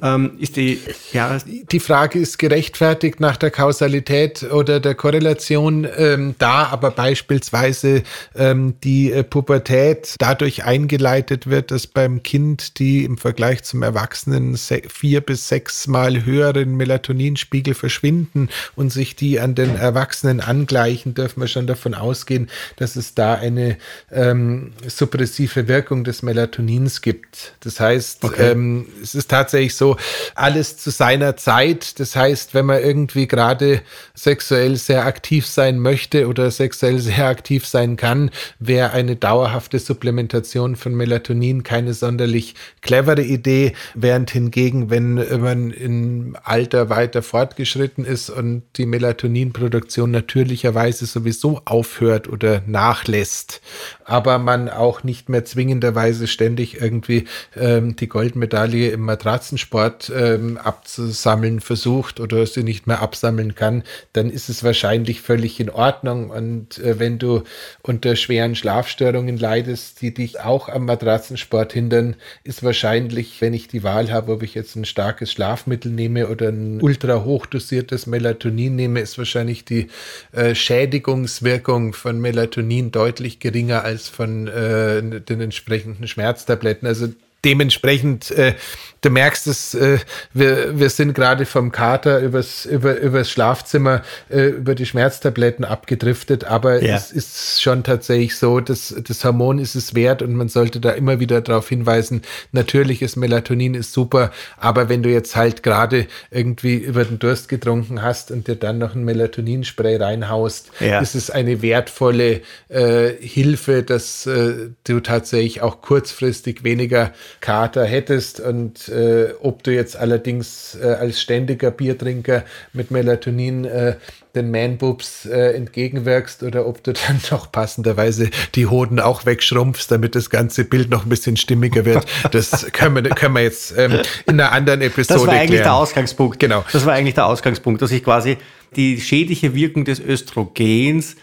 ähm, 0.03 0.33
ist 0.39 0.57
die 0.57 0.81
Jahres 1.13 1.45
Die 1.47 1.81
Frage 1.81 2.19
ist 2.19 2.39
gerechtfertigt 2.39 3.21
nach 3.21 3.37
der 3.37 3.51
Kausalität 3.51 4.43
oder 4.45 4.81
der 4.81 4.95
Korrelation 4.95 5.87
ähm, 5.97 6.35
da, 6.39 6.67
aber 6.67 6.91
beispielsweise 6.91 8.03
ähm, 8.35 8.75
die 8.83 9.13
äh, 9.13 9.23
Pubertät 9.23 10.15
dadurch 10.19 10.65
eingeleitet 10.65 11.49
wird, 11.49 11.71
dass 11.71 11.87
beim 11.87 12.23
Kind 12.23 12.79
die 12.79 13.05
im 13.05 13.19
Vergleich 13.19 13.63
zum 13.63 13.83
Erwachsenen 13.83 14.57
vier 14.57 15.21
bis 15.21 15.49
sechs 15.49 15.87
Mal 15.87 16.25
höheren 16.25 16.77
Melatoninspiegel 16.77 17.75
verschwinden 17.75 18.49
und 18.77 18.91
sich 18.91 19.17
die 19.17 19.41
an 19.41 19.55
den 19.55 19.77
Erwachsenen 19.77 20.41
angleichen, 20.41 21.15
dürfen 21.15 21.41
wir 21.41 21.49
schon 21.49 21.67
davon 21.67 21.95
ausgehen, 21.95 22.49
dass 22.77 22.97
es 22.97 23.15
da 23.15 23.35
eine 23.35 23.77
ähm, 24.11 24.73
suppressive 24.87 25.69
Wirkung 25.69 26.05
des 26.05 26.23
Melatonins 26.23 27.01
gibt. 27.03 27.55
Das 27.61 27.81
heißt, 27.81 28.25
okay. 28.25 28.53
ähm, 28.53 28.87
es 29.03 29.15
ist 29.15 29.31
tatsächlich 29.31 29.75
so, 29.75 29.90
alles 30.35 30.77
zu 30.77 30.91
seiner 30.91 31.37
Zeit. 31.37 31.99
Das 32.01 32.17
heißt, 32.17 32.55
wenn 32.55 32.67
man 32.67 32.83
irgendwie 32.83 33.27
gerade 33.27 33.83
sexuell 34.15 34.77
sehr 34.77 35.07
aktiv 35.07 35.47
sein 35.47 35.79
möchte 35.79 36.29
oder 36.29 36.51
sexuell 36.51 36.99
sehr 37.01 37.27
aktiv 37.27 37.67
sein 37.67 37.97
kann, 37.97 38.31
wäre 38.59 38.91
eine 38.91 39.17
dauerhafte 39.17 39.79
Supplementation 39.79 40.77
von 40.77 40.95
Melatonin 40.95 41.63
keine 41.63 41.95
sonderlich 41.95 42.55
clevere 42.83 43.23
Idee, 43.23 43.73
während 43.95 44.31
hingegen, 44.31 44.91
wenn 44.91 45.15
man 45.15 45.71
im 45.71 46.37
Alter 46.43 46.91
weiter 46.91 47.23
fortgeschritten 47.23 48.05
ist 48.05 48.31
und 48.31 48.63
die 48.77 48.87
Melatoninproduktion 48.87 50.11
natürlicherweise 50.11 51.07
sowieso 51.07 51.63
aufhört 51.65 52.29
oder 52.29 52.63
nachlässt, 52.67 53.61
aber 54.05 54.39
man 54.39 54.69
auch 54.69 55.03
nicht 55.05 55.29
mehr 55.29 55.45
zwingenderweise 55.45 56.27
ständig 56.27 56.81
irgendwie 56.81 57.25
ähm, 57.57 57.97
die 57.97 58.09
Goldmedaille 58.09 58.91
im 58.91 59.03
Matratzensport 59.03 59.80
Sport 59.81 60.13
ähm, 60.15 60.59
abzusammeln 60.59 61.61
versucht 61.61 62.21
oder 62.21 62.45
sie 62.45 62.63
nicht 62.63 62.87
mehr 62.87 63.01
absammeln 63.01 63.55
kann, 63.55 63.83
dann 64.13 64.29
ist 64.29 64.51
es 64.51 64.63
wahrscheinlich 64.63 65.23
völlig 65.23 65.59
in 65.59 65.71
Ordnung. 65.71 66.31
Und 66.31 66.79
äh, 66.79 66.99
wenn 66.99 67.19
du 67.19 67.45
unter 67.83 68.15
schweren 68.17 68.55
Schlafstörungen 68.55 69.39
leidest, 69.39 70.03
die 70.03 70.13
dich 70.13 70.41
auch 70.41 70.69
am 70.69 70.85
Matratzensport 70.85 71.73
hindern, 71.73 72.17
ist 72.45 72.63
wahrscheinlich, 72.63 73.41
wenn 73.41 73.55
ich 73.55 73.69
die 73.69 73.83
Wahl 73.83 74.13
habe, 74.13 74.33
ob 74.33 74.43
ich 74.43 74.55
jetzt 74.55 74.77
ein 74.77 74.85
starkes 74.85 75.33
Schlafmittel 75.33 75.91
nehme 75.91 76.29
oder 76.29 76.49
ein 76.49 76.83
ultra 76.83 77.25
hochdosiertes 77.25 78.07
Melatonin 78.07 78.77
nehme, 78.77 79.01
ist 79.01 79.17
wahrscheinlich 79.17 79.65
die 79.65 79.89
äh, 80.33 80.55
Schädigungswirkung 80.55 81.95
von 81.95 82.21
Melatonin 82.21 82.91
deutlich 82.91 83.39
geringer 83.39 83.83
als 83.83 84.09
von 84.09 84.47
äh, 84.47 85.21
den 85.21 85.41
entsprechenden 85.41 86.07
Schmerztabletten. 86.07 86.87
Also 86.87 87.09
dementsprechend 87.45 88.31
äh, 88.31 88.55
du 89.03 89.11
merkst 89.11 89.47
es, 89.47 89.75
äh, 89.75 89.99
wir, 90.33 90.79
wir 90.79 90.91
sind 90.91 91.15
gerade 91.15 91.47
vom 91.47 91.73
Kater 91.73 92.21
übers, 92.21 92.67
über, 92.67 92.99
übers 92.99 93.31
Schlafzimmer, 93.31 94.03
äh, 94.29 94.49
über 94.49 94.75
die 94.75 94.87
Schmerztabletten 94.87 95.65
abgedriftet, 95.65 96.45
aber 96.45 96.83
ja. 96.83 96.97
es 96.97 97.11
ist 97.11 97.63
schon 97.63 97.83
tatsächlich 97.83 98.37
so, 98.37 98.61
dass 98.61 98.95
das 99.07 99.25
Hormon 99.25 99.59
ist 99.59 99.75
es 99.75 99.95
wert 99.95 100.23
und 100.23 100.35
man 100.35 100.49
sollte 100.49 100.81
da 100.81 100.91
immer 100.91 101.21
wieder 101.21 101.41
darauf 101.41 101.69
hinweisen, 101.69 102.23
natürliches 102.53 103.17
Melatonin 103.17 103.75
ist 103.75 103.93
super, 103.93 104.31
aber 104.59 104.89
wenn 104.89 105.03
du 105.03 105.09
jetzt 105.09 105.37
halt 105.37 105.63
gerade 105.63 106.07
irgendwie 106.31 106.77
über 106.77 107.05
den 107.05 107.19
Durst 107.19 107.49
getrunken 107.49 108.03
hast 108.03 108.31
und 108.31 108.49
dir 108.49 108.57
dann 108.57 108.79
noch 108.79 108.95
ein 108.95 109.05
Melatoninspray 109.05 109.97
reinhaust, 109.97 110.71
ja. 110.81 111.01
ist 111.01 111.15
es 111.15 111.31
eine 111.31 111.63
wertvolle 111.63 112.43
äh, 112.69 113.11
Hilfe, 113.21 113.83
dass 113.83 114.27
äh, 114.27 114.71
du 114.85 115.01
tatsächlich 115.01 115.63
auch 115.63 115.81
kurzfristig 115.81 116.65
weniger 116.65 117.13
Kater 117.41 117.85
hättest 117.85 118.41
und 118.41 118.90
äh, 118.91 119.35
ob 119.41 119.63
du 119.63 119.73
jetzt 119.73 119.97
allerdings 119.97 120.77
äh, 120.81 120.87
als 120.87 121.21
ständiger 121.21 121.71
Biertrinker 121.71 122.45
mit 122.73 122.91
Melatonin 122.91 123.65
äh, 123.65 123.97
den 124.35 124.51
Man-Boobs 124.51 125.27
äh, 125.27 125.55
entgegenwirkst 125.55 126.43
oder 126.43 126.67
ob 126.67 126.83
du 126.85 126.93
dann 126.93 127.21
doch 127.31 127.51
passenderweise 127.51 128.31
die 128.55 128.67
Hoden 128.67 129.01
auch 129.01 129.27
wegschrumpfst, 129.27 129.87
damit 129.89 130.15
das 130.15 130.31
ganze 130.31 130.65
Bild 130.65 130.91
noch 130.91 131.05
ein 131.05 131.09
bisschen 131.09 131.37
stimmiger 131.37 131.85
wird. 131.85 132.05
Das 132.31 132.67
können 132.73 132.97
wir, 132.97 133.03
können 133.11 133.35
wir 133.35 133.43
jetzt 133.43 133.75
ähm, 133.77 134.01
in 134.27 134.41
einer 134.41 134.53
anderen 134.53 134.83
Episode 134.83 135.19
Das 135.19 135.27
war 135.27 135.35
eigentlich 135.35 135.51
klären. 135.51 135.65
der 135.65 135.75
Ausgangspunkt. 135.75 136.39
Genau. 136.39 136.65
Das 136.73 136.87
war 136.87 136.95
eigentlich 136.95 137.15
der 137.15 137.27
Ausgangspunkt, 137.27 137.83
dass 137.83 137.91
ich 137.91 138.05
quasi 138.05 138.37
die 138.77 139.01
schädliche 139.01 139.55
Wirkung 139.55 139.85
des 139.85 140.01
Östrogens 140.01 141.17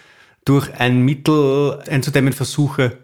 durch 0.43 0.74
ein 0.74 1.01
Mittel 1.01 1.80
einzudämmen 1.88 2.34
versuche, 2.34 2.97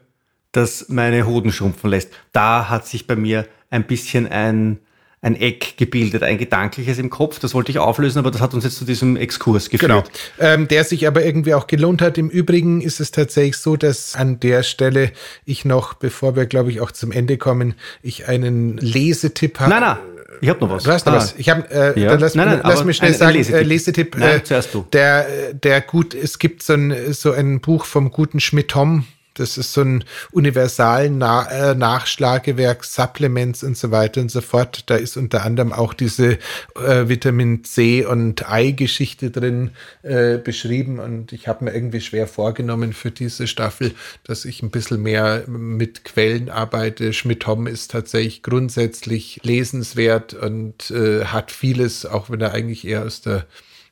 das 0.51 0.87
meine 0.89 1.25
Hoden 1.25 1.51
schrumpfen 1.51 1.89
lässt. 1.89 2.11
Da 2.31 2.69
hat 2.69 2.87
sich 2.87 3.07
bei 3.07 3.15
mir 3.15 3.47
ein 3.73 3.85
bisschen 3.85 4.27
ein, 4.27 4.77
ein 5.21 5.35
Eck 5.35 5.77
gebildet, 5.77 6.21
ein 6.21 6.37
gedankliches 6.37 6.99
im 6.99 7.09
Kopf. 7.09 7.39
Das 7.39 7.53
wollte 7.53 7.71
ich 7.71 7.79
auflösen, 7.79 8.19
aber 8.19 8.29
das 8.29 8.39
hat 8.39 8.53
uns 8.53 8.63
jetzt 8.63 8.77
zu 8.77 8.85
diesem 8.85 9.17
Exkurs 9.17 9.69
geführt. 9.69 9.89
Genau, 9.89 10.03
ähm, 10.39 10.67
der 10.67 10.83
sich 10.83 11.07
aber 11.07 11.25
irgendwie 11.25 11.55
auch 11.55 11.65
gelohnt 11.65 12.01
hat. 12.01 12.17
Im 12.17 12.29
Übrigen 12.29 12.81
ist 12.81 12.99
es 12.99 13.11
tatsächlich 13.11 13.57
so, 13.57 13.75
dass 13.75 14.15
an 14.15 14.39
der 14.39 14.63
Stelle 14.63 15.11
ich 15.45 15.65
noch, 15.65 15.95
bevor 15.95 16.35
wir, 16.35 16.45
glaube 16.45 16.71
ich, 16.71 16.81
auch 16.81 16.91
zum 16.91 17.11
Ende 17.11 17.37
kommen, 17.37 17.73
ich 18.03 18.27
einen 18.27 18.77
Lesetipp 18.77 19.59
habe. 19.59 19.71
Nein, 19.71 19.81
nein. 19.81 19.97
Ich 20.41 20.49
habe 20.49 20.59
noch 20.59 20.69
was. 20.69 20.83
Du 20.83 20.91
hast 20.91 21.05
noch 21.05 21.13
ah. 21.13 21.17
was. 21.17 21.35
Ich 21.37 21.49
habe, 21.49 21.69
äh, 21.71 21.99
ja. 21.99 22.09
dann 22.09 22.19
lass, 22.19 22.35
nein, 22.35 22.47
nein, 22.49 22.61
lass 22.63 22.83
mich 22.83 22.97
schnell 22.97 23.13
ein, 23.13 23.17
sagen, 23.17 23.29
ein 23.29 23.33
Lesetipp. 23.37 23.55
Äh, 23.55 23.63
Lesetipp 23.63 24.17
nein, 24.17 24.37
äh, 24.37 24.43
zuerst 24.43 24.73
du. 24.73 24.85
Der, 24.91 25.53
der 25.53 25.81
gut, 25.81 26.13
es 26.13 26.37
gibt 26.37 26.61
so 26.63 26.73
ein, 26.73 27.13
so 27.13 27.31
ein 27.31 27.59
Buch 27.61 27.85
vom 27.85 28.11
guten 28.11 28.39
Schmidt-Tom, 28.39 29.05
das 29.35 29.57
ist 29.57 29.73
so 29.73 29.81
ein 29.81 30.03
universalen 30.31 31.17
Na 31.17 31.49
äh, 31.49 31.75
Nachschlagewerk, 31.75 32.83
Supplements 32.83 33.63
und 33.63 33.77
so 33.77 33.91
weiter 33.91 34.21
und 34.21 34.29
so 34.29 34.41
fort. 34.41 34.83
Da 34.89 34.95
ist 34.95 35.17
unter 35.17 35.43
anderem 35.43 35.73
auch 35.73 35.93
diese 35.93 36.37
äh, 36.75 37.07
Vitamin 37.07 37.63
C 37.63 38.05
und 38.05 38.49
Ei-Geschichte 38.49 39.31
drin 39.31 39.71
äh, 40.03 40.37
beschrieben. 40.37 40.99
Und 40.99 41.33
ich 41.33 41.47
habe 41.47 41.65
mir 41.65 41.73
irgendwie 41.73 42.01
schwer 42.01 42.27
vorgenommen 42.27 42.93
für 42.93 43.11
diese 43.11 43.47
Staffel, 43.47 43.93
dass 44.23 44.45
ich 44.45 44.61
ein 44.61 44.71
bisschen 44.71 45.01
mehr 45.01 45.43
mit 45.47 46.03
Quellen 46.03 46.49
arbeite. 46.49 47.13
Schmidt-Homm 47.13 47.67
ist 47.67 47.91
tatsächlich 47.91 48.43
grundsätzlich 48.43 49.39
lesenswert 49.43 50.33
und 50.33 50.91
äh, 50.91 51.25
hat 51.25 51.51
vieles, 51.51 52.05
auch 52.05 52.29
wenn 52.29 52.41
er 52.41 52.53
eigentlich 52.53 52.85
eher 52.85 53.03
aus 53.03 53.21
der 53.21 53.45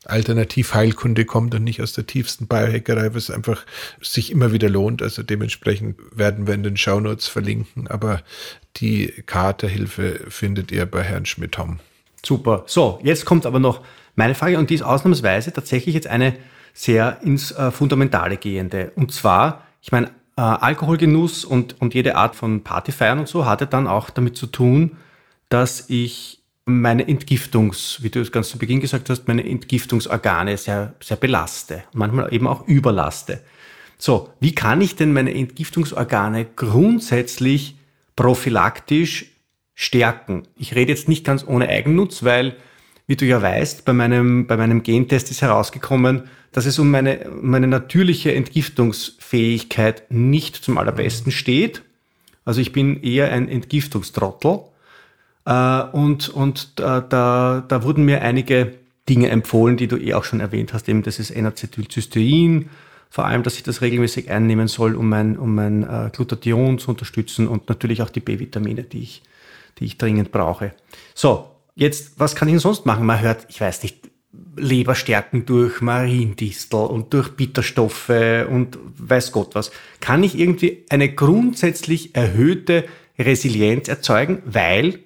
Alternativheilkunde 0.05 1.25
kommt 1.25 1.53
und 1.53 1.63
nicht 1.63 1.81
aus 1.81 1.93
der 1.93 2.07
tiefsten 2.07 2.47
Biohackerei, 2.47 3.13
was 3.13 3.29
einfach 3.29 3.65
sich 4.01 4.31
immer 4.31 4.51
wieder 4.51 4.69
lohnt. 4.69 5.01
Also 5.01 5.21
dementsprechend 5.21 5.97
werden 6.15 6.47
wir 6.47 6.55
in 6.55 6.63
den 6.63 6.77
Shownotes 6.77 7.27
verlinken, 7.27 7.87
aber 7.87 8.21
die 8.77 9.13
Katerhilfe 9.25 10.21
findet 10.29 10.71
ihr 10.71 10.85
bei 10.85 11.03
Herrn 11.03 11.25
Schmidt-Tom. 11.25 11.79
Super. 12.25 12.63
So, 12.67 12.99
jetzt 13.03 13.25
kommt 13.25 13.45
aber 13.45 13.59
noch 13.59 13.81
meine 14.15 14.35
Frage 14.35 14.57
und 14.57 14.69
die 14.69 14.75
ist 14.75 14.81
ausnahmsweise 14.81 15.53
tatsächlich 15.53 15.95
jetzt 15.95 16.07
eine 16.07 16.35
sehr 16.73 17.19
ins 17.21 17.51
äh, 17.51 17.71
Fundamentale 17.71 18.37
gehende. 18.37 18.91
Und 18.95 19.11
zwar, 19.11 19.65
ich 19.81 19.91
meine, 19.91 20.07
äh, 20.37 20.41
Alkoholgenuss 20.41 21.45
und, 21.45 21.79
und 21.81 21.93
jede 21.93 22.15
Art 22.15 22.35
von 22.35 22.63
Partyfeiern 22.63 23.19
und 23.19 23.27
so 23.27 23.45
hatte 23.45 23.67
dann 23.67 23.87
auch 23.87 24.09
damit 24.09 24.37
zu 24.37 24.47
tun, 24.47 24.97
dass 25.49 25.89
ich 25.89 26.40
meine 26.65 27.07
Entgiftungs, 27.07 27.99
wie 28.01 28.09
du 28.09 28.21
es 28.21 28.31
ganz 28.31 28.49
zu 28.49 28.57
Beginn 28.57 28.79
gesagt 28.79 29.09
hast, 29.09 29.27
meine 29.27 29.47
Entgiftungsorgane 29.47 30.57
sehr, 30.57 30.93
sehr 31.01 31.17
belaste, 31.17 31.83
manchmal 31.93 32.33
eben 32.33 32.47
auch 32.47 32.67
überlaste. 32.67 33.41
So, 33.97 34.29
wie 34.39 34.55
kann 34.55 34.81
ich 34.81 34.95
denn 34.95 35.13
meine 35.13 35.33
Entgiftungsorgane 35.33 36.45
grundsätzlich 36.55 37.75
prophylaktisch 38.15 39.25
stärken? 39.75 40.43
Ich 40.55 40.75
rede 40.75 40.91
jetzt 40.91 41.07
nicht 41.07 41.25
ganz 41.25 41.45
ohne 41.45 41.67
Eigennutz, 41.67 42.23
weil, 42.23 42.55
wie 43.07 43.15
du 43.15 43.25
ja 43.25 43.41
weißt, 43.41 43.85
bei 43.85 43.93
meinem, 43.93 44.47
bei 44.47 44.57
meinem 44.57 44.83
Gentest 44.83 45.31
ist 45.31 45.41
herausgekommen, 45.41 46.29
dass 46.51 46.65
es 46.65 46.79
um 46.79 46.91
meine, 46.91 47.29
meine 47.41 47.67
natürliche 47.67 48.33
Entgiftungsfähigkeit 48.33 50.11
nicht 50.11 50.55
zum 50.55 50.77
allerbesten 50.77 51.31
steht 51.31 51.81
Also 52.43 52.59
ich 52.59 52.73
bin 52.73 53.01
eher 53.03 53.31
ein 53.31 53.47
Entgiftungstrottel. 53.47 54.70
Äh, 55.45 55.83
und 55.91 56.29
und 56.29 56.73
äh, 56.79 57.01
da, 57.07 57.63
da 57.67 57.83
wurden 57.83 58.05
mir 58.05 58.21
einige 58.21 58.73
Dinge 59.09 59.29
empfohlen, 59.29 59.77
die 59.77 59.87
du 59.87 59.97
eh 59.97 60.13
auch 60.13 60.23
schon 60.23 60.39
erwähnt 60.39 60.73
hast. 60.73 60.87
Eben 60.87 61.03
das 61.03 61.19
ist 61.19 61.31
N-Acetylcystein, 61.31 62.69
vor 63.09 63.25
allem, 63.25 63.43
dass 63.43 63.57
ich 63.57 63.63
das 63.63 63.81
regelmäßig 63.81 64.31
einnehmen 64.31 64.67
soll, 64.67 64.95
um 64.95 65.09
mein, 65.09 65.37
um 65.37 65.53
mein 65.53 65.83
äh, 65.83 66.09
Glutathion 66.13 66.79
zu 66.79 66.91
unterstützen 66.91 67.47
und 67.47 67.67
natürlich 67.67 68.01
auch 68.01 68.09
die 68.09 68.21
B-Vitamine, 68.21 68.83
die 68.83 69.01
ich, 69.01 69.23
die 69.79 69.85
ich 69.85 69.97
dringend 69.97 70.31
brauche. 70.31 70.73
So, 71.13 71.49
jetzt, 71.75 72.19
was 72.19 72.35
kann 72.35 72.47
ich 72.47 72.53
denn 72.53 72.59
sonst 72.59 72.85
machen? 72.85 73.05
Man 73.05 73.19
hört, 73.19 73.47
ich 73.49 73.59
weiß 73.59 73.83
nicht, 73.83 74.09
Leberstärken 74.55 75.45
durch 75.45 75.81
Mariendistel 75.81 76.79
und 76.79 77.13
durch 77.13 77.29
Bitterstoffe 77.35 78.11
und 78.49 78.77
weiß 78.97 79.33
Gott 79.33 79.55
was. 79.55 79.71
Kann 79.99 80.23
ich 80.23 80.39
irgendwie 80.39 80.85
eine 80.89 81.13
grundsätzlich 81.13 82.15
erhöhte 82.15 82.85
Resilienz 83.19 83.89
erzeugen? 83.89 84.41
Weil, 84.45 84.99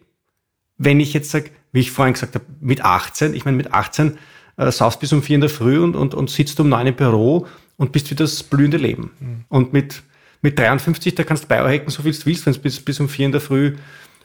wenn 0.78 0.99
ich 0.99 1.13
jetzt 1.13 1.32
sage, 1.32 1.51
wie 1.71 1.80
ich 1.82 1.91
vorhin 1.91 2.13
gesagt 2.13 2.36
habe, 2.36 2.45
mit 2.59 2.82
18, 2.82 3.34
ich 3.34 3.45
meine, 3.45 3.57
mit 3.57 3.73
18 3.73 4.17
äh, 4.57 4.71
saust 4.71 4.99
bis 4.99 5.13
um 5.13 5.21
vier 5.23 5.36
in 5.36 5.41
der 5.41 5.49
Früh 5.49 5.82
und, 5.82 5.95
und, 5.95 6.13
und 6.13 6.30
sitzt 6.30 6.59
um 6.59 6.69
neun 6.69 6.88
im 6.88 6.95
Büro 6.95 7.47
und 7.78 7.91
bist 7.91 8.09
wie 8.11 8.15
das 8.15 8.43
blühende 8.43 8.78
Leben. 8.78 9.11
Mhm. 9.19 9.45
Und 9.49 9.73
mit, 9.73 10.03
mit 10.41 10.57
53, 10.57 11.15
da 11.15 11.23
kannst 11.23 11.43
du 11.43 11.47
biohacken, 11.47 11.89
so 11.89 12.03
viel 12.03 12.13
du 12.13 12.26
willst, 12.26 12.45
wenn 12.45 12.53
du 12.53 12.59
bis, 12.59 12.80
bis 12.80 12.99
um 12.99 13.09
vier 13.09 13.26
in 13.26 13.32
der 13.32 13.41
Früh 13.41 13.76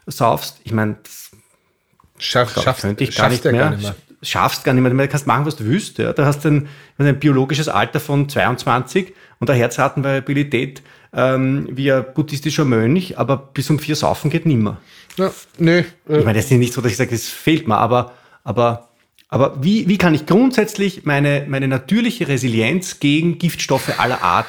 saufst. 0.06 0.60
Ich 0.64 0.72
meine, 0.72 0.96
das 1.02 1.30
Schaff, 2.18 2.54
schaff, 2.62 2.80
könnte 2.82 3.02
ich 3.02 3.16
gar 3.16 3.28
nicht, 3.28 3.44
mehr. 3.44 3.52
gar 3.52 3.70
nicht 3.70 3.82
mehr. 3.82 3.94
Schaffst 4.22 4.64
gar 4.64 4.74
nicht 4.74 4.82
mehr. 4.82 4.92
Du 4.92 5.08
kannst 5.08 5.26
machen, 5.26 5.46
was 5.46 5.56
du 5.56 5.64
willst. 5.64 5.98
Ja. 5.98 6.12
Da 6.12 6.26
hast 6.26 6.44
du 6.44 6.48
ein, 6.48 6.68
ein 6.98 7.18
biologisches 7.18 7.68
Alter 7.68 8.00
von 8.00 8.28
22 8.28 9.14
und 9.38 9.48
eine 9.48 9.58
Herzratenvariabilität 9.58 10.82
ähm, 11.12 11.68
wie 11.72 11.90
ein 11.90 12.04
buddhistischer 12.14 12.64
Mönch, 12.64 13.18
aber 13.18 13.36
bis 13.36 13.70
um 13.70 13.78
vier 13.78 13.96
saufen 13.96 14.30
geht 14.30 14.46
nimmer. 14.46 14.78
Ja, 15.16 15.32
nee. 15.58 15.78
Äh 15.78 15.84
ich 16.18 16.24
meine, 16.24 16.38
das 16.38 16.50
ist 16.50 16.52
nicht 16.52 16.72
so, 16.72 16.80
dass 16.80 16.92
ich 16.92 16.98
sage, 16.98 17.14
es 17.14 17.28
fehlt 17.28 17.68
mir, 17.68 17.76
aber, 17.76 18.14
aber, 18.44 18.88
aber 19.28 19.62
wie, 19.62 19.88
wie 19.88 19.98
kann 19.98 20.14
ich 20.14 20.26
grundsätzlich 20.26 21.04
meine, 21.04 21.46
meine 21.48 21.68
natürliche 21.68 22.28
Resilienz 22.28 23.00
gegen 23.00 23.38
Giftstoffe 23.38 23.98
aller 23.98 24.22
Art 24.22 24.46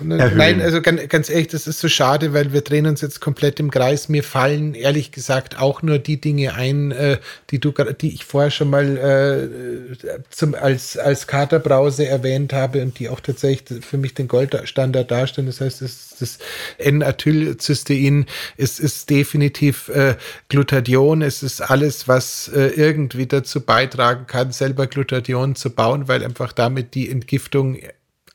Erhöhen. 0.00 0.36
Nein, 0.36 0.60
also 0.60 0.80
ganz, 0.80 1.08
ganz 1.08 1.28
ehrlich, 1.28 1.48
das 1.48 1.66
ist 1.66 1.80
so 1.80 1.88
schade, 1.88 2.32
weil 2.32 2.52
wir 2.52 2.60
drehen 2.60 2.86
uns 2.86 3.00
jetzt 3.00 3.20
komplett 3.20 3.58
im 3.58 3.70
Kreis. 3.70 4.08
Mir 4.08 4.22
fallen 4.22 4.74
ehrlich 4.74 5.10
gesagt 5.10 5.58
auch 5.58 5.82
nur 5.82 5.98
die 5.98 6.20
Dinge 6.20 6.54
ein, 6.54 6.92
äh, 6.92 7.18
die 7.50 7.58
du, 7.58 7.72
die 7.72 8.14
ich 8.14 8.24
vorher 8.24 8.50
schon 8.50 8.70
mal 8.70 8.96
äh, 8.96 10.18
zum, 10.30 10.54
als, 10.54 10.96
als 10.96 11.26
Katerbrause 11.26 12.06
erwähnt 12.06 12.52
habe 12.52 12.82
und 12.82 12.98
die 12.98 13.08
auch 13.08 13.20
tatsächlich 13.20 13.84
für 13.84 13.98
mich 13.98 14.14
den 14.14 14.28
Goldstandard 14.28 15.10
darstellen. 15.10 15.48
Das 15.48 15.60
heißt, 15.60 15.82
das, 15.82 16.16
das 16.20 16.38
N-Acetylcystein 16.78 18.26
es 18.56 18.78
ist 18.78 19.10
definitiv 19.10 19.88
äh, 19.88 20.14
Glutathion. 20.48 21.22
Es 21.22 21.42
ist 21.42 21.60
alles, 21.60 22.06
was 22.06 22.48
äh, 22.54 22.68
irgendwie 22.68 23.26
dazu 23.26 23.60
beitragen 23.60 24.26
kann, 24.26 24.52
selber 24.52 24.86
Glutathion 24.86 25.56
zu 25.56 25.70
bauen, 25.70 26.08
weil 26.08 26.24
einfach 26.24 26.52
damit 26.52 26.94
die 26.94 27.10
Entgiftung 27.10 27.78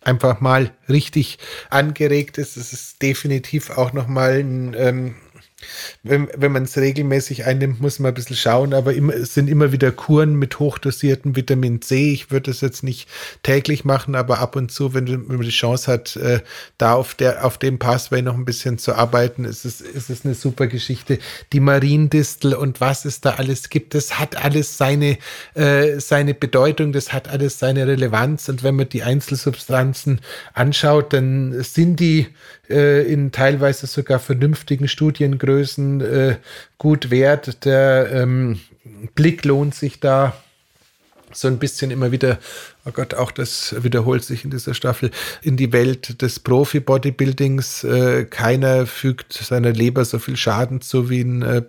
einfach 0.06 0.42
mal 0.42 0.72
richtig 0.90 1.38
angeregt 1.70 2.38
ist. 2.38 2.58
Es 2.58 2.74
ist 2.74 3.02
definitiv 3.02 3.70
auch 3.72 3.94
nochmal 3.94 4.40
ein 4.40 4.76
ähm, 4.78 5.16
wenn, 6.04 6.28
wenn 6.36 6.52
man 6.52 6.64
es 6.64 6.78
regelmäßig 6.78 7.46
einnimmt, 7.46 7.82
muss 7.82 8.00
man 8.00 8.12
ein 8.12 8.16
bisschen 8.16 8.36
schauen, 8.36 8.74
aber 8.74 8.94
immer, 8.94 9.14
es 9.14 9.34
sind 9.34 9.50
immer 9.50 9.72
wieder 9.72 9.92
Kuren 9.92 10.36
mit 10.36 10.60
hochdosiertem 10.60 11.36
Vitamin 11.36 11.82
C. 11.82 12.12
Ich 12.12 12.32
würde 12.32 12.52
das 12.52 12.62
jetzt 12.62 12.84
nicht 12.84 13.08
täglich 13.44 13.86
machen, 13.86 14.16
aber 14.16 14.40
ab 14.40 14.56
und 14.56 14.72
zu, 14.72 14.94
wenn, 14.94 15.08
wenn 15.08 15.38
man 15.38 15.42
die 15.42 15.50
Chance 15.50 15.92
hat, 15.92 16.16
äh, 16.16 16.42
da 16.78 16.94
auf, 16.94 17.16
der, 17.16 17.46
auf 17.46 17.58
dem 17.58 17.80
Pathway 17.80 18.22
noch 18.22 18.36
ein 18.36 18.46
bisschen 18.46 18.78
zu 18.78 18.94
arbeiten, 18.94 19.46
ist 19.46 19.66
es, 19.66 19.82
ist 19.82 20.10
es 20.10 20.26
eine 20.26 20.34
super 20.34 20.68
Geschichte. 20.68 21.20
Die 21.52 21.60
Mariendistel 21.60 22.54
und 22.54 22.82
was 22.82 23.06
es 23.06 23.22
da 23.22 23.32
alles 23.36 23.70
gibt, 23.70 23.96
das 23.96 24.20
hat 24.20 24.44
alles 24.44 24.78
seine, 24.78 25.18
äh, 25.56 26.00
seine 26.00 26.34
Bedeutung, 26.34 26.92
das 26.92 27.14
hat 27.14 27.30
alles 27.30 27.60
seine 27.60 27.88
Relevanz. 27.88 28.50
Und 28.50 28.64
wenn 28.64 28.76
man 28.76 28.90
die 28.90 29.04
Einzelsubstanzen 29.04 30.22
anschaut, 30.54 31.14
dann 31.14 31.64
sind 31.64 32.00
die 32.00 32.28
äh, 32.70 33.04
in 33.12 33.32
teilweise 33.32 33.88
sogar 33.88 34.20
vernünftigen 34.20 34.88
Studiengrößen 34.88 36.02
äh, 36.02 36.38
gut 36.78 37.12
wert. 37.12 37.66
Der 37.66 38.12
ähm, 38.12 38.60
Blick 39.16 39.46
lohnt 39.46 39.76
sich 39.76 40.00
da 40.00 40.34
so 41.36 41.48
ein 41.48 41.58
bisschen 41.58 41.92
immer 41.92 42.12
wieder, 42.12 42.40
oh 42.86 42.92
Gott, 42.92 43.14
auch 43.14 43.32
das 43.32 43.76
wiederholt 43.84 44.24
sich 44.24 44.44
in 44.44 44.52
dieser 44.52 44.74
Staffel, 44.74 45.12
in 45.42 45.58
die 45.58 45.74
Welt 45.74 46.22
des 46.22 46.40
Profi-Bodybuildings. 46.40 47.84
Äh, 47.84 48.26
keiner 48.26 48.86
fügt 48.86 49.34
seiner 49.34 49.72
Leber 49.72 50.06
so 50.06 50.20
viel 50.20 50.38
Schaden 50.38 50.82
zu 50.82 51.10
wie 51.10 51.22
ein 51.22 51.42
äh, 51.42 51.64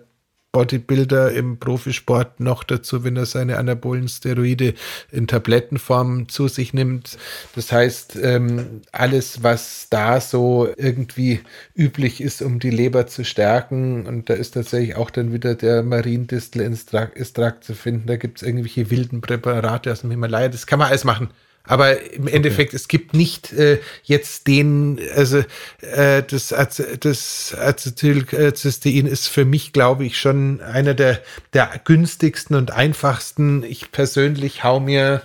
Bodybuilder 0.55 1.33
im 1.33 1.59
Profisport 1.59 2.39
noch 2.39 2.63
dazu, 2.63 3.03
wenn 3.03 3.17
er 3.17 3.25
seine 3.25 3.57
anabolen 3.57 4.07
Steroide 4.07 4.73
in 5.11 5.27
Tablettenform 5.27 6.29
zu 6.29 6.47
sich 6.47 6.73
nimmt. 6.73 7.17
Das 7.55 7.73
heißt, 7.73 8.15
ähm, 8.15 8.79
alles, 8.93 9.43
was 9.43 9.87
da 9.89 10.21
so 10.21 10.69
irgendwie 10.77 11.41
üblich 11.75 12.21
ist, 12.21 12.41
um 12.41 12.59
die 12.59 12.69
Leber 12.69 13.05
zu 13.05 13.25
stärken, 13.25 14.05
und 14.05 14.29
da 14.29 14.35
ist 14.35 14.51
tatsächlich 14.51 14.95
auch 14.95 15.09
dann 15.09 15.33
wieder 15.33 15.55
der 15.55 15.83
Mariendistel-Extrakt 15.83 17.65
zu 17.65 17.73
finden. 17.73 18.07
Da 18.07 18.15
gibt 18.15 18.37
es 18.37 18.47
irgendwelche 18.47 18.89
wilden 18.89 19.19
Präparate 19.19 19.91
aus 19.91 20.01
dem 20.01 20.11
Himalaya. 20.11 20.47
Das 20.47 20.67
kann 20.67 20.79
man 20.79 20.87
alles 20.87 21.03
machen. 21.03 21.31
Aber 21.67 22.01
im 22.13 22.27
Endeffekt, 22.27 22.69
okay. 22.69 22.75
es 22.75 22.87
gibt 22.87 23.13
nicht 23.13 23.53
äh, 23.53 23.79
jetzt 24.03 24.47
den, 24.47 24.99
also 25.15 25.43
äh, 25.81 26.23
das, 26.23 26.53
das 26.99 27.55
Acetylcystein 27.57 29.07
ist 29.07 29.27
für 29.27 29.45
mich, 29.45 29.73
glaube 29.73 30.05
ich, 30.05 30.19
schon 30.19 30.61
einer 30.61 30.93
der, 30.93 31.21
der 31.53 31.81
günstigsten 31.83 32.55
und 32.55 32.71
einfachsten. 32.71 33.63
Ich 33.63 33.91
persönlich 33.91 34.63
hau 34.63 34.79
mir 34.79 35.23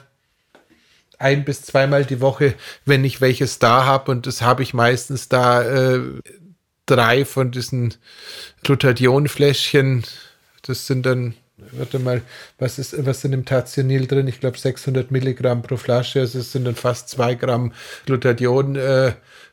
ein 1.19 1.45
bis 1.45 1.63
zweimal 1.63 2.07
die 2.07 2.21
Woche, 2.21 2.55
wenn 2.87 3.05
ich 3.05 3.21
welches 3.21 3.59
da 3.59 3.85
habe, 3.85 4.11
und 4.11 4.27
das 4.27 4.41
habe 4.41 4.63
ich 4.63 4.73
meistens 4.73 5.29
da 5.29 5.63
äh, 5.63 6.01
drei 6.87 7.25
von 7.27 7.51
diesen 7.51 7.95
Glutathion-Fläschchen. 8.65 10.05
Das 10.63 10.87
sind 10.87 11.05
dann 11.05 11.35
warte 11.73 11.99
mal, 11.99 12.23
was 12.59 12.79
ist, 12.79 13.05
was 13.07 13.21
sind 13.21 13.33
im 13.33 13.45
Tationil 13.45 14.07
drin? 14.07 14.29
Ich 14.29 14.41
glaube 14.41 14.59
600 14.59 15.11
Milligramm 15.11 15.63
pro 15.63 15.77
Flasche, 15.77 16.21
also 16.21 16.39
es 16.39 16.53
sind 16.53 16.65
dann 16.65 16.75
fast 16.75 17.09
zwei 17.09 17.35
Gramm 17.35 17.73
Glutathion 18.07 18.77
äh, 18.77 19.13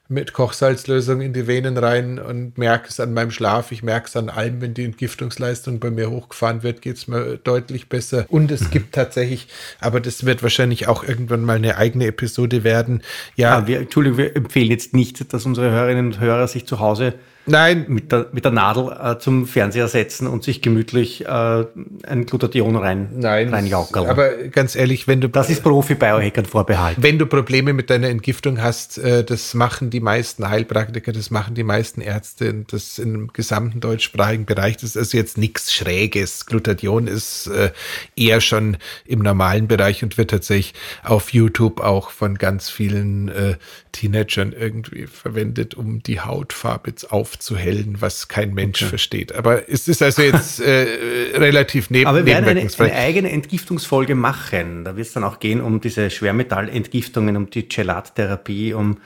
mit 0.10 0.32
Kochsalzlösung 0.32 1.22
in 1.22 1.34
die 1.34 1.48
Venen 1.48 1.78
rein 1.78 2.18
und 2.18 2.58
merke 2.58 2.88
es 2.88 3.00
an 3.00 3.14
meinem 3.14 3.32
Schlaf. 3.32 3.72
Ich 3.72 3.84
merke 3.84 4.08
es 4.08 4.16
an 4.16 4.30
allem, 4.30 4.62
wenn 4.62 4.74
die 4.74 4.86
Entgiftungsleistung 4.86 5.80
bei 5.80 5.92
mir 5.92 6.10
hochgefahren 6.10 6.64
wird, 6.64 6.82
geht 6.82 6.96
es 6.96 7.08
mir 7.08 7.38
deutlich 7.38 7.90
besser. 7.90 8.26
Und 8.30 8.50
es 8.52 8.70
gibt 8.70 8.96
tatsächlich, 8.96 9.48
aber 9.82 10.00
das 10.00 10.26
wird 10.26 10.44
wahrscheinlich 10.44 10.88
auch 10.88 11.04
irgendwann 11.04 11.44
mal 11.44 11.58
eine 11.58 11.78
eigene 11.78 12.08
Episode 12.08 12.64
werden. 12.64 13.04
Ja, 13.36 13.60
ja 13.60 13.68
wir, 13.68 13.80
Entschuldigung, 13.80 14.18
wir 14.18 14.36
empfehlen 14.36 14.72
jetzt 14.72 14.94
nicht, 14.94 15.34
dass 15.34 15.46
unsere 15.46 15.72
Hörerinnen 15.72 16.06
und 16.08 16.20
Hörer 16.20 16.48
sich 16.48 16.66
zu 16.66 16.80
Hause 16.80 17.14
Nein. 17.48 17.86
Mit 17.88 18.12
der, 18.12 18.28
mit 18.32 18.46
der 18.46 18.52
Nadel 18.52 18.92
äh, 18.92 19.18
zum 19.20 19.48
Fernseher 19.48 19.88
setzen 19.88 20.28
und 20.28 20.44
sich 20.44 20.62
gemütlich 20.62 21.26
äh, 21.26 21.66
ein 22.06 22.26
Glutathion 22.26 22.76
rein, 22.76 23.10
Nein, 23.16 23.50
reinjaukeln. 23.50 24.08
Aber 24.08 24.30
ganz 24.50 24.76
ehrlich, 24.76 25.08
wenn 25.08 25.22
du. 25.22 25.30
Das 25.30 25.50
ist 25.50 25.64
Profi-Biohackern 25.64 26.46
vorbehalten. 26.46 27.02
Wenn 27.02 27.18
du 27.18 27.26
Probleme 27.26 27.74
mit 27.74 27.90
deiner 27.90 28.10
Entgiftung 28.10 28.62
hast, 28.62 28.98
äh, 28.98 29.24
das 29.24 29.54
machen 29.54 29.90
die 29.90 30.02
meisten 30.02 30.48
Heilpraktiker, 30.48 31.14
das 31.14 31.32
machen 31.32 31.56
die 31.56 31.64
meisten 31.64 32.02
Ärzte, 32.02 32.54
das 32.70 33.00
im 33.00 33.32
gesamten 33.34 33.80
deutschsprachigen 33.80 34.46
Bereich. 34.46 34.78
Das 34.78 34.96
ist 34.96 35.14
jetzt 35.14 35.38
nichts 35.38 35.74
Schräges. 35.74 36.46
Glutathion 36.46 37.08
ist 37.08 37.48
äh, 37.48 37.72
eher 38.16 38.42
schon 38.42 38.78
im 39.06 39.20
normalen 39.20 39.68
Bereich 39.68 40.04
und 40.04 40.18
wird 40.18 40.32
tatsächlich 40.32 40.74
auf 41.04 41.34
YouTube 41.34 41.80
auch 41.80 42.12
von 42.12 42.38
ganz 42.38 42.70
vielen 42.70 43.30
äh, 43.30 43.56
Teenagern 43.94 44.54
irgendwie 44.54 45.08
verwendet, 45.08 45.76
um 45.76 46.04
die 46.04 46.20
Hautfarbe 46.20 46.94
aufzuhellen, 47.38 47.98
was 48.00 48.28
kein 48.28 48.54
Mensch 48.54 48.82
okay. 48.82 48.90
versteht. 48.90 49.36
Aber 49.36 49.70
es 49.70 49.88
ist 49.88 50.02
also 50.02 50.22
jetzt 50.22 50.60
äh, 50.60 51.38
relativ 51.38 51.90
neben 51.90 52.08
Aber 52.08 52.26
wir 52.26 52.34
werden 52.34 52.50
eine, 52.50 52.68
eine, 52.78 52.94
eigene 52.94 53.32
Entgiftungsfolge 53.32 54.16
machen. 54.16 54.84
Da 54.84 54.96
wird 54.96 55.08
es 55.08 55.14
dann 55.14 55.24
auch 55.24 55.40
gehen 55.40 55.62
um 55.62 55.80
diese 55.80 56.10
Schwermetallentgiftungen, 56.10 57.38
um 57.38 57.50
die 57.50 57.70
Gelattherapie, 57.70 58.74
um 58.74 58.98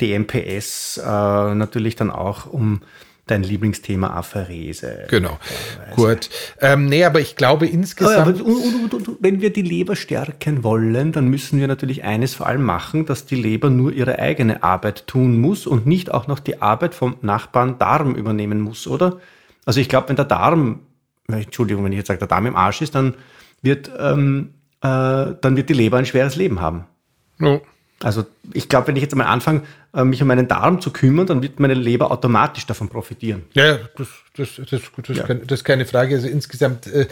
DMPS, 0.00 0.98
äh, 0.98 1.54
natürlich 1.54 1.96
dann 1.96 2.10
auch 2.10 2.46
um 2.46 2.80
dein 3.26 3.42
Lieblingsthema 3.42 4.08
Apherese. 4.08 5.06
Genau. 5.08 5.38
Gut. 5.96 6.28
Ähm, 6.60 6.86
nee, 6.86 7.04
aber 7.04 7.20
ich 7.20 7.36
glaube 7.36 7.66
insgesamt. 7.66 8.40
Aber, 8.40 8.44
und, 8.44 8.92
und, 8.92 9.08
und, 9.08 9.16
wenn 9.20 9.40
wir 9.40 9.52
die 9.52 9.62
Leber 9.62 9.96
stärken 9.96 10.62
wollen, 10.62 11.12
dann 11.12 11.28
müssen 11.28 11.58
wir 11.58 11.66
natürlich 11.66 12.04
eines 12.04 12.34
vor 12.34 12.46
allem 12.46 12.62
machen, 12.62 13.06
dass 13.06 13.24
die 13.24 13.36
Leber 13.36 13.70
nur 13.70 13.92
ihre 13.92 14.18
eigene 14.18 14.62
Arbeit 14.62 15.06
tun 15.06 15.40
muss 15.40 15.66
und 15.66 15.86
nicht 15.86 16.12
auch 16.12 16.26
noch 16.26 16.38
die 16.38 16.60
Arbeit 16.60 16.94
vom 16.94 17.16
Nachbarn 17.22 17.78
Darm 17.78 18.14
übernehmen 18.14 18.60
muss, 18.60 18.86
oder? 18.86 19.20
Also 19.64 19.80
ich 19.80 19.88
glaube, 19.88 20.10
wenn 20.10 20.16
der 20.16 20.26
Darm, 20.26 20.80
Entschuldigung, 21.28 21.84
wenn 21.84 21.92
ich 21.92 21.98
jetzt 21.98 22.08
sage, 22.08 22.18
der 22.18 22.28
Darm 22.28 22.46
im 22.46 22.56
Arsch 22.56 22.82
ist, 22.82 22.94
dann 22.94 23.14
wird, 23.62 23.90
ähm, 23.98 24.50
äh, 24.82 25.32
dann 25.40 25.56
wird 25.56 25.70
die 25.70 25.74
Leber 25.74 25.96
ein 25.96 26.06
schweres 26.06 26.36
Leben 26.36 26.60
haben. 26.60 26.84
No. 27.38 27.62
Also 28.04 28.26
ich 28.52 28.68
glaube, 28.68 28.88
wenn 28.88 28.96
ich 28.96 29.02
jetzt 29.02 29.16
mal 29.16 29.24
anfange, 29.24 29.62
äh, 29.94 30.04
mich 30.04 30.20
um 30.20 30.28
meinen 30.28 30.46
Darm 30.46 30.78
zu 30.82 30.90
kümmern, 30.90 31.26
dann 31.26 31.42
wird 31.42 31.58
meine 31.58 31.72
Leber 31.72 32.10
automatisch 32.10 32.66
davon 32.66 32.90
profitieren. 32.90 33.44
Ja, 33.54 33.78
das, 33.96 34.08
das, 34.36 34.56
das, 34.56 34.82
das, 35.06 35.16
ja. 35.16 35.22
Kann, 35.22 35.40
das 35.46 35.60
ist 35.60 35.64
keine 35.64 35.86
Frage. 35.86 36.14
Also 36.16 36.28
insgesamt 36.28 36.86
äh, 36.86 37.06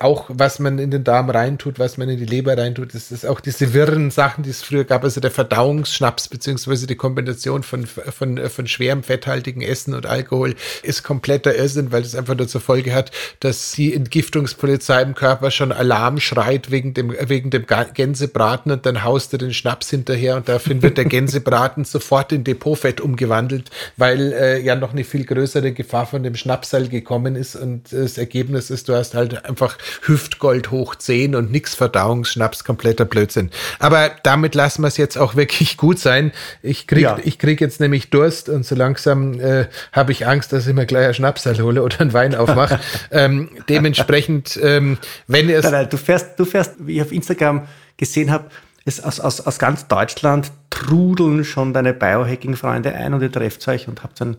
auch 0.00 0.30
was 0.30 0.60
man 0.60 0.78
in 0.78 0.90
den 0.90 1.04
Darm 1.04 1.28
reintut, 1.28 1.78
was 1.78 1.98
man 1.98 2.08
in 2.08 2.18
die 2.18 2.24
Leber 2.24 2.56
reintut, 2.56 2.94
das 2.94 3.12
ist 3.12 3.26
auch 3.26 3.40
diese 3.40 3.74
wirren 3.74 4.10
Sachen, 4.10 4.42
die 4.42 4.48
es 4.48 4.62
früher 4.62 4.84
gab, 4.84 5.04
also 5.04 5.20
der 5.20 5.30
Verdauungsschnaps, 5.30 6.28
beziehungsweise 6.28 6.86
die 6.86 6.96
Kombination 6.96 7.62
von, 7.62 7.84
von, 7.86 8.38
von 8.48 8.66
schwerem 8.66 9.02
fetthaltigen 9.02 9.60
Essen 9.60 9.92
und 9.92 10.06
Alkohol 10.06 10.54
ist 10.82 11.02
kompletter 11.02 11.54
Irrsinn, 11.54 11.92
weil 11.92 12.00
es 12.00 12.14
einfach 12.14 12.34
nur 12.34 12.48
zur 12.48 12.62
Folge 12.62 12.94
hat, 12.94 13.10
dass 13.40 13.72
die 13.72 13.92
Entgiftungspolizei 13.92 15.02
im 15.02 15.14
Körper 15.14 15.50
schon 15.50 15.70
Alarm 15.70 16.18
schreit 16.18 16.70
wegen 16.70 16.94
dem, 16.94 17.14
wegen 17.20 17.50
dem 17.50 17.66
Gänsebraten 17.66 18.72
und 18.72 18.86
dann 18.86 19.04
haust 19.04 19.34
du 19.34 19.36
den 19.36 19.52
Schnaps 19.52 19.90
hinterher 19.90 20.36
und 20.36 20.48
dafür 20.48 20.80
wird 20.80 20.96
der 20.96 21.04
Gänsebraten 21.04 21.84
sofort 21.84 22.32
in 22.32 22.42
Depotfett 22.42 23.02
umgewandelt, 23.02 23.70
weil 23.98 24.32
äh, 24.32 24.60
ja 24.60 24.76
noch 24.76 24.92
eine 24.92 25.04
viel 25.04 25.26
größere 25.26 25.72
Gefahr 25.72 26.06
von 26.06 26.22
dem 26.22 26.36
Schnapsal 26.36 26.88
gekommen 26.88 27.36
ist 27.36 27.54
und 27.54 27.92
das 27.92 28.16
Ergebnis 28.16 28.70
ist, 28.70 28.88
du 28.88 28.94
hast 28.94 29.14
halt 29.14 29.44
einfach 29.44 29.73
Hüftgold 30.02 30.70
hoch 30.70 30.94
10 30.94 31.34
und 31.34 31.50
nix 31.50 31.74
Verdauungsschnaps, 31.74 32.64
kompletter 32.64 33.04
Blödsinn. 33.04 33.50
Aber 33.78 34.10
damit 34.22 34.54
lassen 34.54 34.82
wir 34.82 34.88
es 34.88 34.96
jetzt 34.96 35.16
auch 35.16 35.36
wirklich 35.36 35.76
gut 35.76 35.98
sein. 35.98 36.32
Ich 36.62 36.86
krieg, 36.86 37.02
ja. 37.02 37.18
ich 37.22 37.38
krieg 37.38 37.60
jetzt 37.60 37.80
nämlich 37.80 38.10
Durst 38.10 38.48
und 38.48 38.64
so 38.64 38.74
langsam 38.74 39.40
äh, 39.40 39.66
habe 39.92 40.12
ich 40.12 40.26
Angst, 40.26 40.52
dass 40.52 40.66
ich 40.66 40.74
mir 40.74 40.86
gleich 40.86 41.04
einen 41.04 41.14
Schnaps 41.14 41.44
hole 41.44 41.82
oder 41.82 42.00
einen 42.00 42.12
Wein 42.12 42.34
aufmache. 42.34 42.80
ähm, 43.10 43.50
dementsprechend, 43.68 44.58
ähm, 44.62 44.98
wenn 45.26 45.48
ihr 45.48 45.58
es. 45.58 45.64
Nein, 45.64 45.72
nein, 45.72 45.88
du 45.90 45.96
fährst, 45.96 46.38
du 46.38 46.44
fährst, 46.44 46.74
wie 46.78 46.96
ich 46.96 47.02
auf 47.02 47.12
Instagram 47.12 47.66
gesehen 47.96 48.30
habe, 48.30 48.46
es 48.84 49.02
aus, 49.02 49.20
aus, 49.20 49.40
aus 49.40 49.58
ganz 49.58 49.88
Deutschland 49.88 50.52
trudeln 50.70 51.44
schon 51.44 51.72
deine 51.72 51.94
Biohacking-Freunde 51.94 52.92
ein 52.92 53.14
und 53.14 53.22
ihr 53.22 53.32
trefft 53.32 53.66
euch 53.68 53.88
und 53.88 54.02
habt 54.02 54.20
dann 54.20 54.36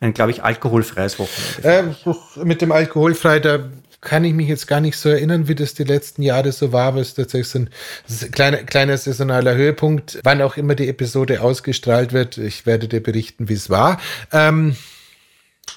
ein, 0.00 0.14
glaube 0.14 0.30
ich, 0.30 0.42
alkoholfreies 0.42 1.18
Wochenende. 1.18 1.94
Äh, 2.06 2.44
mit 2.44 2.62
dem 2.62 2.72
alkoholfrei, 2.72 3.40
da 3.40 3.60
kann 4.00 4.24
ich 4.24 4.32
mich 4.32 4.48
jetzt 4.48 4.66
gar 4.66 4.80
nicht 4.80 4.96
so 4.96 5.08
erinnern, 5.08 5.48
wie 5.48 5.54
das 5.54 5.74
die 5.74 5.84
letzten 5.84 6.22
Jahre 6.22 6.52
so 6.52 6.72
war, 6.72 6.88
aber 6.88 7.00
es 7.00 7.14
tatsächlich 7.14 7.48
so 7.48 7.58
ein, 7.60 7.70
ein 8.08 8.30
kleiner, 8.30 8.58
kleiner 8.58 8.96
saisonaler 8.96 9.54
Höhepunkt, 9.54 10.20
wann 10.22 10.40
auch 10.40 10.56
immer 10.56 10.74
die 10.74 10.88
Episode 10.88 11.42
ausgestrahlt 11.42 12.12
wird. 12.12 12.38
Ich 12.38 12.64
werde 12.64 12.86
dir 12.86 13.02
berichten, 13.02 13.48
wie 13.48 13.54
es 13.54 13.70
war. 13.70 14.00
Ähm, 14.32 14.76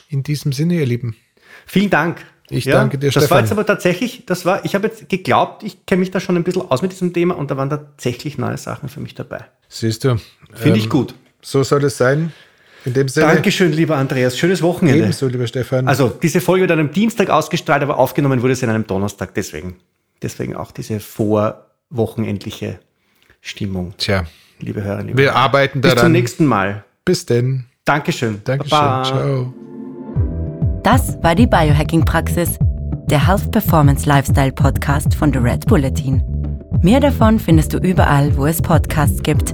in 0.10 0.24
diesem 0.24 0.54
Sinne, 0.54 0.76
ihr 0.76 0.86
Lieben. 0.86 1.16
Vielen 1.66 1.90
Dank. 1.90 2.24
Ich 2.50 2.66
ja, 2.66 2.76
danke 2.76 2.98
dir, 2.98 3.08
das 3.08 3.14
Stefan. 3.14 3.24
Das 3.24 3.32
war 3.32 3.40
jetzt 3.40 3.52
aber 3.54 3.66
tatsächlich, 3.66 4.26
das 4.26 4.46
war, 4.46 4.66
ich 4.66 4.76
habe 4.76 4.88
jetzt 4.88 5.08
geglaubt, 5.08 5.64
ich 5.64 5.86
kenne 5.86 6.02
mich 6.02 6.12
da 6.12 6.20
schon 6.20 6.36
ein 6.36 6.44
bisschen 6.44 6.70
aus 6.70 6.82
mit 6.82 6.92
diesem 6.92 7.14
Thema 7.14 7.36
und 7.38 7.50
da 7.50 7.56
waren 7.56 7.70
tatsächlich 7.70 8.38
neue 8.38 8.58
Sachen 8.58 8.90
für 8.90 9.00
mich 9.00 9.16
dabei. 9.16 9.46
Siehst 9.70 10.04
du. 10.04 10.18
Finde 10.54 10.70
ähm, 10.70 10.84
ich 10.84 10.90
gut. 10.90 11.16
So 11.42 11.64
soll 11.64 11.86
es 11.86 11.98
sein. 11.98 12.34
In 12.86 12.94
dem 12.94 13.08
Sinne. 13.08 13.28
Dankeschön, 13.28 13.72
lieber 13.72 13.98
Andreas. 13.98 14.38
Schönes 14.38 14.62
Wochenende. 14.62 15.00
Ebenso, 15.04 15.28
lieber 15.28 15.48
Stefan. 15.48 15.88
Also, 15.88 16.10
diese 16.10 16.42
Folge 16.42 16.62
wird 16.64 16.72
an 16.72 16.80
einem 16.80 16.92
Dienstag 16.92 17.30
ausgestrahlt, 17.30 17.84
aber 17.84 17.98
aufgenommen 17.98 18.42
wurde 18.42 18.54
es 18.54 18.64
an 18.64 18.70
einem 18.70 18.88
Donnerstag. 18.88 19.34
Deswegen, 19.36 19.76
deswegen 20.22 20.56
auch 20.56 20.72
diese 20.72 21.00
vorwochenendliche 21.00 22.80
Stimmung. 23.42 23.94
Tja. 23.98 24.26
Liebe 24.60 24.84
Hörer, 24.84 25.04
liebe 25.04 25.18
Wir 25.18 25.26
Hörer. 25.26 25.36
arbeiten 25.36 25.82
daran. 25.82 25.96
Bis 25.96 26.04
zum 26.04 26.12
nächsten 26.12 26.46
Mal. 26.46 26.84
Bis 27.06 27.26
denn. 27.26 27.66
Dankeschön. 27.86 28.42
Dankeschön. 28.44 28.78
Baba. 28.78 29.04
Ciao. 29.04 29.54
Das 30.84 31.18
war 31.24 31.36
die 31.36 31.48
Biohacking-Praxis, 31.48 32.58
der 33.10 33.28
Health 33.28 33.52
Performance 33.52 34.08
Lifestyle 34.08 34.52
Podcast 34.52 35.14
von 35.16 35.32
The 35.32 35.40
Red 35.40 35.66
Bulletin. 35.68 36.24
Mehr 36.82 37.00
davon 37.00 37.40
findest 37.40 37.74
du 37.74 37.78
überall, 37.78 38.36
wo 38.38 38.48
es 38.48 38.62
Podcasts 38.62 39.22
gibt 39.22 39.54